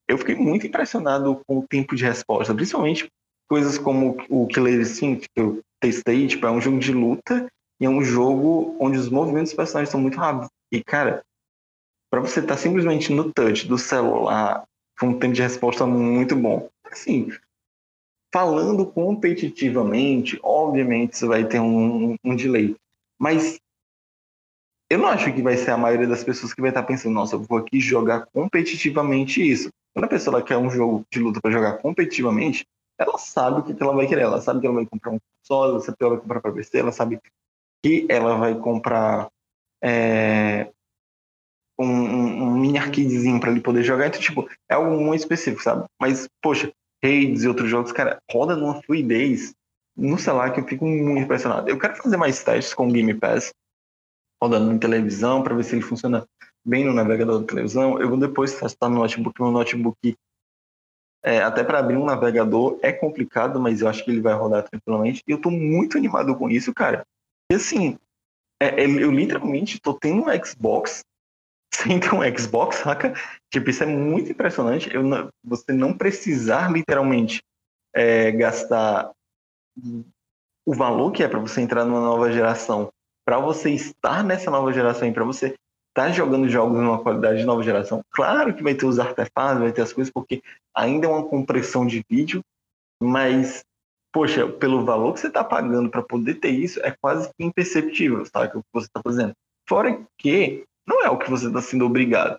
eu 0.07 0.17
fiquei 0.17 0.35
muito 0.35 0.67
impressionado 0.67 1.41
com 1.47 1.59
o 1.59 1.67
tempo 1.67 1.95
de 1.95 2.03
resposta, 2.03 2.53
principalmente 2.53 3.07
coisas 3.49 3.77
como 3.77 4.17
o 4.29 4.47
Killer 4.47 4.79
Instinct, 4.79 5.27
que 5.33 5.41
eu 5.41 5.61
testei, 5.81 6.27
tipo, 6.27 6.45
é 6.45 6.51
um 6.51 6.61
jogo 6.61 6.79
de 6.79 6.91
luta 6.91 7.47
e 7.79 7.85
é 7.85 7.89
um 7.89 8.03
jogo 8.03 8.75
onde 8.79 8.97
os 8.97 9.09
movimentos 9.09 9.51
dos 9.51 9.57
personagens 9.57 9.89
são 9.89 9.99
muito 9.99 10.17
rápidos. 10.17 10.49
E, 10.71 10.83
cara, 10.83 11.23
para 12.09 12.21
você 12.21 12.39
estar 12.39 12.55
tá 12.55 12.61
simplesmente 12.61 13.11
no 13.13 13.31
touch 13.31 13.67
do 13.67 13.77
celular, 13.77 14.65
com 14.99 15.07
um 15.07 15.19
tempo 15.19 15.33
de 15.33 15.41
resposta 15.41 15.85
muito 15.85 16.35
bom. 16.35 16.69
Assim, 16.85 17.29
falando 18.33 18.85
competitivamente, 18.85 20.39
obviamente 20.43 21.17
você 21.17 21.25
vai 21.25 21.45
ter 21.45 21.59
um, 21.59 22.15
um 22.23 22.35
delay. 22.35 22.75
Mas 23.19 23.59
eu 24.91 24.97
não 24.97 25.07
acho 25.07 25.33
que 25.33 25.41
vai 25.41 25.55
ser 25.55 25.71
a 25.71 25.77
maioria 25.77 26.05
das 26.05 26.21
pessoas 26.21 26.53
que 26.53 26.59
vai 26.59 26.69
estar 26.69 26.83
pensando, 26.83 27.13
nossa, 27.13 27.35
eu 27.35 27.41
vou 27.41 27.57
aqui 27.57 27.79
jogar 27.79 28.25
competitivamente 28.33 29.41
isso. 29.41 29.69
Quando 29.93 30.03
a 30.03 30.09
pessoa 30.09 30.43
quer 30.43 30.57
um 30.57 30.69
jogo 30.69 31.05
de 31.09 31.17
luta 31.17 31.39
para 31.39 31.49
jogar 31.49 31.77
competitivamente, 31.77 32.65
ela 32.97 33.17
sabe 33.17 33.61
o 33.61 33.63
que 33.63 33.81
ela 33.81 33.93
vai 33.93 34.05
querer. 34.05 34.23
Ela 34.23 34.41
sabe 34.41 34.59
que 34.59 34.67
ela 34.67 34.75
vai 34.75 34.85
comprar 34.85 35.11
um 35.11 35.19
console, 35.39 35.71
ela 35.71 35.79
sabe 35.79 35.97
que 35.97 36.03
ela 36.03 36.13
vai 36.15 36.21
comprar 36.21 36.41
para 36.41 36.51
PC, 36.51 36.79
ela 36.79 36.91
sabe 36.91 37.21
que 37.81 38.05
ela 38.09 38.35
vai 38.35 38.53
comprar 38.53 39.29
é, 39.81 40.69
um, 41.79 41.85
um, 41.85 42.59
mini 42.59 42.77
arcadezinho 42.77 43.39
para 43.39 43.49
ele 43.49 43.61
poder 43.61 43.83
jogar. 43.83 44.07
Então, 44.07 44.19
tipo, 44.19 44.49
é 44.69 44.73
algo 44.73 44.99
muito 44.99 45.21
específico, 45.21 45.63
sabe? 45.63 45.85
Mas, 46.01 46.27
poxa, 46.41 46.69
Hades 47.01 47.43
e 47.43 47.47
outros 47.47 47.69
jogos, 47.69 47.93
cara, 47.93 48.19
roda 48.29 48.57
numa 48.57 48.81
fluidez 48.83 49.53
no 49.95 50.19
celular 50.19 50.51
que 50.51 50.59
eu 50.59 50.67
fico 50.67 50.85
muito 50.85 51.23
impressionado. 51.23 51.69
Eu 51.69 51.79
quero 51.79 51.95
fazer 51.95 52.17
mais 52.17 52.43
testes 52.43 52.73
com 52.73 52.89
o 52.89 52.91
Game 52.91 53.13
Pass 53.13 53.53
rodando 54.41 54.73
em 54.73 54.79
televisão 54.79 55.43
para 55.43 55.55
ver 55.55 55.63
se 55.63 55.75
ele 55.75 55.83
funciona 55.83 56.25
bem 56.65 56.83
no 56.83 56.93
navegador 56.93 57.39
da 57.39 57.47
televisão. 57.47 57.99
Eu 57.99 58.09
vou 58.09 58.17
depois 58.17 58.59
testar 58.59 58.89
no 58.89 58.95
notebook. 58.95 59.39
Meu 59.41 59.51
notebook 59.51 60.15
É, 61.23 61.39
até 61.43 61.63
para 61.63 61.77
abrir 61.77 61.97
um 61.97 62.05
navegador 62.05 62.79
é 62.81 62.91
complicado, 62.91 63.59
mas 63.59 63.81
eu 63.81 63.87
acho 63.87 64.03
que 64.03 64.09
ele 64.09 64.21
vai 64.21 64.33
rodar 64.33 64.67
tranquilamente. 64.67 65.21
E 65.27 65.31
eu 65.31 65.39
tô 65.39 65.51
muito 65.51 65.97
animado 65.97 66.35
com 66.35 66.49
isso, 66.49 66.73
cara. 66.73 67.05
E 67.51 67.55
assim, 67.55 67.97
é, 68.59 68.83
é 68.83 68.85
eu 68.85 69.11
literalmente 69.11 69.79
tô 69.79 69.93
tendo 69.93 70.23
um 70.23 70.45
Xbox 70.45 71.01
sem 71.73 71.99
ter 71.99 72.13
um 72.13 72.37
Xbox, 72.37 72.77
saca? 72.77 73.13
Tipo, 73.51 73.69
isso 73.69 73.83
é 73.83 73.85
muito 73.85 74.31
impressionante. 74.31 74.91
Eu 74.93 75.03
você 75.43 75.71
não 75.71 75.95
precisar 75.95 76.71
literalmente 76.71 77.41
é, 77.93 78.31
gastar 78.31 79.11
o 80.65 80.73
valor 80.73 81.11
que 81.11 81.23
é 81.23 81.27
para 81.27 81.39
você 81.39 81.61
entrar 81.61 81.85
numa 81.85 82.01
nova 82.01 82.31
geração, 82.31 82.91
para 83.31 83.39
você 83.39 83.69
estar 83.69 84.25
nessa 84.25 84.51
nova 84.51 84.73
geração 84.73 85.07
e 85.07 85.13
para 85.13 85.23
você 85.23 85.55
tá 85.93 86.11
jogando 86.11 86.49
jogos 86.49 86.77
numa 86.77 87.01
qualidade 87.01 87.39
de 87.39 87.45
nova 87.45 87.63
geração, 87.63 88.01
claro 88.11 88.53
que 88.53 88.61
vai 88.61 88.75
ter 88.75 88.85
os 88.85 88.99
artefatos, 88.99 89.61
vai 89.61 89.71
ter 89.71 89.83
as 89.83 89.93
coisas, 89.93 90.11
porque 90.11 90.43
ainda 90.75 91.07
é 91.07 91.09
uma 91.09 91.23
compressão 91.23 91.87
de 91.87 92.03
vídeo, 92.09 92.43
mas, 93.01 93.63
poxa, 94.11 94.45
pelo 94.49 94.83
valor 94.83 95.13
que 95.13 95.21
você 95.21 95.27
está 95.27 95.45
pagando 95.45 95.89
para 95.89 96.01
poder 96.01 96.41
ter 96.41 96.49
isso, 96.49 96.81
é 96.83 96.93
quase 97.01 97.29
imperceptível, 97.39 98.25
sabe, 98.25 98.47
o 98.57 98.59
que 98.63 98.67
você 98.73 98.87
está 98.87 99.01
fazendo. 99.01 99.31
Fora 99.65 100.05
que 100.17 100.65
não 100.85 101.01
é 101.01 101.09
o 101.09 101.17
que 101.17 101.29
você 101.29 101.47
está 101.47 101.61
sendo 101.61 101.85
obrigado. 101.85 102.37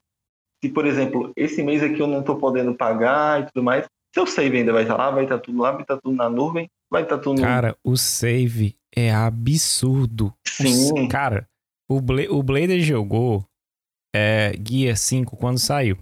Se, 0.62 0.70
por 0.70 0.84
exemplo, 0.84 1.32
esse 1.34 1.62
mês 1.62 1.82
aqui 1.82 2.00
eu 2.00 2.06
não 2.06 2.20
estou 2.20 2.36
podendo 2.36 2.74
pagar 2.74 3.40
e 3.40 3.46
tudo 3.46 3.64
mais, 3.64 3.86
seu 4.14 4.26
save 4.26 4.58
ainda 4.58 4.74
vai 4.74 4.82
estar 4.82 4.96
tá 4.98 5.04
lá, 5.04 5.10
vai 5.10 5.24
estar 5.24 5.38
tá 5.38 5.42
tudo 5.42 5.62
lá, 5.62 5.72
vai 5.72 5.80
estar 5.80 5.96
tudo 5.96 6.14
na 6.14 6.28
nuvem, 6.28 6.68
vai 6.92 7.04
estar 7.04 7.16
tá 7.16 7.22
tudo... 7.22 7.40
Cara, 7.40 7.74
o 7.82 7.96
save 7.96 8.76
é 8.94 9.10
absurdo. 9.10 10.32
Sim. 10.46 11.08
Cara, 11.08 11.48
o, 11.90 12.00
Bla 12.02 12.24
o 12.30 12.42
Blader 12.42 12.80
jogou 12.82 13.44
é, 14.14 14.52
Guia 14.52 14.94
5 14.94 15.34
quando 15.38 15.58
saiu. 15.58 15.98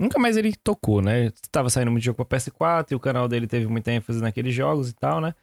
Nunca 0.00 0.18
mais 0.18 0.38
ele 0.38 0.56
tocou, 0.56 1.02
né? 1.02 1.30
Tava 1.52 1.68
saindo 1.68 1.90
muito 1.90 2.02
jogo 2.02 2.24
pra 2.24 2.38
PS4 2.38 2.92
e 2.92 2.94
o 2.94 3.00
canal 3.00 3.28
dele 3.28 3.46
teve 3.46 3.66
muita 3.66 3.92
ênfase 3.92 4.22
naqueles 4.22 4.54
jogos 4.54 4.88
e 4.88 4.94
tal, 4.94 5.20
né? 5.20 5.34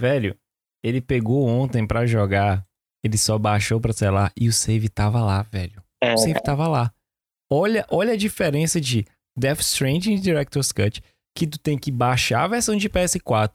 Velho, 0.00 0.36
ele 0.84 1.00
pegou 1.00 1.46
ontem 1.46 1.86
para 1.86 2.04
jogar, 2.04 2.66
ele 3.04 3.16
só 3.16 3.38
baixou 3.38 3.80
pra 3.80 3.92
celular 3.92 4.32
e 4.36 4.48
o 4.48 4.52
save 4.52 4.88
tava 4.88 5.22
lá, 5.22 5.42
velho. 5.42 5.80
É. 6.02 6.14
O 6.14 6.18
save 6.18 6.42
tava 6.42 6.66
lá. 6.66 6.92
Olha, 7.48 7.86
olha 7.88 8.14
a 8.14 8.16
diferença 8.16 8.80
de 8.80 9.06
Death 9.38 9.60
Stranding 9.60 10.14
e 10.14 10.20
Director's 10.20 10.72
Cut, 10.72 11.00
que 11.36 11.46
tu 11.46 11.60
tem 11.60 11.78
que 11.78 11.92
baixar 11.92 12.42
a 12.42 12.48
versão 12.48 12.74
de 12.74 12.90
PS4, 12.90 13.52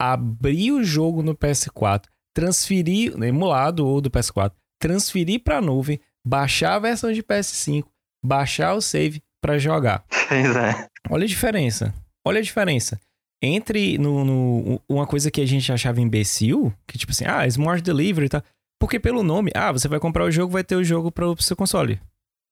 abrir 0.00 0.72
o 0.72 0.84
jogo 0.84 1.22
no 1.22 1.34
PS4, 1.34 2.04
transferir, 2.34 3.14
emulado 3.22 3.86
ou 3.86 4.00
do 4.00 4.10
PS4, 4.10 4.52
transferir 4.80 5.42
para 5.42 5.58
a 5.58 5.62
nuvem, 5.62 6.00
baixar 6.26 6.74
a 6.74 6.78
versão 6.78 7.12
de 7.12 7.22
PS5, 7.22 7.84
baixar 8.24 8.74
o 8.74 8.80
save 8.80 9.22
para 9.40 9.58
jogar. 9.58 10.04
Pois 10.28 10.56
é. 10.56 10.88
Olha 11.08 11.24
a 11.24 11.28
diferença. 11.28 11.94
Olha 12.26 12.40
a 12.40 12.42
diferença. 12.42 13.00
Entre 13.40 13.96
no, 13.98 14.24
no, 14.24 14.82
uma 14.88 15.06
coisa 15.06 15.30
que 15.30 15.40
a 15.40 15.46
gente 15.46 15.70
achava 15.70 16.00
imbecil, 16.00 16.72
que 16.86 16.98
tipo 16.98 17.12
assim, 17.12 17.24
ah, 17.26 17.46
Smart 17.46 17.82
Delivery 17.82 18.26
e 18.26 18.28
tal. 18.28 18.42
Porque 18.80 18.98
pelo 18.98 19.22
nome, 19.22 19.50
ah, 19.54 19.72
você 19.72 19.88
vai 19.88 20.00
comprar 20.00 20.24
o 20.24 20.30
jogo, 20.30 20.52
vai 20.52 20.64
ter 20.64 20.76
o 20.76 20.84
jogo 20.84 21.12
para 21.12 21.26
o 21.26 21.40
seu 21.40 21.56
console. 21.56 22.00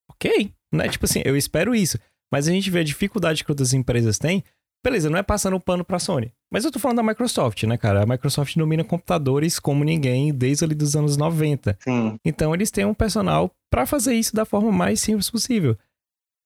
Ok, 0.09 0.51
né? 0.73 0.87
Tipo 0.87 1.05
assim, 1.05 1.21
eu 1.25 1.35
espero 1.35 1.75
isso. 1.75 1.99
Mas 2.31 2.47
a 2.47 2.51
gente 2.51 2.69
vê 2.71 2.79
a 2.79 2.83
dificuldade 2.83 3.43
que 3.43 3.51
outras 3.51 3.73
empresas 3.73 4.17
têm 4.17 4.43
Beleza, 4.85 5.09
não 5.09 5.17
é 5.17 5.23
passando 5.23 5.55
o 5.55 5.59
pano 5.59 5.83
pra 5.83 5.97
Sony. 5.97 6.31
Mas 6.53 6.63
eu 6.63 6.71
tô 6.71 6.77
falando 6.77 6.97
da 6.97 7.03
Microsoft, 7.03 7.63
né, 7.63 7.75
cara? 7.75 8.03
A 8.03 8.05
Microsoft 8.05 8.55
domina 8.55 8.83
computadores 8.83 9.57
como 9.57 9.83
ninguém 9.83 10.31
desde 10.31 10.63
ali 10.63 10.75
dos 10.75 10.95
anos 10.95 11.17
90. 11.17 11.75
Sim. 11.81 12.19
Então 12.23 12.53
eles 12.53 12.69
têm 12.69 12.85
um 12.85 12.93
personal 12.93 13.49
para 13.67 13.87
fazer 13.87 14.13
isso 14.13 14.35
da 14.35 14.45
forma 14.45 14.71
mais 14.71 14.99
simples 14.99 15.27
possível. 15.27 15.75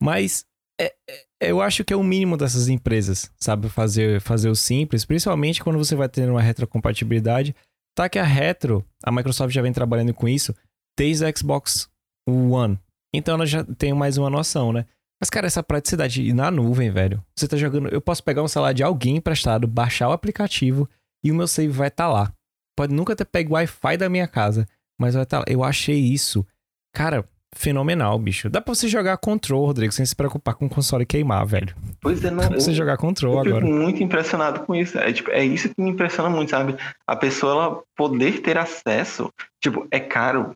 Mas 0.02 0.46
é, 0.80 0.96
é, 1.10 1.52
eu 1.52 1.62
acho 1.62 1.84
que 1.84 1.92
é 1.92 1.98
o 1.98 2.04
mínimo 2.04 2.38
dessas 2.38 2.70
empresas, 2.70 3.30
sabe? 3.38 3.68
Fazer, 3.68 4.22
fazer 4.22 4.48
o 4.48 4.56
simples, 4.56 5.04
principalmente 5.04 5.62
quando 5.62 5.78
você 5.78 5.94
vai 5.94 6.08
ter 6.08 6.30
uma 6.30 6.42
retrocompatibilidade. 6.42 7.54
Tá 7.94 8.08
que 8.08 8.18
a 8.18 8.24
retro, 8.24 8.86
a 9.04 9.12
Microsoft 9.12 9.54
já 9.54 9.62
vem 9.62 9.74
trabalhando 9.74 10.14
com 10.14 10.30
isso 10.30 10.56
desde 10.98 11.26
a 11.26 11.36
Xbox 11.36 11.90
One. 12.26 12.80
Então 13.14 13.36
ela 13.36 13.46
já 13.46 13.66
tem 13.66 13.92
mais 13.92 14.18
uma 14.18 14.30
noção, 14.30 14.72
né? 14.72 14.86
Mas, 15.20 15.30
cara, 15.30 15.48
essa 15.48 15.62
praticidade 15.62 16.32
na 16.34 16.50
nuvem, 16.50 16.90
velho. 16.90 17.24
Você 17.36 17.48
tá 17.48 17.58
jogando. 17.58 17.90
Eu 17.90 18.00
posso 18.00 18.24
pegar 18.24 18.42
um 18.42 18.48
celular 18.48 18.74
de 18.74 18.84
alguém 18.84 19.18
emprestado, 19.18 19.68
baixar 19.68 20.10
o 20.10 20.14
aplicativo 20.14 20.90
e 21.24 21.32
o 21.32 21.36
meu 21.36 21.48
save 21.48 21.74
vai 21.74 21.90
estar 21.90 22.06
tá 22.06 22.10
lá. 22.10 22.34
Pode 22.76 22.94
nunca 22.94 23.16
ter 23.16 23.26
pego 23.26 23.52
o 23.52 23.54
Wi-Fi 23.56 23.98
da 23.98 24.08
minha 24.08 24.28
casa, 24.28 24.66
mas 24.98 25.14
vai 25.16 25.24
estar 25.24 25.38
tá 25.38 25.40
lá. 25.40 25.46
Eu 25.54 25.64
achei 25.64 26.00
isso, 26.00 26.48
cara, 26.94 27.26
fenomenal, 27.54 28.18
bicho. 28.18 28.50
Dá 28.50 28.62
pra 28.62 28.74
você 28.74 28.88
jogar 28.88 29.18
control, 29.18 29.66
Rodrigo, 29.66 29.92
sem 29.92 30.06
se 30.06 30.16
preocupar 30.16 30.56
com 30.56 30.66
o 30.66 30.70
console 30.70 31.06
queimar, 31.06 31.46
velho. 31.46 31.76
Pois 32.00 32.24
é, 32.24 32.32
não. 32.32 32.44
Dá 32.44 32.50
pra 32.50 32.60
você 32.60 32.74
jogar 32.74 32.98
control 32.98 33.34
eu 33.34 33.40
agora. 33.40 33.66
Eu 33.66 33.68
fico 33.68 33.80
muito 33.80 34.04
impressionado 34.04 34.62
com 34.62 34.76
isso. 34.76 34.98
É, 34.98 35.12
tipo, 35.12 35.32
é 35.32 35.44
isso 35.44 35.70
que 35.70 35.82
me 35.82 35.90
impressiona 35.90 36.30
muito, 36.30 36.52
sabe? 36.52 36.78
A 37.06 37.16
pessoa 37.16 37.52
ela 37.52 37.84
poder 37.96 38.42
ter 38.42 38.58
acesso. 38.58 39.30
Tipo, 39.62 39.88
é 39.92 40.00
caro 40.00 40.56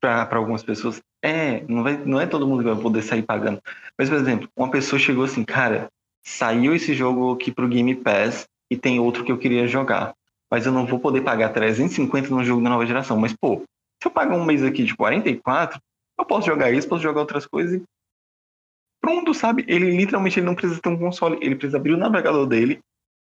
para 0.00 0.36
algumas 0.36 0.62
pessoas. 0.62 1.00
É, 1.22 1.64
não, 1.68 1.82
vai, 1.82 1.96
não 1.96 2.20
é 2.20 2.26
todo 2.26 2.46
mundo 2.46 2.62
que 2.62 2.70
vai 2.70 2.80
poder 2.80 3.02
sair 3.02 3.22
pagando. 3.22 3.60
Mas, 3.98 4.08
por 4.08 4.18
exemplo, 4.18 4.48
uma 4.56 4.70
pessoa 4.70 4.98
chegou 4.98 5.24
assim, 5.24 5.44
cara, 5.44 5.88
saiu 6.24 6.74
esse 6.74 6.94
jogo 6.94 7.32
aqui 7.32 7.50
pro 7.50 7.68
Game 7.68 7.94
Pass 7.94 8.46
e 8.70 8.76
tem 8.76 9.00
outro 9.00 9.24
que 9.24 9.32
eu 9.32 9.38
queria 9.38 9.66
jogar. 9.66 10.14
Mas 10.50 10.66
eu 10.66 10.72
não 10.72 10.86
vou 10.86 10.98
poder 10.98 11.22
pagar 11.22 11.52
350 11.52 12.30
no 12.30 12.44
jogo 12.44 12.62
da 12.62 12.70
nova 12.70 12.86
geração. 12.86 13.16
Mas, 13.16 13.32
pô, 13.32 13.62
se 14.00 14.06
eu 14.06 14.10
pagar 14.10 14.36
um 14.36 14.44
mês 14.44 14.62
aqui 14.62 14.84
de 14.84 14.94
44, 14.94 15.80
eu 16.18 16.24
posso 16.24 16.46
jogar 16.46 16.70
isso, 16.70 16.88
posso 16.88 17.02
jogar 17.02 17.20
outras 17.20 17.46
coisas 17.46 17.80
e 17.80 17.84
pronto, 19.00 19.32
sabe? 19.34 19.64
Ele 19.68 19.96
literalmente 19.96 20.38
ele 20.38 20.46
não 20.46 20.54
precisa 20.54 20.80
ter 20.80 20.88
um 20.88 20.98
console, 20.98 21.38
ele 21.40 21.54
precisa 21.54 21.76
abrir 21.76 21.92
o 21.92 21.96
navegador 21.96 22.46
dele, 22.46 22.80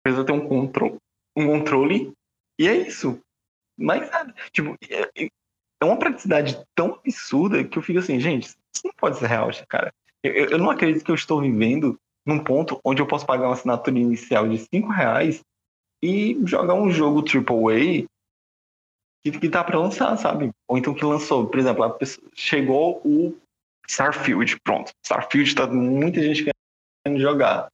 precisa 0.04 0.26
ter 0.26 0.34
um 0.34 0.48
controle, 0.48 0.98
um 1.38 1.46
controle 1.48 2.12
e 2.60 2.68
é 2.68 2.76
isso. 2.76 3.20
Mas 3.78 4.10
nada. 4.12 4.34
Tipo, 4.52 4.76
é, 5.82 5.86
uma 5.86 5.98
praticidade 5.98 6.64
tão 6.76 6.94
absurda 6.94 7.64
que 7.64 7.78
eu 7.78 7.82
fico 7.82 8.00
assim, 8.00 8.20
gente, 8.20 8.46
isso 8.48 8.86
não 8.86 8.94
pode 8.96 9.18
ser 9.18 9.28
real, 9.28 9.50
cara. 9.68 9.92
Eu, 10.24 10.52
eu 10.52 10.58
não 10.58 10.70
acredito 10.70 11.04
que 11.04 11.12
eu 11.12 11.16
estou 11.16 11.42
vivendo 11.42 12.00
num 12.26 12.44
ponto 12.44 12.80
onde 12.86 13.02
eu 13.02 13.08
posso 13.08 13.26
pagar 13.26 13.48
uma 13.48 13.54
assinatura 13.54 13.98
inicial 13.98 14.48
de 14.48 14.60
5 14.60 14.88
reais 14.90 15.42
e 16.04 16.40
jogar 16.46 16.76
um 16.76 16.92
jogo 16.92 17.24
AAA 17.28 18.06
que, 19.24 19.32
que 19.32 19.50
tá 19.50 19.64
para 19.64 19.80
lançar, 19.80 20.16
sabe? 20.18 20.52
Ou 20.68 20.78
então 20.78 20.94
que 20.94 21.04
lançou, 21.04 21.48
por 21.48 21.60
exemplo, 21.60 21.90
pessoa, 21.92 22.28
chegou 22.36 23.02
o 23.04 23.36
Starfield, 23.88 24.60
pronto. 24.64 24.92
Starfield 25.04 25.56
tá 25.56 25.68
muita 25.68 26.22
gente 26.22 26.46
querendo 27.04 27.20
jogar. 27.20 27.70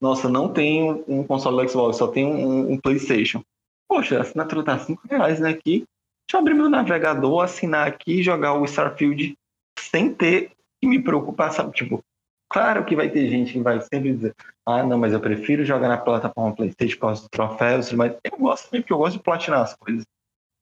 Nossa, 0.00 0.28
não 0.28 0.52
tem 0.52 1.04
um 1.08 1.24
console 1.24 1.64
do 1.64 1.68
Xbox, 1.68 1.96
só 1.96 2.06
tem 2.06 2.24
um, 2.24 2.72
um 2.72 2.80
PlayStation. 2.80 3.42
Poxa, 3.88 4.18
a 4.18 4.22
assinatura 4.22 4.64
tá 4.64 4.78
5 4.78 5.08
reais, 5.08 5.40
né? 5.40 5.50
Aqui 5.50 5.84
Deixa 6.28 6.36
eu 6.36 6.40
abrir 6.40 6.52
meu 6.52 6.68
navegador, 6.68 7.42
assinar 7.42 7.88
aqui 7.88 8.20
e 8.20 8.22
jogar 8.22 8.52
o 8.52 8.64
Starfield 8.66 9.34
sem 9.78 10.12
ter 10.12 10.52
que 10.78 10.86
me 10.86 11.02
preocupar, 11.02 11.50
sabe? 11.50 11.72
Tipo, 11.72 12.04
claro 12.50 12.84
que 12.84 12.94
vai 12.94 13.08
ter 13.08 13.30
gente 13.30 13.54
que 13.54 13.60
vai 13.60 13.80
sempre 13.80 14.12
dizer, 14.12 14.34
ah, 14.66 14.82
não, 14.82 14.98
mas 14.98 15.14
eu 15.14 15.20
prefiro 15.20 15.64
jogar 15.64 15.88
na 15.88 15.96
plataforma 15.96 16.54
PlayStation 16.54 16.96
por 16.96 17.00
causa 17.00 17.20
dos 17.22 17.30
troféus, 17.30 17.90
mas 17.92 18.14
eu 18.22 18.38
gosto 18.38 18.66
também, 18.66 18.82
porque 18.82 18.92
eu 18.92 18.98
gosto 18.98 19.16
de 19.16 19.22
platinar 19.22 19.62
as 19.62 19.74
coisas. 19.74 20.04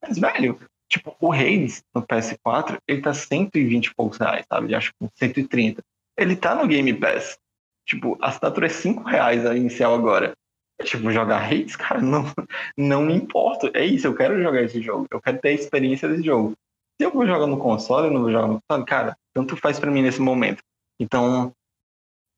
Mas, 0.01 0.17
velho, 0.17 0.57
tipo, 0.89 1.17
o 1.21 1.33
Hades 1.33 1.83
no 1.93 2.07
PS4, 2.07 2.79
ele 2.87 3.03
tá 3.03 3.13
120 3.13 3.87
e 3.87 3.95
poucos 3.97 4.19
reais, 4.19 4.47
sabe? 4.49 4.73
Acho 4.73 4.93
que 4.93 5.09
130. 5.17 5.83
Ele 6.17 6.37
tá 6.37 6.55
no 6.55 6.69
Game 6.69 6.95
Pass. 6.95 7.37
Tipo, 7.85 8.17
a 8.21 8.29
assinatura 8.29 8.67
é 8.67 8.71
5 8.71 9.03
reais 9.03 9.45
a 9.45 9.57
inicial 9.57 9.97
agora. 9.97 10.33
Tipo, 10.83 11.11
jogar 11.11 11.43
Hades, 11.43 11.75
cara, 11.77 12.01
não, 12.01 12.25
não 12.77 13.03
me 13.03 13.15
importa. 13.15 13.71
É 13.75 13.85
isso, 13.85 14.07
eu 14.07 14.15
quero 14.15 14.43
jogar 14.43 14.63
esse 14.63 14.81
jogo. 14.81 15.07
Eu 15.11 15.21
quero 15.21 15.39
ter 15.39 15.49
a 15.49 15.53
experiência 15.53 16.09
desse 16.09 16.25
jogo. 16.25 16.53
Se 16.99 17.07
eu 17.07 17.11
vou 17.11 17.27
jogar 17.27 17.47
no 17.47 17.59
console, 17.59 18.09
eu 18.09 18.13
não 18.13 18.23
vou 18.23 18.31
jogar 18.31 18.49
no 18.49 18.61
console, 18.61 18.87
cara, 18.87 19.17
tanto 19.35 19.57
faz 19.57 19.79
para 19.79 19.91
mim 19.91 20.03
nesse 20.03 20.21
momento. 20.21 20.63
Então, 20.99 21.53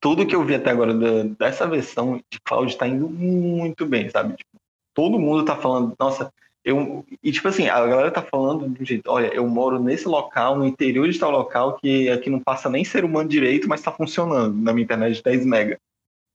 tudo 0.01 0.26
que 0.26 0.34
eu 0.34 0.45
vi 0.45 0.55
até 0.55 0.70
agora 0.70 0.95
da, 0.95 1.22
dessa 1.39 1.66
versão 1.66 2.20
de 2.30 2.41
cloud 2.41 2.76
tá 2.76 2.86
indo 2.86 3.09
muito 3.09 3.86
bem, 3.86 4.09
sabe? 4.09 4.36
Tipo, 4.36 4.59
todo 4.95 5.18
mundo 5.18 5.45
tá 5.45 5.57
falando, 5.57 5.95
nossa, 5.99 6.32
eu. 6.64 7.05
E 7.22 7.32
tipo 7.32 7.49
assim, 7.49 7.68
a 7.68 7.86
galera 7.86 8.11
tá 8.11 8.22
falando 8.22 8.68
do 8.68 8.84
jeito, 8.84 9.11
olha, 9.11 9.28
eu 9.28 9.47
moro 9.49 9.78
nesse 9.78 10.07
local, 10.07 10.57
no 10.57 10.66
interior 10.66 11.09
de 11.09 11.18
tal 11.18 11.30
local, 11.30 11.76
que 11.76 12.09
aqui 12.11 12.28
não 12.30 12.41
passa 12.41 12.68
nem 12.68 12.84
ser 12.84 13.05
humano 13.05 13.28
direito, 13.28 13.68
mas 13.68 13.82
tá 13.82 13.93
funcionando 13.93 14.57
na 14.57 14.72
minha 14.72 14.84
internet 14.84 15.16
de 15.16 15.22
10 15.22 15.47
mega. 15.47 15.78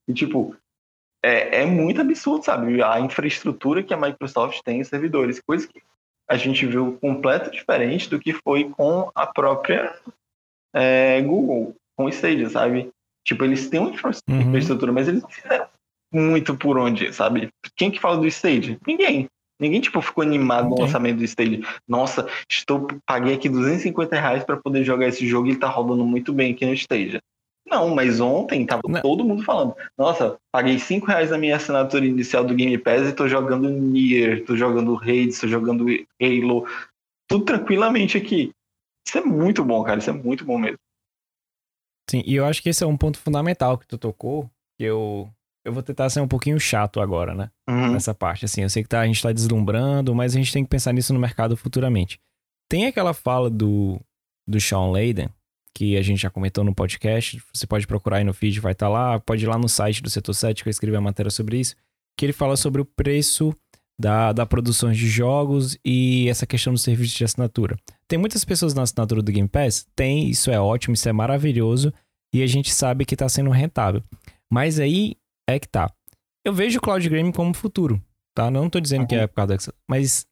E 0.07 0.13
tipo, 0.13 0.55
é, 1.23 1.61
é 1.61 1.65
muito 1.65 2.01
absurdo, 2.01 2.43
sabe? 2.43 2.83
A 2.83 2.99
infraestrutura 2.99 3.81
que 3.81 3.93
a 3.93 3.97
Microsoft 3.97 4.61
tem 4.63 4.81
em 4.81 4.83
servidores, 4.83 5.39
coisa 5.39 5.67
que 5.67 5.81
a 6.29 6.35
gente 6.35 6.65
viu 6.65 6.97
completo 7.01 7.49
diferente 7.49 8.09
do 8.09 8.19
que 8.19 8.33
foi 8.33 8.69
com 8.69 9.09
a 9.15 9.25
própria 9.25 9.95
é, 10.73 11.21
Google, 11.21 11.75
com 11.95 12.05
o 12.05 12.09
Stadia, 12.09 12.49
sabe? 12.49 12.91
Tipo, 13.25 13.45
eles 13.45 13.69
têm 13.69 13.79
uma 13.79 13.89
uhum. 13.89 14.41
infraestrutura, 14.41 14.91
uhum. 14.91 14.95
mas 14.95 15.07
eles 15.07 15.21
não 15.21 15.29
fizeram 15.29 15.67
muito 16.11 16.55
por 16.57 16.77
onde, 16.77 17.13
sabe? 17.13 17.49
Quem 17.75 17.89
que 17.89 17.99
fala 17.99 18.17
do 18.17 18.27
Stadia? 18.27 18.77
Ninguém. 18.85 19.27
Ninguém, 19.59 19.79
tipo, 19.79 20.01
ficou 20.01 20.23
animado 20.23 20.69
no 20.69 20.79
lançamento 20.79 21.17
do 21.17 21.23
Stadia. 21.23 21.61
Nossa, 21.87 22.27
estou, 22.49 22.87
paguei 23.05 23.35
aqui 23.35 23.47
250 23.47 24.19
reais 24.19 24.43
para 24.43 24.57
poder 24.57 24.83
jogar 24.83 25.07
esse 25.07 25.25
jogo 25.25 25.47
e 25.47 25.51
ele 25.51 25.59
tá 25.59 25.67
rodando 25.67 26.05
muito 26.05 26.33
bem 26.33 26.51
aqui 26.51 26.65
no 26.65 26.73
Stadia. 26.73 27.21
Não, 27.73 27.93
mas 27.93 28.19
ontem 28.19 28.65
tava 28.65 28.81
não. 28.87 29.01
todo 29.01 29.23
mundo 29.23 29.43
falando. 29.43 29.75
Nossa, 29.97 30.37
paguei 30.51 30.77
5 30.77 31.07
reais 31.07 31.31
na 31.31 31.37
minha 31.37 31.55
assinatura 31.55 32.05
inicial 32.05 32.43
do 32.43 32.53
Game 32.53 32.77
Pass 32.77 33.09
e 33.09 33.13
tô 33.13 33.27
jogando 33.27 33.69
Nier, 33.69 34.45
tô 34.45 34.55
jogando 34.55 34.95
Hades, 34.97 35.39
tô 35.39 35.47
jogando 35.47 35.85
Halo, 36.21 36.67
tudo 37.27 37.45
tranquilamente 37.45 38.17
aqui. 38.17 38.51
Isso 39.07 39.17
é 39.17 39.21
muito 39.21 39.65
bom, 39.65 39.83
cara, 39.83 39.99
isso 39.99 40.09
é 40.09 40.13
muito 40.13 40.45
bom 40.45 40.57
mesmo. 40.57 40.77
Sim, 42.09 42.21
e 42.25 42.35
eu 42.35 42.45
acho 42.45 42.61
que 42.61 42.69
esse 42.69 42.83
é 42.83 42.87
um 42.87 42.97
ponto 42.97 43.17
fundamental 43.17 43.77
que 43.77 43.87
tu 43.87 43.97
tocou, 43.97 44.49
que 44.77 44.83
eu 44.83 45.29
eu 45.65 45.71
vou 45.71 45.81
tentar 45.81 46.09
ser 46.09 46.19
um 46.19 46.27
pouquinho 46.27 46.59
chato 46.59 46.99
agora, 46.99 47.33
né? 47.33 47.49
Uhum. 47.69 47.93
Nessa 47.93 48.13
parte, 48.13 48.43
assim. 48.43 48.63
Eu 48.63 48.69
sei 48.69 48.83
que 48.83 48.89
tá, 48.89 48.99
a 48.99 49.07
gente 49.07 49.21
tá 49.21 49.31
deslumbrando, 49.31 50.13
mas 50.13 50.35
a 50.35 50.37
gente 50.37 50.51
tem 50.51 50.63
que 50.63 50.69
pensar 50.69 50.91
nisso 50.91 51.13
no 51.13 51.19
mercado 51.19 51.55
futuramente. 51.55 52.19
Tem 52.69 52.85
aquela 52.85 53.13
fala 53.13 53.49
do, 53.49 53.97
do 54.45 54.59
Sean 54.59 54.91
Layden, 54.91 55.29
que 55.75 55.97
a 55.97 56.01
gente 56.01 56.21
já 56.21 56.29
comentou 56.29 56.63
no 56.63 56.73
podcast. 56.73 57.41
Você 57.53 57.65
pode 57.65 57.87
procurar 57.87 58.17
aí 58.17 58.23
no 58.23 58.33
feed, 58.33 58.59
vai 58.59 58.73
estar 58.73 58.87
tá 58.87 58.91
lá. 58.91 59.19
Pode 59.19 59.43
ir 59.43 59.47
lá 59.47 59.57
no 59.57 59.67
site 59.67 60.01
do 60.01 60.09
Setor 60.09 60.33
7 60.33 60.63
que 60.63 60.69
eu 60.69 60.71
escrevi 60.71 60.95
a 60.95 61.01
matéria 61.01 61.31
sobre 61.31 61.59
isso. 61.59 61.75
Que 62.17 62.25
ele 62.25 62.33
fala 62.33 62.55
sobre 62.55 62.81
o 62.81 62.85
preço 62.85 63.55
da, 63.99 64.31
da 64.31 64.45
produção 64.45 64.91
de 64.91 65.07
jogos 65.07 65.77
e 65.83 66.27
essa 66.29 66.45
questão 66.45 66.73
do 66.73 66.79
serviço 66.79 67.17
de 67.17 67.23
assinatura. 67.23 67.77
Tem 68.07 68.19
muitas 68.19 68.45
pessoas 68.45 68.73
na 68.73 68.83
assinatura 68.83 69.21
do 69.21 69.31
Game 69.31 69.47
Pass? 69.47 69.87
Tem, 69.95 70.29
isso 70.29 70.51
é 70.51 70.59
ótimo, 70.59 70.93
isso 70.93 71.09
é 71.09 71.13
maravilhoso. 71.13 71.93
E 72.33 72.41
a 72.41 72.47
gente 72.47 72.73
sabe 72.73 73.05
que 73.05 73.15
está 73.15 73.27
sendo 73.29 73.49
rentável. 73.49 74.03
Mas 74.51 74.79
aí 74.79 75.15
é 75.47 75.59
que 75.59 75.67
tá. 75.67 75.91
Eu 76.45 76.53
vejo 76.53 76.77
o 76.77 76.81
cloud 76.81 77.07
gaming 77.07 77.31
como 77.31 77.53
futuro, 77.53 78.01
tá? 78.35 78.51
Não 78.51 78.69
tô 78.69 78.79
dizendo 78.79 79.01
uhum. 79.01 79.07
que 79.07 79.15
é 79.15 79.27
por 79.27 79.35
causa 79.35 79.53
dessa, 79.53 79.73
mas 79.87 80.25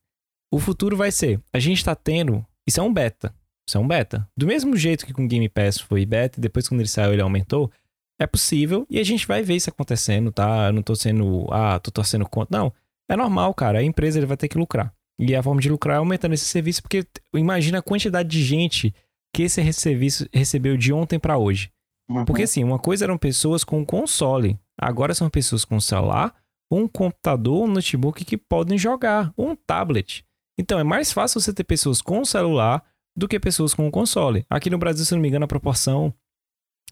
o 0.53 0.59
futuro 0.59 0.97
vai 0.97 1.11
ser, 1.11 1.41
a 1.53 1.59
gente 1.59 1.83
tá 1.83 1.95
tendo, 1.95 2.45
isso 2.67 2.79
é 2.79 2.83
um 2.83 2.93
beta, 2.93 3.33
isso 3.67 3.77
é 3.77 3.81
um 3.81 3.87
beta. 3.87 4.27
Do 4.35 4.47
mesmo 4.47 4.75
jeito 4.75 5.05
que 5.05 5.13
com 5.13 5.25
o 5.25 5.27
Game 5.27 5.47
Pass 5.49 5.79
foi 5.79 6.05
beta, 6.05 6.39
e 6.39 6.41
depois 6.41 6.67
quando 6.67 6.81
ele 6.81 6.89
saiu 6.89 7.13
ele 7.13 7.21
aumentou, 7.21 7.71
é 8.19 8.27
possível 8.27 8.85
e 8.89 8.99
a 8.99 9.03
gente 9.03 9.25
vai 9.25 9.41
ver 9.41 9.55
isso 9.55 9.69
acontecendo, 9.69 10.31
tá? 10.31 10.67
Eu 10.67 10.73
não 10.73 10.81
tô 10.81 10.95
sendo, 10.95 11.47
ah, 11.51 11.79
tô 11.79 11.89
torcendo 11.91 12.27
contra, 12.27 12.57
não. 12.57 12.73
É 13.09 13.15
normal, 13.15 13.53
cara, 13.53 13.79
a 13.79 13.83
empresa 13.83 14.19
ele 14.19 14.25
vai 14.25 14.37
ter 14.37 14.47
que 14.47 14.57
lucrar. 14.57 14.93
E 15.19 15.35
a 15.35 15.43
forma 15.43 15.61
de 15.61 15.69
lucrar 15.69 15.95
é 15.95 15.99
aumentando 15.99 16.33
esse 16.33 16.45
serviço, 16.45 16.81
porque 16.81 17.05
imagina 17.35 17.79
a 17.79 17.81
quantidade 17.81 18.29
de 18.29 18.43
gente 18.43 18.93
que 19.35 19.43
esse 19.43 19.73
serviço 19.73 20.27
recebeu 20.33 20.77
de 20.77 20.91
ontem 20.91 21.19
para 21.19 21.37
hoje. 21.37 21.71
Uhum. 22.09 22.25
Porque 22.25 22.43
assim, 22.43 22.63
uma 22.63 22.79
coisa 22.79 23.05
eram 23.05 23.17
pessoas 23.17 23.63
com 23.63 23.85
console, 23.85 24.59
agora 24.79 25.13
são 25.13 25.29
pessoas 25.29 25.63
com 25.63 25.79
celular, 25.79 26.35
um 26.71 26.87
computador, 26.87 27.63
um 27.63 27.71
notebook 27.71 28.23
que 28.23 28.37
podem 28.37 28.77
jogar, 28.77 29.33
um 29.37 29.55
tablet. 29.55 30.25
Então 30.57 30.79
é 30.79 30.83
mais 30.83 31.11
fácil 31.11 31.39
você 31.39 31.53
ter 31.53 31.63
pessoas 31.63 32.01
com 32.01 32.23
celular 32.23 32.83
do 33.15 33.27
que 33.27 33.39
pessoas 33.39 33.73
com 33.73 33.89
console. 33.91 34.45
Aqui 34.49 34.69
no 34.69 34.77
Brasil, 34.77 35.05
se 35.05 35.13
não 35.13 35.21
me 35.21 35.27
engano, 35.27 35.45
a 35.45 35.47
proporção 35.47 36.13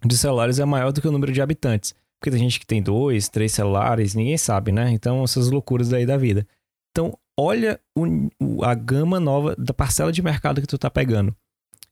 de 0.06 0.18
celulares 0.18 0.60
é 0.60 0.66
maior 0.66 0.92
do 0.92 1.02
que 1.02 1.08
o 1.08 1.12
número 1.12 1.32
de 1.32 1.42
habitantes. 1.42 1.94
Porque 2.20 2.32
tem 2.32 2.40
gente 2.40 2.60
que 2.60 2.66
tem 2.66 2.82
dois, 2.82 3.30
três 3.30 3.54
celulares, 3.54 4.14
ninguém 4.14 4.38
sabe, 4.38 4.72
né? 4.72 4.92
Então, 4.92 5.24
essas 5.24 5.50
loucuras 5.50 5.90
daí 5.90 6.06
da 6.06 6.18
vida. 6.18 6.46
Então, 6.92 7.18
olha 7.40 7.80
o, 7.98 8.64
a 8.64 8.74
gama 8.74 9.20
nova 9.20 9.56
da 9.58 9.74
parcela 9.74 10.12
de 10.12 10.22
mercado 10.22 10.60
que 10.60 10.68
tu 10.68 10.78
tá 10.78 10.90
pegando. 10.90 11.34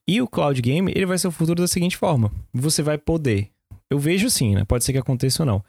E 0.06 0.20
o 0.20 0.28
cloud 0.28 0.60
game, 0.60 0.92
ele 0.94 1.06
vai 1.06 1.18
ser 1.18 1.28
o 1.28 1.32
futuro 1.32 1.60
da 1.62 1.68
seguinte 1.68 1.96
forma: 1.96 2.30
você 2.52 2.82
vai 2.82 2.98
poder. 2.98 3.50
Eu 3.90 3.98
vejo 3.98 4.28
sim, 4.28 4.54
né? 4.54 4.64
Pode 4.64 4.84
ser 4.84 4.92
que 4.92 4.98
aconteça 4.98 5.42
ou 5.42 5.46
não. 5.46 5.64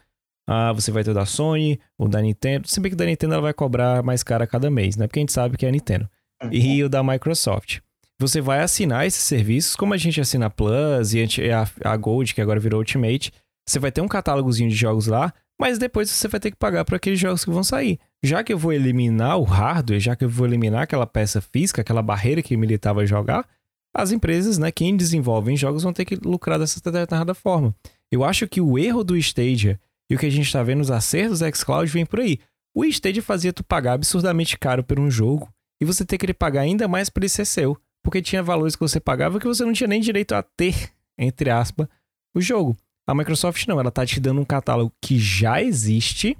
Ah, 0.46 0.72
você 0.72 0.90
vai 0.90 1.04
ter 1.04 1.10
o 1.10 1.14
da 1.14 1.24
Sony, 1.24 1.78
o 1.96 2.08
da 2.08 2.20
Nintendo. 2.20 2.68
Se 2.68 2.80
bem 2.80 2.90
que 2.90 2.94
o 2.94 2.98
da 2.98 3.06
Nintendo 3.06 3.34
ela 3.34 3.42
vai 3.42 3.54
cobrar 3.54 4.02
mais 4.02 4.22
caro 4.22 4.44
a 4.44 4.46
cada 4.46 4.70
mês, 4.70 4.96
né? 4.96 5.06
Porque 5.06 5.20
a 5.20 5.22
gente 5.22 5.32
sabe 5.32 5.56
que 5.56 5.64
é 5.64 5.68
a 5.68 5.72
Nintendo. 5.72 6.08
Uhum. 6.42 6.50
E 6.52 6.84
o 6.84 6.88
da 6.88 7.02
Microsoft. 7.02 7.80
Você 8.20 8.42
vai 8.42 8.60
assinar 8.60 9.06
esses 9.06 9.22
serviços, 9.22 9.74
como 9.74 9.94
a 9.94 9.96
gente 9.96 10.20
assina 10.20 10.44
a 10.44 10.50
Plus 10.50 11.14
e 11.14 11.24
a, 11.50 11.66
a 11.82 11.96
Gold, 11.96 12.34
que 12.34 12.42
agora 12.42 12.60
virou 12.60 12.80
Ultimate. 12.80 13.32
Você 13.66 13.78
vai 13.78 13.90
ter 13.90 14.02
um 14.02 14.08
catálogozinho 14.08 14.68
de 14.68 14.76
jogos 14.76 15.06
lá, 15.06 15.32
mas 15.58 15.78
depois 15.78 16.10
você 16.10 16.28
vai 16.28 16.38
ter 16.38 16.50
que 16.50 16.56
pagar 16.58 16.84
para 16.84 16.96
aqueles 16.96 17.18
jogos 17.18 17.46
que 17.46 17.50
vão 17.50 17.64
sair. 17.64 17.98
Já 18.22 18.44
que 18.44 18.52
eu 18.52 18.58
vou 18.58 18.74
eliminar 18.74 19.38
o 19.38 19.42
hardware, 19.44 19.98
já 19.98 20.14
que 20.14 20.22
eu 20.22 20.28
vou 20.28 20.46
eliminar 20.46 20.82
aquela 20.82 21.06
peça 21.06 21.40
física, 21.40 21.80
aquela 21.80 22.02
barreira 22.02 22.42
que 22.42 22.54
me 22.58 22.66
limitava 22.66 23.00
a 23.00 23.06
jogar, 23.06 23.48
as 23.96 24.12
empresas, 24.12 24.58
né, 24.58 24.70
quem 24.70 24.94
desenvolve 24.98 25.56
jogos 25.56 25.82
vão 25.82 25.92
ter 25.94 26.04
que 26.04 26.16
lucrar 26.16 26.58
dessa 26.58 26.78
determinada 26.78 27.32
forma. 27.32 27.74
Eu 28.12 28.22
acho 28.22 28.46
que 28.46 28.60
o 28.60 28.78
erro 28.78 29.02
do 29.02 29.16
Stadia 29.16 29.80
e 30.10 30.14
o 30.14 30.18
que 30.18 30.26
a 30.26 30.30
gente 30.30 30.44
está 30.44 30.62
vendo 30.62 30.80
nos 30.80 30.90
acertos 30.90 31.38
do 31.38 31.56
xCloud 31.56 31.90
vem 31.90 32.04
por 32.04 32.20
aí. 32.20 32.38
O 32.74 32.84
Stadia 32.84 33.22
fazia 33.22 33.50
tu 33.50 33.64
pagar 33.64 33.94
absurdamente 33.94 34.58
caro 34.58 34.84
por 34.84 35.00
um 35.00 35.10
jogo 35.10 35.48
e 35.80 35.86
você 35.86 36.04
ter 36.04 36.18
que 36.18 36.34
pagar 36.34 36.60
ainda 36.60 36.86
mais 36.86 37.08
por 37.08 37.22
ele 37.22 37.30
ser 37.30 37.46
seu, 37.46 37.78
porque 38.02 38.22
tinha 38.22 38.42
valores 38.42 38.74
que 38.74 38.80
você 38.80 38.98
pagava 38.98 39.38
que 39.38 39.46
você 39.46 39.64
não 39.64 39.72
tinha 39.72 39.88
nem 39.88 40.00
direito 40.00 40.34
a 40.34 40.42
ter, 40.42 40.90
entre 41.18 41.50
aspas, 41.50 41.86
o 42.34 42.40
jogo. 42.40 42.76
A 43.06 43.14
Microsoft 43.14 43.66
não, 43.66 43.80
ela 43.80 43.90
tá 43.90 44.06
te 44.06 44.20
dando 44.20 44.40
um 44.40 44.44
catálogo 44.44 44.92
que 45.00 45.18
já 45.18 45.62
existe, 45.62 46.36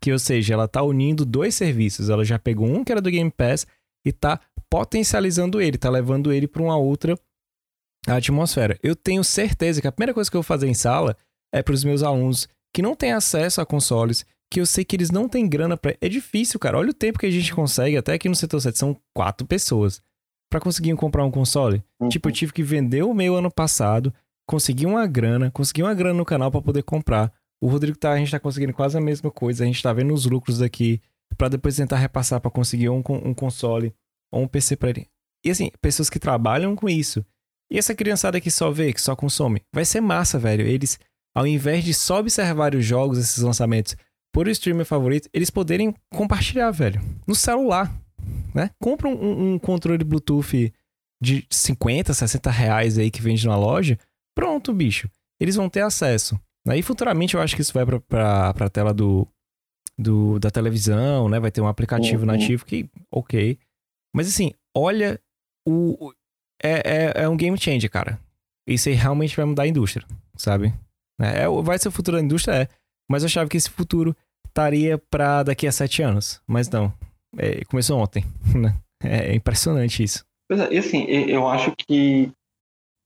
que 0.00 0.12
ou 0.12 0.18
seja, 0.18 0.54
ela 0.54 0.66
tá 0.66 0.82
unindo 0.82 1.24
dois 1.24 1.54
serviços. 1.54 2.08
Ela 2.08 2.24
já 2.24 2.38
pegou 2.38 2.66
um 2.66 2.82
que 2.82 2.92
era 2.92 3.00
do 3.00 3.10
Game 3.10 3.30
Pass 3.30 3.66
e 4.04 4.12
tá 4.12 4.40
potencializando 4.70 5.60
ele, 5.60 5.78
tá 5.78 5.90
levando 5.90 6.32
ele 6.32 6.48
para 6.48 6.62
uma 6.62 6.76
outra 6.76 7.18
atmosfera. 8.06 8.78
Eu 8.82 8.96
tenho 8.96 9.22
certeza 9.22 9.80
que 9.80 9.86
a 9.86 9.92
primeira 9.92 10.14
coisa 10.14 10.30
que 10.30 10.36
eu 10.36 10.42
vou 10.42 10.46
fazer 10.46 10.68
em 10.68 10.74
sala 10.74 11.16
é 11.52 11.62
para 11.62 11.74
os 11.74 11.84
meus 11.84 12.02
alunos 12.02 12.48
que 12.72 12.82
não 12.82 12.94
têm 12.94 13.12
acesso 13.12 13.60
a 13.60 13.66
consoles, 13.66 14.24
que 14.50 14.60
eu 14.60 14.66
sei 14.66 14.84
que 14.84 14.96
eles 14.96 15.10
não 15.10 15.28
têm 15.28 15.48
grana 15.48 15.76
para. 15.76 15.96
É 16.00 16.08
difícil, 16.08 16.58
cara. 16.58 16.78
Olha 16.78 16.90
o 16.90 16.94
tempo 16.94 17.18
que 17.18 17.26
a 17.26 17.30
gente 17.30 17.54
consegue, 17.54 17.96
até 17.96 18.14
aqui 18.14 18.28
no 18.28 18.34
setor 18.34 18.60
7 18.60 18.78
são 18.78 18.96
quatro 19.14 19.46
pessoas 19.46 20.00
para 20.50 20.60
conseguir 20.60 20.94
comprar 20.94 21.24
um 21.24 21.30
console. 21.30 21.82
Uhum. 22.00 22.08
Tipo, 22.08 22.28
eu 22.28 22.32
tive 22.32 22.52
que 22.52 22.62
vender 22.62 23.02
o 23.02 23.14
meu 23.14 23.36
ano 23.36 23.50
passado, 23.50 24.12
conseguir 24.46 24.86
uma 24.86 25.06
grana, 25.06 25.50
conseguir 25.50 25.82
uma 25.82 25.94
grana 25.94 26.14
no 26.14 26.24
canal 26.24 26.50
para 26.50 26.62
poder 26.62 26.82
comprar. 26.82 27.32
O 27.60 27.68
Rodrigo 27.68 27.98
tá, 27.98 28.12
a 28.12 28.18
gente 28.18 28.30
tá 28.30 28.38
conseguindo 28.38 28.72
quase 28.72 28.96
a 28.96 29.00
mesma 29.00 29.30
coisa, 29.30 29.64
a 29.64 29.66
gente 29.66 29.82
tá 29.82 29.92
vendo 29.92 30.12
os 30.12 30.26
lucros 30.26 30.62
aqui 30.62 31.00
para 31.36 31.48
depois 31.48 31.76
tentar 31.76 31.96
repassar 31.96 32.40
para 32.40 32.50
conseguir 32.50 32.88
um, 32.88 33.02
um 33.08 33.34
console 33.34 33.94
ou 34.32 34.42
um 34.42 34.48
PC 34.48 34.76
para 34.76 34.90
ele. 34.90 35.08
E 35.44 35.50
assim, 35.50 35.70
pessoas 35.80 36.10
que 36.10 36.18
trabalham 36.18 36.74
com 36.76 36.88
isso. 36.88 37.24
E 37.70 37.78
essa 37.78 37.94
criançada 37.94 38.40
que 38.40 38.50
só 38.50 38.70
vê, 38.70 38.92
que 38.92 39.00
só 39.00 39.16
consome, 39.16 39.62
vai 39.72 39.84
ser 39.84 40.00
massa, 40.00 40.38
velho. 40.38 40.66
Eles, 40.66 40.98
ao 41.34 41.46
invés 41.46 41.84
de 41.84 41.92
só 41.92 42.20
observar 42.20 42.74
os 42.74 42.84
jogos, 42.84 43.18
esses 43.18 43.42
lançamentos, 43.42 43.96
por 44.32 44.48
streamer 44.48 44.84
favorito, 44.84 45.28
eles 45.32 45.50
poderem 45.50 45.94
compartilhar, 46.12 46.70
velho. 46.70 47.00
No 47.26 47.34
celular, 47.34 47.92
né? 48.56 48.70
Compra 48.80 49.06
um, 49.06 49.52
um 49.52 49.58
controle 49.58 50.02
Bluetooth 50.02 50.72
de 51.22 51.46
50, 51.50 52.14
60 52.14 52.50
reais 52.50 52.96
aí 52.96 53.10
que 53.10 53.20
vende 53.20 53.46
na 53.46 53.54
loja. 53.54 53.98
Pronto, 54.34 54.72
bicho. 54.72 55.10
Eles 55.38 55.56
vão 55.56 55.68
ter 55.68 55.82
acesso. 55.82 56.40
Aí 56.66 56.80
futuramente 56.80 57.34
eu 57.34 57.40
acho 57.42 57.54
que 57.54 57.60
isso 57.60 57.74
vai 57.74 57.84
pra, 57.84 58.00
pra, 58.00 58.54
pra 58.54 58.70
tela 58.70 58.94
do, 58.94 59.28
do, 59.98 60.38
da 60.38 60.50
televisão, 60.50 61.28
né? 61.28 61.38
Vai 61.38 61.50
ter 61.50 61.60
um 61.60 61.68
aplicativo 61.68 62.22
uhum. 62.22 62.26
nativo 62.26 62.64
que, 62.64 62.88
ok. 63.12 63.58
Mas 64.14 64.26
assim, 64.28 64.52
olha 64.74 65.20
o. 65.68 66.12
É, 66.62 67.20
é, 67.20 67.24
é 67.24 67.28
um 67.28 67.36
game 67.36 67.58
changer, 67.58 67.90
cara. 67.90 68.18
Isso 68.66 68.88
aí 68.88 68.94
realmente 68.94 69.36
vai 69.36 69.44
mudar 69.44 69.64
a 69.64 69.68
indústria, 69.68 70.06
sabe? 70.34 70.72
É, 71.20 71.42
é 71.42 71.48
vai 71.62 71.78
ser 71.78 71.88
o 71.88 71.92
futuro 71.92 72.16
da 72.16 72.22
indústria, 72.22 72.62
é. 72.62 72.68
Mas 73.08 73.22
eu 73.22 73.26
achava 73.26 73.48
que 73.48 73.58
esse 73.58 73.68
futuro 73.68 74.16
estaria 74.48 74.96
para 74.96 75.42
daqui 75.42 75.66
a 75.66 75.72
sete 75.72 76.02
anos. 76.02 76.40
Mas 76.46 76.68
não. 76.70 76.92
É, 77.36 77.64
começou 77.64 77.98
ontem. 77.98 78.24
Né? 78.56 78.74
É 79.04 79.34
impressionante 79.34 80.02
isso. 80.02 80.24
Pois 80.48 80.60
é, 80.60 80.72
e 80.72 80.78
assim, 80.78 81.04
eu 81.04 81.46
acho 81.46 81.72
que 81.76 82.32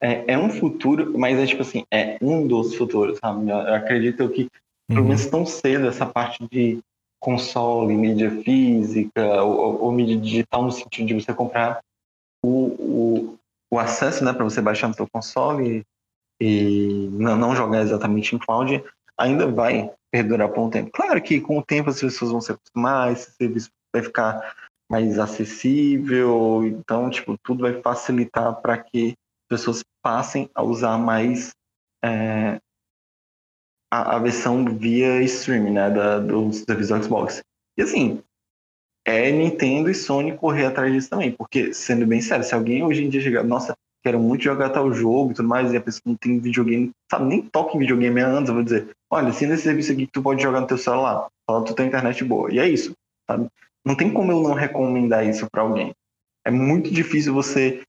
é, 0.00 0.34
é, 0.34 0.38
um 0.38 0.48
futuro, 0.48 1.18
mas 1.18 1.38
é 1.38 1.46
tipo 1.46 1.62
assim, 1.62 1.84
é 1.92 2.16
um 2.22 2.46
dos 2.46 2.74
futuros, 2.74 3.18
sabe? 3.18 3.50
Eu 3.50 3.74
acredito 3.74 4.28
que, 4.28 4.48
pelo 4.88 5.02
uhum. 5.02 5.08
menos 5.08 5.26
tão 5.26 5.44
cedo, 5.44 5.88
essa 5.88 6.06
parte 6.06 6.46
de 6.48 6.78
console, 7.20 7.94
mídia 7.94 8.30
física 8.42 9.42
ou, 9.42 9.82
ou, 9.82 9.92
mídia 9.92 10.16
digital 10.16 10.62
no 10.62 10.72
sentido 10.72 11.08
de 11.08 11.14
você 11.14 11.34
comprar 11.34 11.80
o, 12.42 12.48
o, 12.48 13.38
o 13.70 13.78
acesso 13.78 14.24
né, 14.24 14.32
para 14.32 14.44
você 14.44 14.62
baixar 14.62 14.88
no 14.88 14.94
seu 14.94 15.06
console 15.06 15.84
e 16.40 17.08
não, 17.12 17.36
não 17.36 17.54
jogar 17.54 17.82
exatamente 17.82 18.34
em 18.34 18.38
cloud, 18.38 18.82
ainda 19.18 19.46
vai 19.46 19.92
perdurar 20.10 20.48
por 20.48 20.62
um 20.62 20.70
tempo. 20.70 20.90
Claro 20.92 21.20
que 21.20 21.40
com 21.40 21.58
o 21.58 21.62
tempo 21.62 21.90
as 21.90 22.00
pessoas 22.00 22.30
vão 22.30 22.40
se 22.40 22.52
acostumar, 22.52 23.12
esse 23.12 23.32
serviço 23.32 23.70
vai 23.92 24.02
ficar 24.02 24.54
mais 24.90 25.18
acessível, 25.18 26.66
então 26.66 27.08
tipo 27.10 27.36
tudo 27.42 27.62
vai 27.62 27.80
facilitar 27.80 28.60
para 28.60 28.76
que 28.76 29.14
pessoas 29.48 29.82
passem 30.02 30.50
a 30.54 30.62
usar 30.62 30.98
mais 30.98 31.50
é, 32.04 32.58
a, 33.92 34.16
a 34.16 34.18
versão 34.18 34.64
via 34.64 35.22
streaming, 35.22 35.72
né, 35.72 35.90
da, 35.90 36.18
do 36.18 36.52
serviço 36.52 37.02
Xbox. 37.02 37.40
E 37.76 37.82
assim, 37.82 38.22
é 39.04 39.30
Nintendo 39.30 39.90
e 39.90 39.94
Sony 39.94 40.36
correr 40.36 40.66
atrás 40.66 40.92
disso 40.92 41.10
também, 41.10 41.32
porque, 41.32 41.74
sendo 41.74 42.06
bem 42.06 42.20
sério, 42.20 42.44
se 42.44 42.54
alguém 42.54 42.82
hoje 42.82 43.04
em 43.04 43.08
dia 43.08 43.20
chegar, 43.20 43.42
nossa, 43.42 43.74
quero 44.02 44.18
muito 44.18 44.44
jogar 44.44 44.70
tal 44.70 44.92
jogo 44.92 45.32
e 45.32 45.34
tudo 45.34 45.48
mais, 45.48 45.72
e 45.72 45.76
a 45.76 45.80
pessoa 45.80 46.02
não 46.06 46.14
tem 46.14 46.38
videogame, 46.38 46.90
sabe, 47.10 47.26
nem 47.26 47.42
toca 47.42 47.76
em 47.76 47.80
videogame 47.80 48.20
antes, 48.20 48.48
eu 48.48 48.54
vou 48.54 48.64
dizer, 48.64 48.90
olha, 49.10 49.28
assina 49.28 49.54
esse 49.54 49.64
serviço 49.64 49.92
aqui 49.92 50.06
que 50.06 50.12
tu 50.12 50.22
pode 50.22 50.42
jogar 50.42 50.60
no 50.60 50.66
teu 50.66 50.78
celular, 50.78 51.28
só 51.48 51.60
tu 51.62 51.74
tem 51.74 51.86
internet 51.86 52.22
boa, 52.24 52.52
e 52.52 52.58
é 52.58 52.68
isso, 52.68 52.92
sabe? 53.28 53.48
Não 53.84 53.96
tem 53.96 54.12
como 54.12 54.32
eu 54.32 54.42
não 54.42 54.54
recomendar 54.54 55.26
isso 55.26 55.48
para 55.50 55.62
alguém. 55.62 55.92
É 56.44 56.50
muito 56.50 56.90
difícil 56.90 57.34
você 57.34 57.82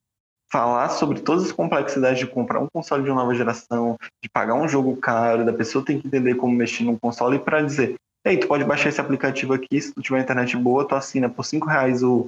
falar 0.51 0.89
sobre 0.89 1.21
todas 1.21 1.45
as 1.45 1.51
complexidades 1.51 2.19
de 2.19 2.27
comprar 2.27 2.59
um 2.59 2.67
console 2.71 3.03
de 3.03 3.09
nova 3.09 3.33
geração, 3.33 3.97
de 4.21 4.29
pagar 4.29 4.55
um 4.55 4.67
jogo 4.67 4.97
caro, 4.97 5.45
da 5.45 5.53
pessoa 5.53 5.83
tem 5.83 5.99
que 5.99 6.07
entender 6.07 6.35
como 6.35 6.53
mexer 6.53 6.83
num 6.83 6.97
console 6.97 7.39
para 7.39 7.61
dizer, 7.61 7.95
ei, 8.25 8.37
tu 8.37 8.47
pode 8.47 8.65
baixar 8.65 8.89
esse 8.89 8.99
aplicativo 8.99 9.53
aqui, 9.53 9.81
se 9.81 9.93
tu 9.93 10.01
tiver 10.01 10.21
internet 10.21 10.55
boa, 10.57 10.85
tu 10.85 10.93
assina 10.93 11.29
por 11.29 11.45
5 11.45 11.67
reais 11.67 12.03
o, 12.03 12.27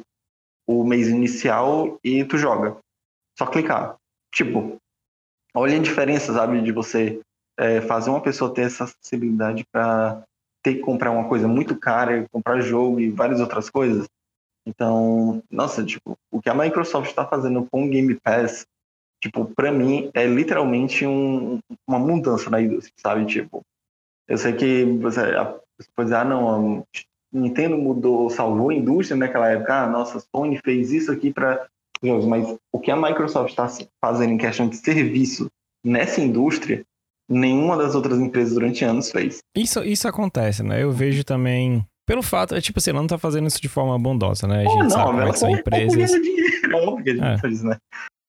o 0.65 0.85
mês 0.85 1.09
inicial 1.09 1.99
e 2.03 2.23
tu 2.23 2.37
joga. 2.37 2.77
Só 3.37 3.45
clicar. 3.45 3.95
Tipo, 4.33 4.77
olha 5.53 5.77
a 5.77 5.81
diferença, 5.81 6.33
sabe, 6.33 6.61
de 6.61 6.71
você 6.71 7.19
é, 7.59 7.81
fazer 7.81 8.09
uma 8.09 8.21
pessoa 8.21 8.53
ter 8.53 8.61
essa 8.61 8.85
acessibilidade 8.85 9.65
para 9.71 10.23
ter 10.63 10.75
que 10.75 10.79
comprar 10.79 11.11
uma 11.11 11.27
coisa 11.27 11.47
muito 11.47 11.77
cara, 11.77 12.25
comprar 12.31 12.61
jogo 12.61 12.99
e 12.99 13.09
várias 13.09 13.39
outras 13.39 13.69
coisas. 13.69 14.07
Então, 14.65 15.43
nossa, 15.51 15.83
tipo, 15.83 16.17
o 16.31 16.41
que 16.41 16.49
a 16.49 16.55
Microsoft 16.55 17.09
está 17.09 17.25
fazendo 17.25 17.67
com 17.69 17.85
o 17.85 17.89
Game 17.89 18.15
Pass, 18.15 18.65
tipo, 19.21 19.45
para 19.45 19.71
mim 19.71 20.09
é 20.13 20.25
literalmente 20.25 21.05
um, 21.05 21.59
uma 21.87 21.99
mudança 21.99 22.49
na 22.49 22.61
indústria, 22.61 22.93
sabe? 22.97 23.25
Tipo, 23.25 23.61
eu 24.27 24.37
sei 24.37 24.53
que 24.53 24.85
você, 24.85 25.33
pode 25.95 26.07
dizer, 26.07 26.15
ah, 26.15 26.25
não, 26.25 26.85
Nintendo 27.31 27.77
mudou, 27.77 28.29
salvou 28.29 28.69
a 28.69 28.73
indústria 28.73 29.17
naquela 29.17 29.49
época, 29.49 29.83
ah, 29.83 29.87
nossa, 29.87 30.23
Sony 30.33 30.59
fez 30.63 30.91
isso 30.91 31.11
aqui 31.11 31.33
para 31.33 31.67
jogos, 32.01 32.25
mas 32.25 32.57
o 32.71 32.79
que 32.79 32.91
a 32.91 32.95
Microsoft 32.95 33.49
está 33.49 33.67
fazendo 33.99 34.33
em 34.33 34.37
questão 34.37 34.69
de 34.69 34.77
serviço 34.77 35.49
nessa 35.83 36.21
indústria, 36.21 36.85
nenhuma 37.29 37.77
das 37.77 37.95
outras 37.95 38.19
empresas 38.19 38.53
durante 38.53 38.83
anos 38.83 39.11
fez. 39.11 39.39
Isso, 39.55 39.83
isso 39.83 40.07
acontece, 40.07 40.63
né? 40.63 40.83
Eu 40.83 40.91
vejo 40.91 41.23
também 41.23 41.85
pelo 42.05 42.21
fato, 42.21 42.53
é 42.53 42.59
tipo 42.59 42.79
assim, 42.79 42.89
ela 42.89 42.99
não 42.99 43.07
tá 43.07 43.17
fazendo 43.17 43.47
isso 43.47 43.61
de 43.61 43.69
forma 43.69 43.97
bondosa, 43.97 44.45
né? 44.45 44.59
A 44.59 44.63
gente 44.63 44.73
oh, 44.73 44.83
não, 44.83 44.89
sabe 44.89 45.05
como 45.05 45.21
é 45.21 45.31
que 45.31 45.39
são 45.39 45.49
empresas. 45.49 46.11
Dinheiro, 46.11 46.75
é 46.75 46.75
óbvio 46.75 47.03
que 47.03 47.09
a 47.09 47.13
gente 47.13 47.25
é. 47.25 47.37
faz, 47.37 47.63
né? 47.63 47.77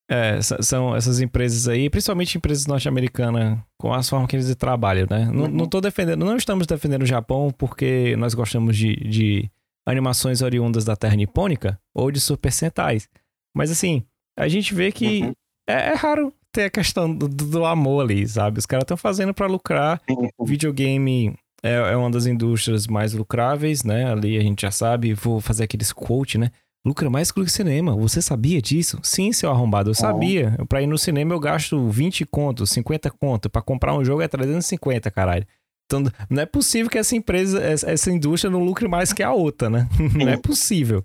É, 0.09 0.39
são 0.41 0.95
essas 0.95 1.19
empresas 1.19 1.67
aí, 1.67 1.89
principalmente 1.89 2.37
empresas 2.37 2.67
norte-americanas, 2.67 3.57
com 3.79 3.91
as 3.91 4.07
formas 4.07 4.29
que 4.29 4.35
eles 4.35 4.55
trabalham, 4.55 5.07
né? 5.09 5.25
Não, 5.31 5.47
não 5.47 5.67
tô 5.67 5.81
defendendo, 5.81 6.23
não 6.23 6.37
estamos 6.37 6.67
defendendo 6.67 7.01
o 7.01 7.07
Japão 7.07 7.51
porque 7.57 8.15
nós 8.15 8.33
gostamos 8.35 8.77
de, 8.77 8.95
de 8.95 9.49
animações 9.85 10.41
oriundas 10.41 10.85
da 10.85 10.95
Terra 10.95 11.15
Nipônica 11.15 11.79
ou 11.93 12.11
de 12.11 12.19
Super 12.19 12.51
Sentais. 12.51 13.09
Mas 13.55 13.71
assim, 13.71 14.05
a 14.37 14.47
gente 14.47 14.75
vê 14.75 14.91
que 14.91 15.23
uhum. 15.23 15.33
é, 15.67 15.89
é, 15.89 15.93
raro 15.95 16.31
ter 16.55 16.63
a 16.63 16.69
questão 16.69 17.13
do, 17.13 17.27
do 17.27 17.65
amor 17.65 18.01
ali, 18.05 18.25
sabe? 18.25 18.59
Os 18.59 18.65
caras 18.65 18.83
estão 18.83 18.95
fazendo 18.95 19.33
para 19.33 19.45
lucrar. 19.45 20.01
Uhum. 20.09 20.29
Videogame 20.45 21.35
é, 21.61 21.73
é 21.73 21.97
uma 21.97 22.09
das 22.09 22.25
indústrias 22.25 22.87
mais 22.87 23.13
lucráveis, 23.13 23.83
né? 23.83 24.09
Ali 24.09 24.37
a 24.37 24.41
gente 24.41 24.61
já 24.61 24.71
sabe, 24.71 25.13
vou 25.13 25.41
fazer 25.41 25.65
aqueles 25.65 25.91
quote, 25.91 26.37
né? 26.37 26.51
Lucra 26.85 27.09
mais 27.09 27.31
que 27.31 27.41
o 27.41 27.49
cinema. 27.49 27.95
Você 27.95 28.21
sabia 28.21 28.61
disso? 28.61 28.99
Sim, 29.03 29.33
seu 29.33 29.49
arrombado, 29.49 29.89
eu 29.89 29.95
sabia. 29.95 30.55
Pra 30.69 30.81
ir 30.81 30.87
no 30.87 30.97
cinema 30.97 31.33
eu 31.33 31.39
gasto 31.39 31.89
20 31.89 32.25
conto, 32.25 32.65
50 32.65 33.09
conto. 33.11 33.49
Pra 33.49 33.61
comprar 33.61 33.95
um 33.95 34.05
jogo 34.05 34.21
é 34.21 34.27
350, 34.27 35.11
caralho. 35.11 35.45
Então, 35.85 36.03
não 36.29 36.41
é 36.41 36.45
possível 36.45 36.89
que 36.89 36.97
essa 36.97 37.15
empresa, 37.15 37.61
essa 37.61 38.11
indústria 38.11 38.49
não 38.49 38.63
lucre 38.63 38.87
mais 38.87 39.11
que 39.11 39.21
a 39.21 39.33
outra, 39.33 39.69
né? 39.69 39.89
não 40.15 40.29
é 40.29 40.37
possível. 40.37 41.03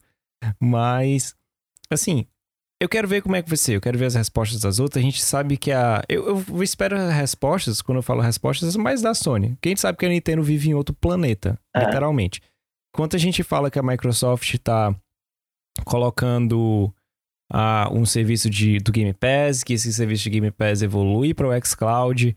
Mas, 0.61 1.35
assim, 1.91 2.27
eu 2.81 2.89
quero 2.89 3.07
ver 3.07 3.21
como 3.21 3.37
é 3.37 3.43
que 3.43 3.49
vai 3.49 3.59
ser, 3.59 3.77
eu 3.77 3.81
quero 3.81 3.99
ver 3.99 4.07
as 4.07 4.15
respostas 4.15 4.61
das 4.61 4.81
outras. 4.81 5.03
A 5.03 5.05
gente 5.05 5.23
sabe 5.23 5.59
que 5.59 5.71
a. 5.71 6.03
Eu, 6.09 6.43
eu 6.49 6.63
espero 6.63 6.97
as 6.97 7.13
respostas, 7.13 7.83
quando 7.83 7.99
eu 7.99 8.03
falo 8.03 8.23
respostas, 8.23 8.75
mais 8.75 9.03
da 9.03 9.13
Sony. 9.13 9.57
Quem 9.61 9.77
sabe 9.77 9.99
que 9.99 10.07
a 10.07 10.09
Nintendo 10.09 10.43
vive 10.43 10.71
em 10.71 10.75
outro 10.75 10.95
planeta, 10.95 11.59
é. 11.77 11.85
literalmente. 11.85 12.41
Enquanto 12.95 13.17
a 13.17 13.19
gente 13.19 13.43
fala 13.43 13.71
que 13.71 13.79
a 13.79 13.83
Microsoft 13.83 14.55
está 14.55 14.95
colocando 15.85 16.93
uh, 17.53 17.93
um 17.93 18.07
serviço 18.07 18.49
de, 18.49 18.79
do 18.79 18.91
Game 18.91 19.13
Pass, 19.13 19.63
que 19.63 19.75
esse 19.75 19.93
serviço 19.93 20.25
de 20.25 20.31
Game 20.31 20.51
Pass 20.51 20.81
evolui 20.81 21.35
para 21.35 21.49
o 21.49 21.65
xCloud, 21.65 22.35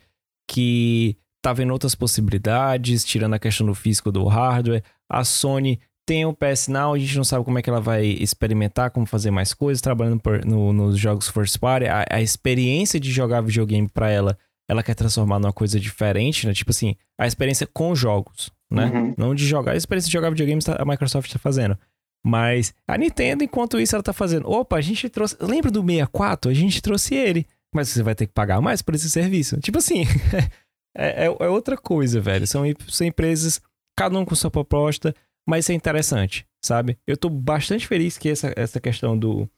que 0.48 1.18
tá 1.41 1.54
vendo 1.54 1.72
outras 1.72 1.96
possibilidades, 1.96 3.06
tirando 3.06 3.34
a 3.34 3.39
questão 3.39 3.66
do 3.66 3.74
físico 3.74 4.12
do 4.12 4.26
hardware. 4.26 4.84
A 5.10 5.24
Sony 5.24 5.80
tem 6.06 6.26
o 6.26 6.34
PS 6.34 6.68
Now, 6.68 6.93
a 6.93 6.99
gente 6.99 7.16
não 7.16 7.24
sabe 7.24 7.45
como 7.45 7.58
é 7.58 7.62
que 7.62 7.70
ela 7.70 7.80
vai 7.80 8.06
experimentar, 8.06 8.91
como 8.91 9.06
fazer 9.06 9.32
mais 9.32 9.54
coisas, 9.54 9.82
trabalhando 9.82 10.20
por, 10.20 10.45
no, 10.45 10.74
nos 10.74 10.97
jogos 10.97 11.30
first 11.30 11.58
party. 11.58 11.88
A, 11.88 12.06
a 12.10 12.22
experiência 12.22 12.99
de 12.99 13.12
jogar 13.12 13.41
videogame 13.41 13.88
para 13.88 14.10
ela, 14.10 14.38
ela 14.70 14.84
quer 14.84 14.95
transformar 14.95 15.39
numa 15.39 15.54
coisa 15.54 15.80
diferente, 15.80 16.45
né? 16.45 16.54
Tipo 16.54 16.72
assim, 16.72 16.95
a 17.18 17.26
experiência 17.26 17.66
com 17.66 17.95
jogos, 17.95 18.51
né? 18.70 18.91
Uhum. 18.93 19.14
Não 19.18 19.36
de 19.36 19.45
jogar. 19.45 19.74
A 19.74 19.78
experiência 19.78 20.10
de 20.10 20.14
jogar 20.14 20.30
videogame 20.30 20.62
a 20.78 20.86
Microsoft 20.86 21.32
tá 21.32 21.39
fazendo. 21.39 21.78
Mas 22.26 22.74
a 22.88 22.97
Nintendo, 22.97 23.43
enquanto 23.43 23.80
isso, 23.80 23.95
ela 23.95 24.04
tá 24.04 24.14
fazendo. 24.14 24.49
Opa, 24.49 24.78
a 24.78 24.82
gente 24.82 25.10
trouxe. 25.10 25.38
Lembra 25.41 25.72
do 25.72 25.82
64? 25.82 26.51
A 26.51 26.54
gente 26.54 26.82
trouxe 26.82 27.16
ele. 27.16 27.45
Mas 27.74 27.89
você 27.89 28.04
vai 28.04 28.14
ter 28.14 28.28
que 28.28 28.34
pagar 28.34 28.62
mais 28.62 28.82
por 28.82 28.93
esse 28.93 29.10
serviço. 29.10 29.60
Tipo 29.60 29.80
assim, 29.80 30.04
é, 30.95 31.26
é, 31.26 31.26
é 31.26 31.49
outra 31.49 31.78
coisa, 31.78 32.22
velho. 32.22 32.45
São, 32.45 32.64
são 32.88 33.08
empresas, 33.08 33.60
cada 33.97 34.18
um 34.18 34.24
com 34.24 34.36
sua 34.36 34.51
proposta 34.51 35.14
mas 35.48 35.70
é 35.70 35.74
interessante, 35.74 36.46
sabe? 36.64 36.98
Eu 37.06 37.18
tô 37.18 37.30
bastante 37.30 37.88
feliz 37.88 38.18
que 38.18 38.30
essa, 38.30 38.54
essa 38.56 38.80
questão 38.80 39.18
do, 39.18 39.50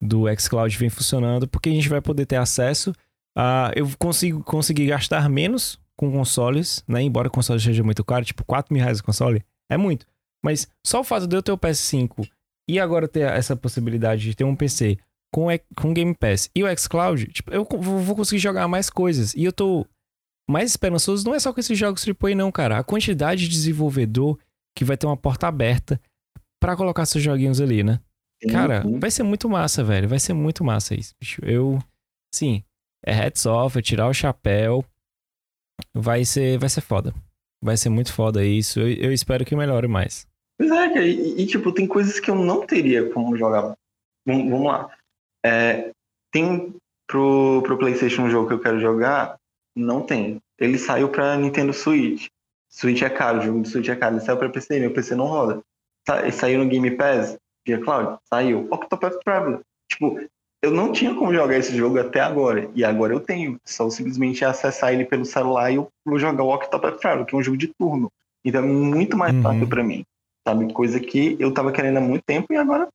do 0.00 0.24
xCloud 0.38 0.76
vem 0.76 0.90
funcionando, 0.90 1.48
porque 1.48 1.68
a 1.68 1.72
gente 1.72 1.88
vai 1.88 2.00
poder 2.00 2.26
ter 2.26 2.36
acesso 2.36 2.92
a. 3.36 3.72
Eu 3.74 3.90
consigo 3.98 4.42
conseguir 4.42 4.86
gastar 4.86 5.28
menos 5.28 5.78
com 5.96 6.10
consoles, 6.10 6.84
né? 6.86 7.02
Embora 7.02 7.28
o 7.28 7.30
console 7.30 7.60
seja 7.60 7.82
muito 7.82 8.04
caro, 8.04 8.24
tipo 8.24 8.44
4 8.44 8.72
mil 8.72 8.82
reais 8.82 9.00
o 9.00 9.04
console, 9.04 9.44
é 9.70 9.76
muito. 9.76 10.06
Mas 10.44 10.68
só 10.86 11.00
o 11.00 11.04
fato 11.04 11.26
de 11.26 11.36
eu 11.36 11.42
ter 11.42 11.52
o 11.52 11.58
PS5 11.58 12.28
e 12.68 12.78
agora 12.78 13.08
ter 13.08 13.20
essa 13.20 13.56
possibilidade 13.56 14.22
de 14.22 14.34
ter 14.34 14.44
um 14.44 14.56
PC 14.56 14.98
com, 15.32 15.46
com 15.76 15.94
Game 15.94 16.14
Pass 16.14 16.50
e 16.54 16.62
o 16.62 16.78
xCloud, 16.78 17.26
tipo, 17.28 17.52
eu 17.52 17.64
vou 17.64 18.14
conseguir 18.14 18.40
jogar 18.40 18.68
mais 18.68 18.90
coisas. 18.90 19.34
E 19.34 19.44
eu 19.44 19.52
tô 19.52 19.86
mais 20.48 20.70
esperançoso, 20.70 21.24
não 21.24 21.34
é 21.34 21.40
só 21.40 21.52
com 21.52 21.60
esses 21.60 21.78
jogos 21.78 22.04
AAA 22.06 22.34
não, 22.34 22.52
cara. 22.52 22.78
A 22.78 22.84
quantidade 22.84 23.44
de 23.44 23.48
desenvolvedor 23.48 24.38
que 24.76 24.84
vai 24.84 24.96
ter 24.96 25.06
uma 25.06 25.16
porta 25.16 25.46
aberta 25.46 26.00
para 26.60 26.76
colocar 26.76 27.06
seus 27.06 27.22
joguinhos 27.22 27.60
ali, 27.60 27.82
né? 27.82 28.00
Cara, 28.50 28.82
vai 28.98 29.10
ser 29.10 29.22
muito 29.22 29.48
massa, 29.48 29.82
velho. 29.82 30.08
Vai 30.08 30.18
ser 30.18 30.34
muito 30.34 30.64
massa 30.64 30.94
isso, 30.94 31.14
bicho. 31.20 31.40
Eu, 31.44 31.78
sim, 32.34 32.62
é 33.04 33.12
heads 33.12 33.46
off, 33.46 33.78
é 33.78 33.82
tirar 33.82 34.08
o 34.08 34.14
chapéu. 34.14 34.84
Vai 35.94 36.24
ser, 36.24 36.58
vai 36.58 36.68
ser 36.68 36.80
foda. 36.80 37.14
Vai 37.62 37.76
ser 37.76 37.88
muito 37.88 38.12
foda 38.12 38.44
isso. 38.44 38.80
Eu, 38.80 38.88
eu 38.88 39.12
espero 39.12 39.44
que 39.44 39.56
melhore 39.56 39.88
mais. 39.88 40.26
Pois 40.58 40.70
é, 40.70 41.06
e, 41.06 41.42
e, 41.42 41.46
tipo, 41.46 41.72
tem 41.72 41.86
coisas 41.86 42.20
que 42.20 42.30
eu 42.30 42.34
não 42.34 42.66
teria 42.66 43.10
como 43.10 43.36
jogar. 43.36 43.74
Vamos, 44.26 44.50
vamos 44.50 44.66
lá. 44.66 44.96
É, 45.44 45.90
tem 46.32 46.74
pro, 47.06 47.62
pro 47.62 47.78
PlayStation 47.78 48.22
um 48.22 48.30
jogo 48.30 48.48
que 48.48 48.54
eu 48.54 48.60
quero 48.60 48.80
jogar? 48.80 49.36
Não 49.76 50.02
tem. 50.02 50.38
Ele 50.58 50.78
saiu 50.78 51.08
pra 51.08 51.36
Nintendo 51.36 51.72
Switch. 51.72 52.26
Switch 52.74 53.02
é 53.02 53.10
caro, 53.10 53.38
o 53.38 53.42
jogo 53.42 53.60
do 53.60 53.68
Switch 53.68 53.88
é 53.88 53.94
caro. 53.94 54.16
Ele 54.16 54.24
saiu 54.24 54.36
pra 54.36 54.48
PC, 54.48 54.80
meu 54.80 54.92
PC 54.92 55.14
não 55.14 55.26
roda. 55.26 55.62
Ele 56.22 56.32
saiu 56.32 56.58
no 56.58 56.68
Game 56.68 56.90
Pass, 56.90 57.38
via 57.64 57.80
Cloud? 57.80 58.18
Saiu. 58.28 58.66
Octopath 58.68 59.16
Traveler. 59.24 59.60
Tipo, 59.88 60.20
eu 60.60 60.72
não 60.72 60.90
tinha 60.90 61.14
como 61.14 61.32
jogar 61.32 61.56
esse 61.56 61.76
jogo 61.76 62.00
até 62.00 62.18
agora. 62.18 62.68
E 62.74 62.84
agora 62.84 63.14
eu 63.14 63.20
tenho. 63.20 63.60
Só 63.64 63.88
simplesmente 63.88 64.44
acessar 64.44 64.92
ele 64.92 65.04
pelo 65.04 65.24
celular 65.24 65.70
e 65.70 65.76
eu 65.76 65.88
vou 66.04 66.18
jogar 66.18 66.42
o 66.42 66.52
Octopath 66.52 66.98
Traveler, 66.98 67.26
que 67.26 67.36
é 67.36 67.38
um 67.38 67.42
jogo 67.42 67.56
de 67.56 67.68
turno. 67.68 68.10
Então 68.44 68.60
é 68.60 68.66
muito 68.66 69.16
mais 69.16 69.32
uhum. 69.36 69.42
fácil 69.42 69.68
para 69.68 69.84
mim. 69.84 70.04
Sabe? 70.46 70.72
Coisa 70.72 70.98
que 70.98 71.36
eu 71.38 71.54
tava 71.54 71.70
querendo 71.70 71.98
há 71.98 72.00
muito 72.00 72.24
tempo 72.24 72.52
e 72.52 72.56
agora 72.56 72.88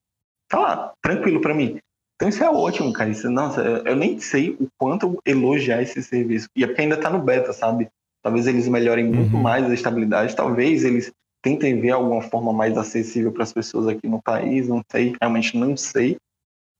tá 0.46 0.58
lá, 0.58 0.92
tranquilo 1.00 1.40
para 1.40 1.54
mim. 1.54 1.78
Então 2.16 2.28
isso 2.28 2.44
é 2.44 2.50
ótimo, 2.50 2.92
cara. 2.92 3.08
Isso, 3.08 3.30
nossa, 3.30 3.62
eu 3.62 3.96
nem 3.96 4.20
sei 4.20 4.50
o 4.60 4.68
quanto 4.76 5.18
elogiar 5.24 5.80
esse 5.80 6.02
serviço. 6.02 6.48
E 6.54 6.62
é 6.64 6.66
porque 6.66 6.82
ainda 6.82 6.98
tá 6.98 7.08
no 7.08 7.18
beta, 7.18 7.50
sabe? 7.54 7.88
Talvez 8.22 8.46
eles 8.46 8.68
melhorem 8.68 9.04
muito 9.04 9.34
uhum. 9.34 9.42
mais 9.42 9.64
a 9.64 9.74
estabilidade, 9.74 10.36
talvez 10.36 10.84
eles 10.84 11.12
tentem 11.42 11.80
ver 11.80 11.90
alguma 11.90 12.22
forma 12.22 12.52
mais 12.52 12.76
acessível 12.76 13.32
para 13.32 13.42
as 13.42 13.52
pessoas 13.52 13.88
aqui 13.88 14.06
no 14.06 14.20
país, 14.20 14.68
não 14.68 14.82
sei, 14.90 15.14
realmente 15.20 15.56
não 15.56 15.76
sei. 15.76 16.18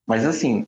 Mas 0.07 0.26
assim, 0.26 0.64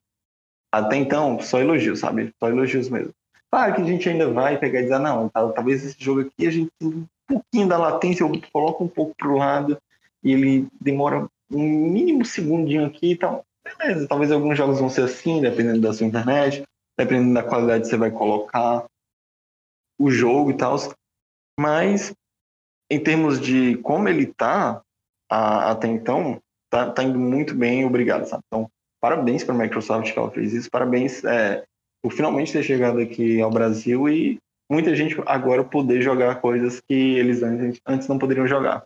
até 0.71 0.95
então, 0.95 1.39
só 1.39 1.59
elogios, 1.59 1.99
sabe? 1.99 2.31
Só 2.39 2.49
elogios 2.49 2.89
mesmo. 2.89 3.11
Claro 3.51 3.75
que 3.75 3.81
a 3.81 3.85
gente 3.85 4.09
ainda 4.09 4.31
vai 4.31 4.57
pegar 4.57 4.79
e 4.79 4.83
dizer, 4.83 4.97
não, 4.97 5.29
talvez 5.29 5.85
esse 5.85 5.95
jogo 5.99 6.21
aqui 6.21 6.47
a 6.47 6.51
gente 6.51 6.71
um 6.81 7.05
pouquinho 7.27 7.67
da 7.67 7.77
latência, 7.77 8.23
eu 8.23 8.31
coloco 8.51 8.83
um 8.83 8.87
pouco 8.87 9.13
pro 9.15 9.37
lado 9.37 9.77
e 10.23 10.33
ele 10.33 10.67
demora 10.81 11.27
um 11.51 11.91
mínimo 11.91 12.25
segundinho 12.25 12.85
aqui 12.85 13.11
e 13.11 13.15
tal. 13.15 13.45
Beleza, 13.63 14.07
talvez 14.07 14.31
alguns 14.31 14.57
jogos 14.57 14.79
vão 14.79 14.89
ser 14.89 15.03
assim, 15.03 15.39
dependendo 15.39 15.81
da 15.81 15.93
sua 15.93 16.07
internet, 16.07 16.63
dependendo 16.97 17.35
da 17.35 17.43
qualidade 17.43 17.83
que 17.83 17.89
você 17.89 17.97
vai 17.97 18.09
colocar 18.09 18.85
o 20.03 20.11
jogo 20.11 20.51
e 20.51 20.57
tal. 20.57 20.75
Mas, 21.57 22.13
em 22.91 22.99
termos 22.99 23.39
de 23.39 23.77
como 23.77 24.09
ele 24.09 24.25
tá 24.25 24.81
a, 25.31 25.71
até 25.71 25.87
então, 25.87 26.41
tá, 26.69 26.91
tá 26.91 27.03
indo 27.03 27.17
muito 27.17 27.55
bem, 27.55 27.85
obrigado, 27.85 28.25
sabe? 28.25 28.43
Então, 28.47 28.69
parabéns 29.01 29.43
para 29.43 29.55
a 29.55 29.57
Microsoft 29.57 30.11
que 30.11 30.19
ela 30.19 30.31
fez 30.31 30.53
isso, 30.53 30.69
parabéns 30.69 31.23
é, 31.23 31.63
por 32.01 32.11
finalmente 32.11 32.51
ter 32.51 32.63
chegado 32.63 32.99
aqui 32.99 33.41
ao 33.41 33.49
Brasil 33.49 34.09
e 34.09 34.37
muita 34.69 34.95
gente 34.95 35.15
agora 35.25 35.63
poder 35.63 36.01
jogar 36.01 36.41
coisas 36.41 36.81
que 36.81 36.93
eles 36.93 37.41
antes, 37.41 37.79
antes 37.85 38.07
não 38.07 38.19
poderiam 38.19 38.47
jogar. 38.47 38.85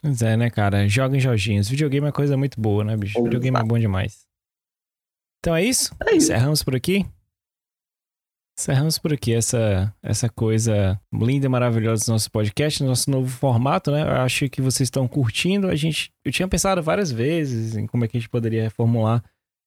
Pois 0.00 0.22
é, 0.22 0.36
né, 0.36 0.50
cara? 0.50 0.86
Joguem 0.86 1.18
joguinhos. 1.18 1.68
Videogame 1.68 2.06
é 2.06 2.12
coisa 2.12 2.36
muito 2.36 2.60
boa, 2.60 2.84
né, 2.84 2.94
bicho? 2.94 3.22
Videogame 3.22 3.58
é 3.58 3.62
bom 3.62 3.78
demais. 3.78 4.26
Então 5.40 5.56
é 5.56 5.64
isso? 5.64 5.94
É 6.06 6.14
isso. 6.14 6.30
Encerramos 6.30 6.62
por 6.62 6.76
aqui? 6.76 7.06
Encerramos 8.56 8.98
por 8.98 9.12
aqui 9.12 9.34
essa, 9.34 9.92
essa 10.00 10.28
coisa 10.28 11.00
linda 11.12 11.46
e 11.46 11.48
maravilhosa 11.48 12.06
do 12.06 12.12
nosso 12.12 12.30
podcast, 12.30 12.84
nosso 12.84 13.10
novo 13.10 13.28
formato, 13.28 13.90
né? 13.90 14.02
Eu 14.02 14.22
acho 14.22 14.48
que 14.48 14.62
vocês 14.62 14.86
estão 14.86 15.08
curtindo. 15.08 15.66
A 15.66 15.74
gente, 15.74 16.12
eu 16.24 16.30
tinha 16.30 16.46
pensado 16.46 16.80
várias 16.80 17.10
vezes 17.10 17.76
em 17.76 17.84
como 17.86 18.04
é 18.04 18.08
que 18.08 18.16
a 18.16 18.20
gente 18.20 18.30
poderia 18.30 18.62
reformular, 18.62 19.24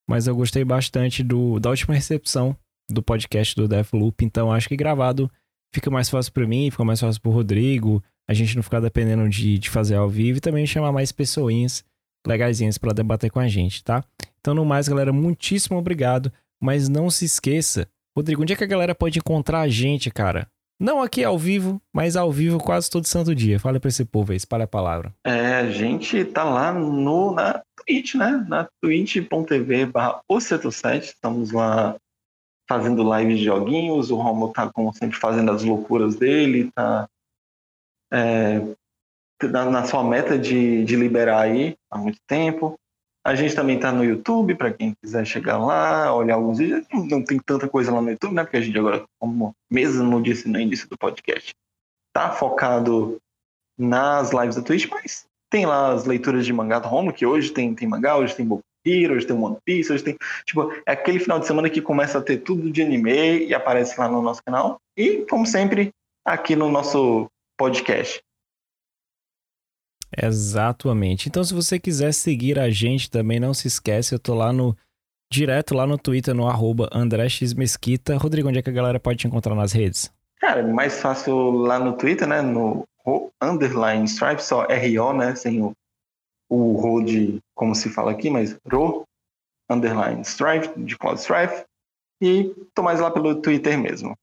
mas 0.10 0.26
eu 0.26 0.36
gostei 0.36 0.64
bastante 0.64 1.22
do, 1.22 1.60
da 1.60 1.70
última 1.70 1.94
recepção 1.94 2.56
do 2.90 3.04
podcast 3.04 3.54
do 3.54 3.68
Deathloop, 3.68 4.24
então 4.24 4.54
acho 4.54 4.70
que 4.70 4.78
gravado 4.78 5.30
fica 5.76 5.92
mais 5.92 6.10
fácil 6.10 6.32
para 6.32 6.48
mim, 6.48 6.72
fica 6.72 6.86
mais 6.86 7.02
fácil 7.02 7.22
pro 7.22 7.32
Rodrigo, 7.32 8.02
a 8.26 8.34
gente 8.34 8.56
não 8.56 8.64
ficar 8.64 8.80
dependendo 8.80 9.28
de, 9.28 9.60
de 9.60 9.70
fazer 9.70 9.96
ao 9.96 10.10
vivo 10.10 10.38
e 10.38 10.42
também 10.42 10.66
chamar 10.66 10.94
mais 10.94 11.12
pessoinhas 11.12 11.84
legaisinhas 12.26 12.78
para 12.78 12.94
debater 12.94 13.30
com 13.30 13.40
a 13.42 13.48
gente, 13.50 13.84
tá? 13.84 14.02
Então, 14.40 14.54
no 14.54 14.64
mais, 14.64 14.88
galera, 14.88 15.12
muitíssimo 15.12 15.78
obrigado, 15.78 16.32
mas 16.62 16.88
não 16.88 17.10
se 17.10 17.26
esqueça 17.26 17.86
Rodrigo, 18.18 18.42
onde 18.42 18.54
é 18.54 18.56
que 18.56 18.64
a 18.64 18.68
galera 18.68 18.96
pode 18.96 19.20
encontrar 19.20 19.62
a 19.62 19.68
gente, 19.68 20.10
cara? 20.10 20.48
Não 20.80 21.04
aqui 21.04 21.24
ao 21.24 21.38
vivo, 21.38 21.80
mas 21.94 22.16
ao 22.16 22.32
vivo 22.32 22.58
quase 22.58 22.90
todo 22.90 23.06
santo 23.06 23.36
dia. 23.36 23.60
Fala 23.60 23.80
pra 23.80 23.90
esse 23.90 24.04
povo 24.04 24.32
aí, 24.32 24.38
espalha 24.38 24.64
a 24.64 24.68
palavra. 24.68 25.14
É, 25.24 25.58
a 25.58 25.70
gente 25.70 26.26
tá 26.26 26.44
lá 26.44 26.74
no, 26.74 27.32
na 27.32 27.62
Twitch, 27.76 28.16
né? 28.16 28.44
Na 28.48 28.68
twitch.tv 28.82 29.86
barra 29.86 30.20
7 30.40 30.68
Estamos 30.98 31.52
lá 31.52 31.96
fazendo 32.68 33.04
lives 33.16 33.38
de 33.38 33.46
joguinhos. 33.46 34.10
O 34.10 34.16
Romo 34.16 34.52
tá, 34.52 34.68
como 34.72 34.92
sempre, 34.94 35.18
fazendo 35.18 35.52
as 35.52 35.64
loucuras 35.64 36.16
dele. 36.16 36.72
Tá 36.74 37.08
é, 38.12 38.60
na, 39.44 39.70
na, 39.70 39.86
sua 39.86 40.04
meta 40.04 40.40
de, 40.40 40.84
de 40.86 40.96
liberar 40.96 41.42
aí 41.42 41.76
há 41.92 42.00
muito 42.00 42.18
tempo. 42.28 42.80
A 43.28 43.36
gente 43.36 43.54
também 43.54 43.76
está 43.76 43.92
no 43.92 44.06
YouTube, 44.06 44.56
para 44.56 44.72
quem 44.72 44.94
quiser 45.04 45.26
chegar 45.26 45.58
lá, 45.58 46.16
olhar 46.16 46.36
alguns 46.36 46.60
vídeos. 46.60 46.88
Não 46.94 47.22
tem 47.22 47.38
tanta 47.38 47.68
coisa 47.68 47.92
lá 47.92 48.02
no 48.02 48.10
YouTube, 48.10 48.34
né? 48.34 48.42
Porque 48.42 48.56
a 48.56 48.62
gente 48.62 48.80
agora, 48.80 49.04
como 49.20 49.54
mesmo 49.70 50.22
disse 50.24 50.48
no 50.48 50.58
início 50.58 50.88
do 50.88 50.98
podcast, 50.98 51.54
tá 52.14 52.32
focado 52.32 53.18
nas 53.78 54.32
lives 54.32 54.56
da 54.56 54.62
Twitch, 54.62 54.88
mas 54.90 55.26
tem 55.52 55.66
lá 55.66 55.92
as 55.92 56.06
leituras 56.06 56.46
de 56.46 56.54
mangá 56.54 56.80
do 56.80 56.88
Romo, 56.88 57.12
que 57.12 57.26
hoje 57.26 57.52
tem, 57.52 57.76
tem 57.76 57.86
mangá, 57.86 58.16
hoje 58.16 58.34
tem 58.34 58.46
Boku 58.46 58.64
Hero, 58.86 59.16
hoje 59.16 59.28
tem 59.28 59.36
One 59.36 59.58
Piece, 59.66 59.92
hoje 59.92 60.06
tem. 60.06 60.16
Tipo, 60.46 60.72
é 60.86 60.94
aquele 60.94 61.20
final 61.20 61.38
de 61.38 61.48
semana 61.48 61.70
que 61.70 61.82
começa 61.82 62.20
a 62.20 62.24
ter 62.24 62.38
tudo 62.38 62.72
de 62.72 62.82
anime 62.82 63.46
e 63.46 63.54
aparece 63.54 64.00
lá 64.00 64.08
no 64.08 64.22
nosso 64.22 64.42
canal. 64.42 64.80
E, 64.96 65.26
como 65.30 65.46
sempre, 65.46 65.92
aqui 66.26 66.56
no 66.56 66.72
nosso 66.72 67.28
podcast. 67.58 68.22
Exatamente. 70.16 71.28
Então, 71.28 71.44
se 71.44 71.54
você 71.54 71.80
quiser 71.80 72.14
seguir 72.14 72.60
a 72.60 72.70
gente 72.70 73.10
também, 73.10 73.40
não 73.40 73.54
se 73.54 73.68
esquece, 73.68 74.14
eu 74.14 74.20
tô 74.20 74.34
lá 74.34 74.52
no. 74.54 74.76
Direto 75.30 75.76
lá 75.76 75.86
no 75.86 75.98
Twitter, 75.98 76.34
no 76.34 76.48
arroba 76.48 76.88
André 76.90 77.28
X 77.28 77.54
Mesquita. 77.54 78.16
Rodrigo, 78.16 78.48
onde 78.48 78.60
é 78.60 78.62
que 78.62 78.70
a 78.70 78.74
galera 78.74 78.98
pode 78.98 79.20
te 79.20 79.28
encontrar 79.28 79.54
nas 79.54 79.74
redes? 79.74 80.10
Cara, 80.40 80.66
mais 80.66 81.02
fácil 81.02 81.52
lá 81.52 81.78
no 81.78 81.98
Twitter, 81.98 82.26
né? 82.26 82.42
No 82.42 82.88
underline 83.42 84.06
stripe, 84.06 84.42
só 84.42 84.66
R-O, 84.66 85.12
né? 85.12 85.36
Sem 85.36 85.62
o, 85.62 85.74
o 86.50 86.74
Ro 86.74 87.04
de 87.04 87.40
como 87.54 87.76
se 87.76 87.90
fala 87.90 88.12
aqui, 88.12 88.30
mas 88.30 88.58
Ro, 88.72 89.04
underline 89.70 90.22
stripe, 90.22 90.80
de 90.80 90.98
Cloud 90.98 91.20
Strife. 91.20 91.66
E 92.22 92.56
tô 92.74 92.82
mais 92.82 93.00
lá 93.00 93.12
pelo 93.12 93.42
Twitter 93.42 93.78
mesmo. 93.78 94.16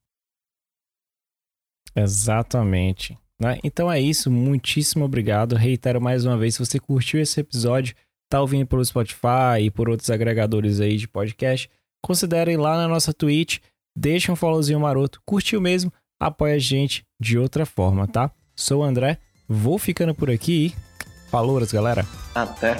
Exatamente. 1.94 3.18
Né? 3.44 3.58
Então 3.62 3.92
é 3.92 4.00
isso, 4.00 4.30
muitíssimo 4.30 5.04
obrigado. 5.04 5.54
Reitero 5.54 6.00
mais 6.00 6.24
uma 6.24 6.38
vez, 6.38 6.54
se 6.54 6.64
você 6.64 6.80
curtiu 6.80 7.20
esse 7.20 7.38
episódio, 7.40 7.94
tá 8.26 8.40
ouvindo 8.40 8.66
pelo 8.66 8.82
Spotify 8.82 9.60
e 9.60 9.70
por 9.70 9.90
outros 9.90 10.08
agregadores 10.08 10.80
aí 10.80 10.96
de 10.96 11.06
podcast, 11.06 11.68
considerem 12.02 12.56
lá 12.56 12.78
na 12.78 12.88
nossa 12.88 13.12
Twitch, 13.12 13.58
deixa 13.94 14.32
um 14.32 14.36
followzinho 14.36 14.80
maroto, 14.80 15.20
curtiu 15.26 15.60
mesmo, 15.60 15.92
apoia 16.18 16.54
a 16.54 16.58
gente 16.58 17.04
de 17.20 17.36
outra 17.38 17.66
forma, 17.66 18.08
tá? 18.08 18.30
Sou 18.56 18.80
o 18.80 18.82
André, 18.82 19.18
vou 19.46 19.78
ficando 19.78 20.14
por 20.14 20.30
aqui 20.30 20.72
e 20.74 21.30
falou, 21.30 21.60
galera. 21.70 22.06
Até. 22.34 22.76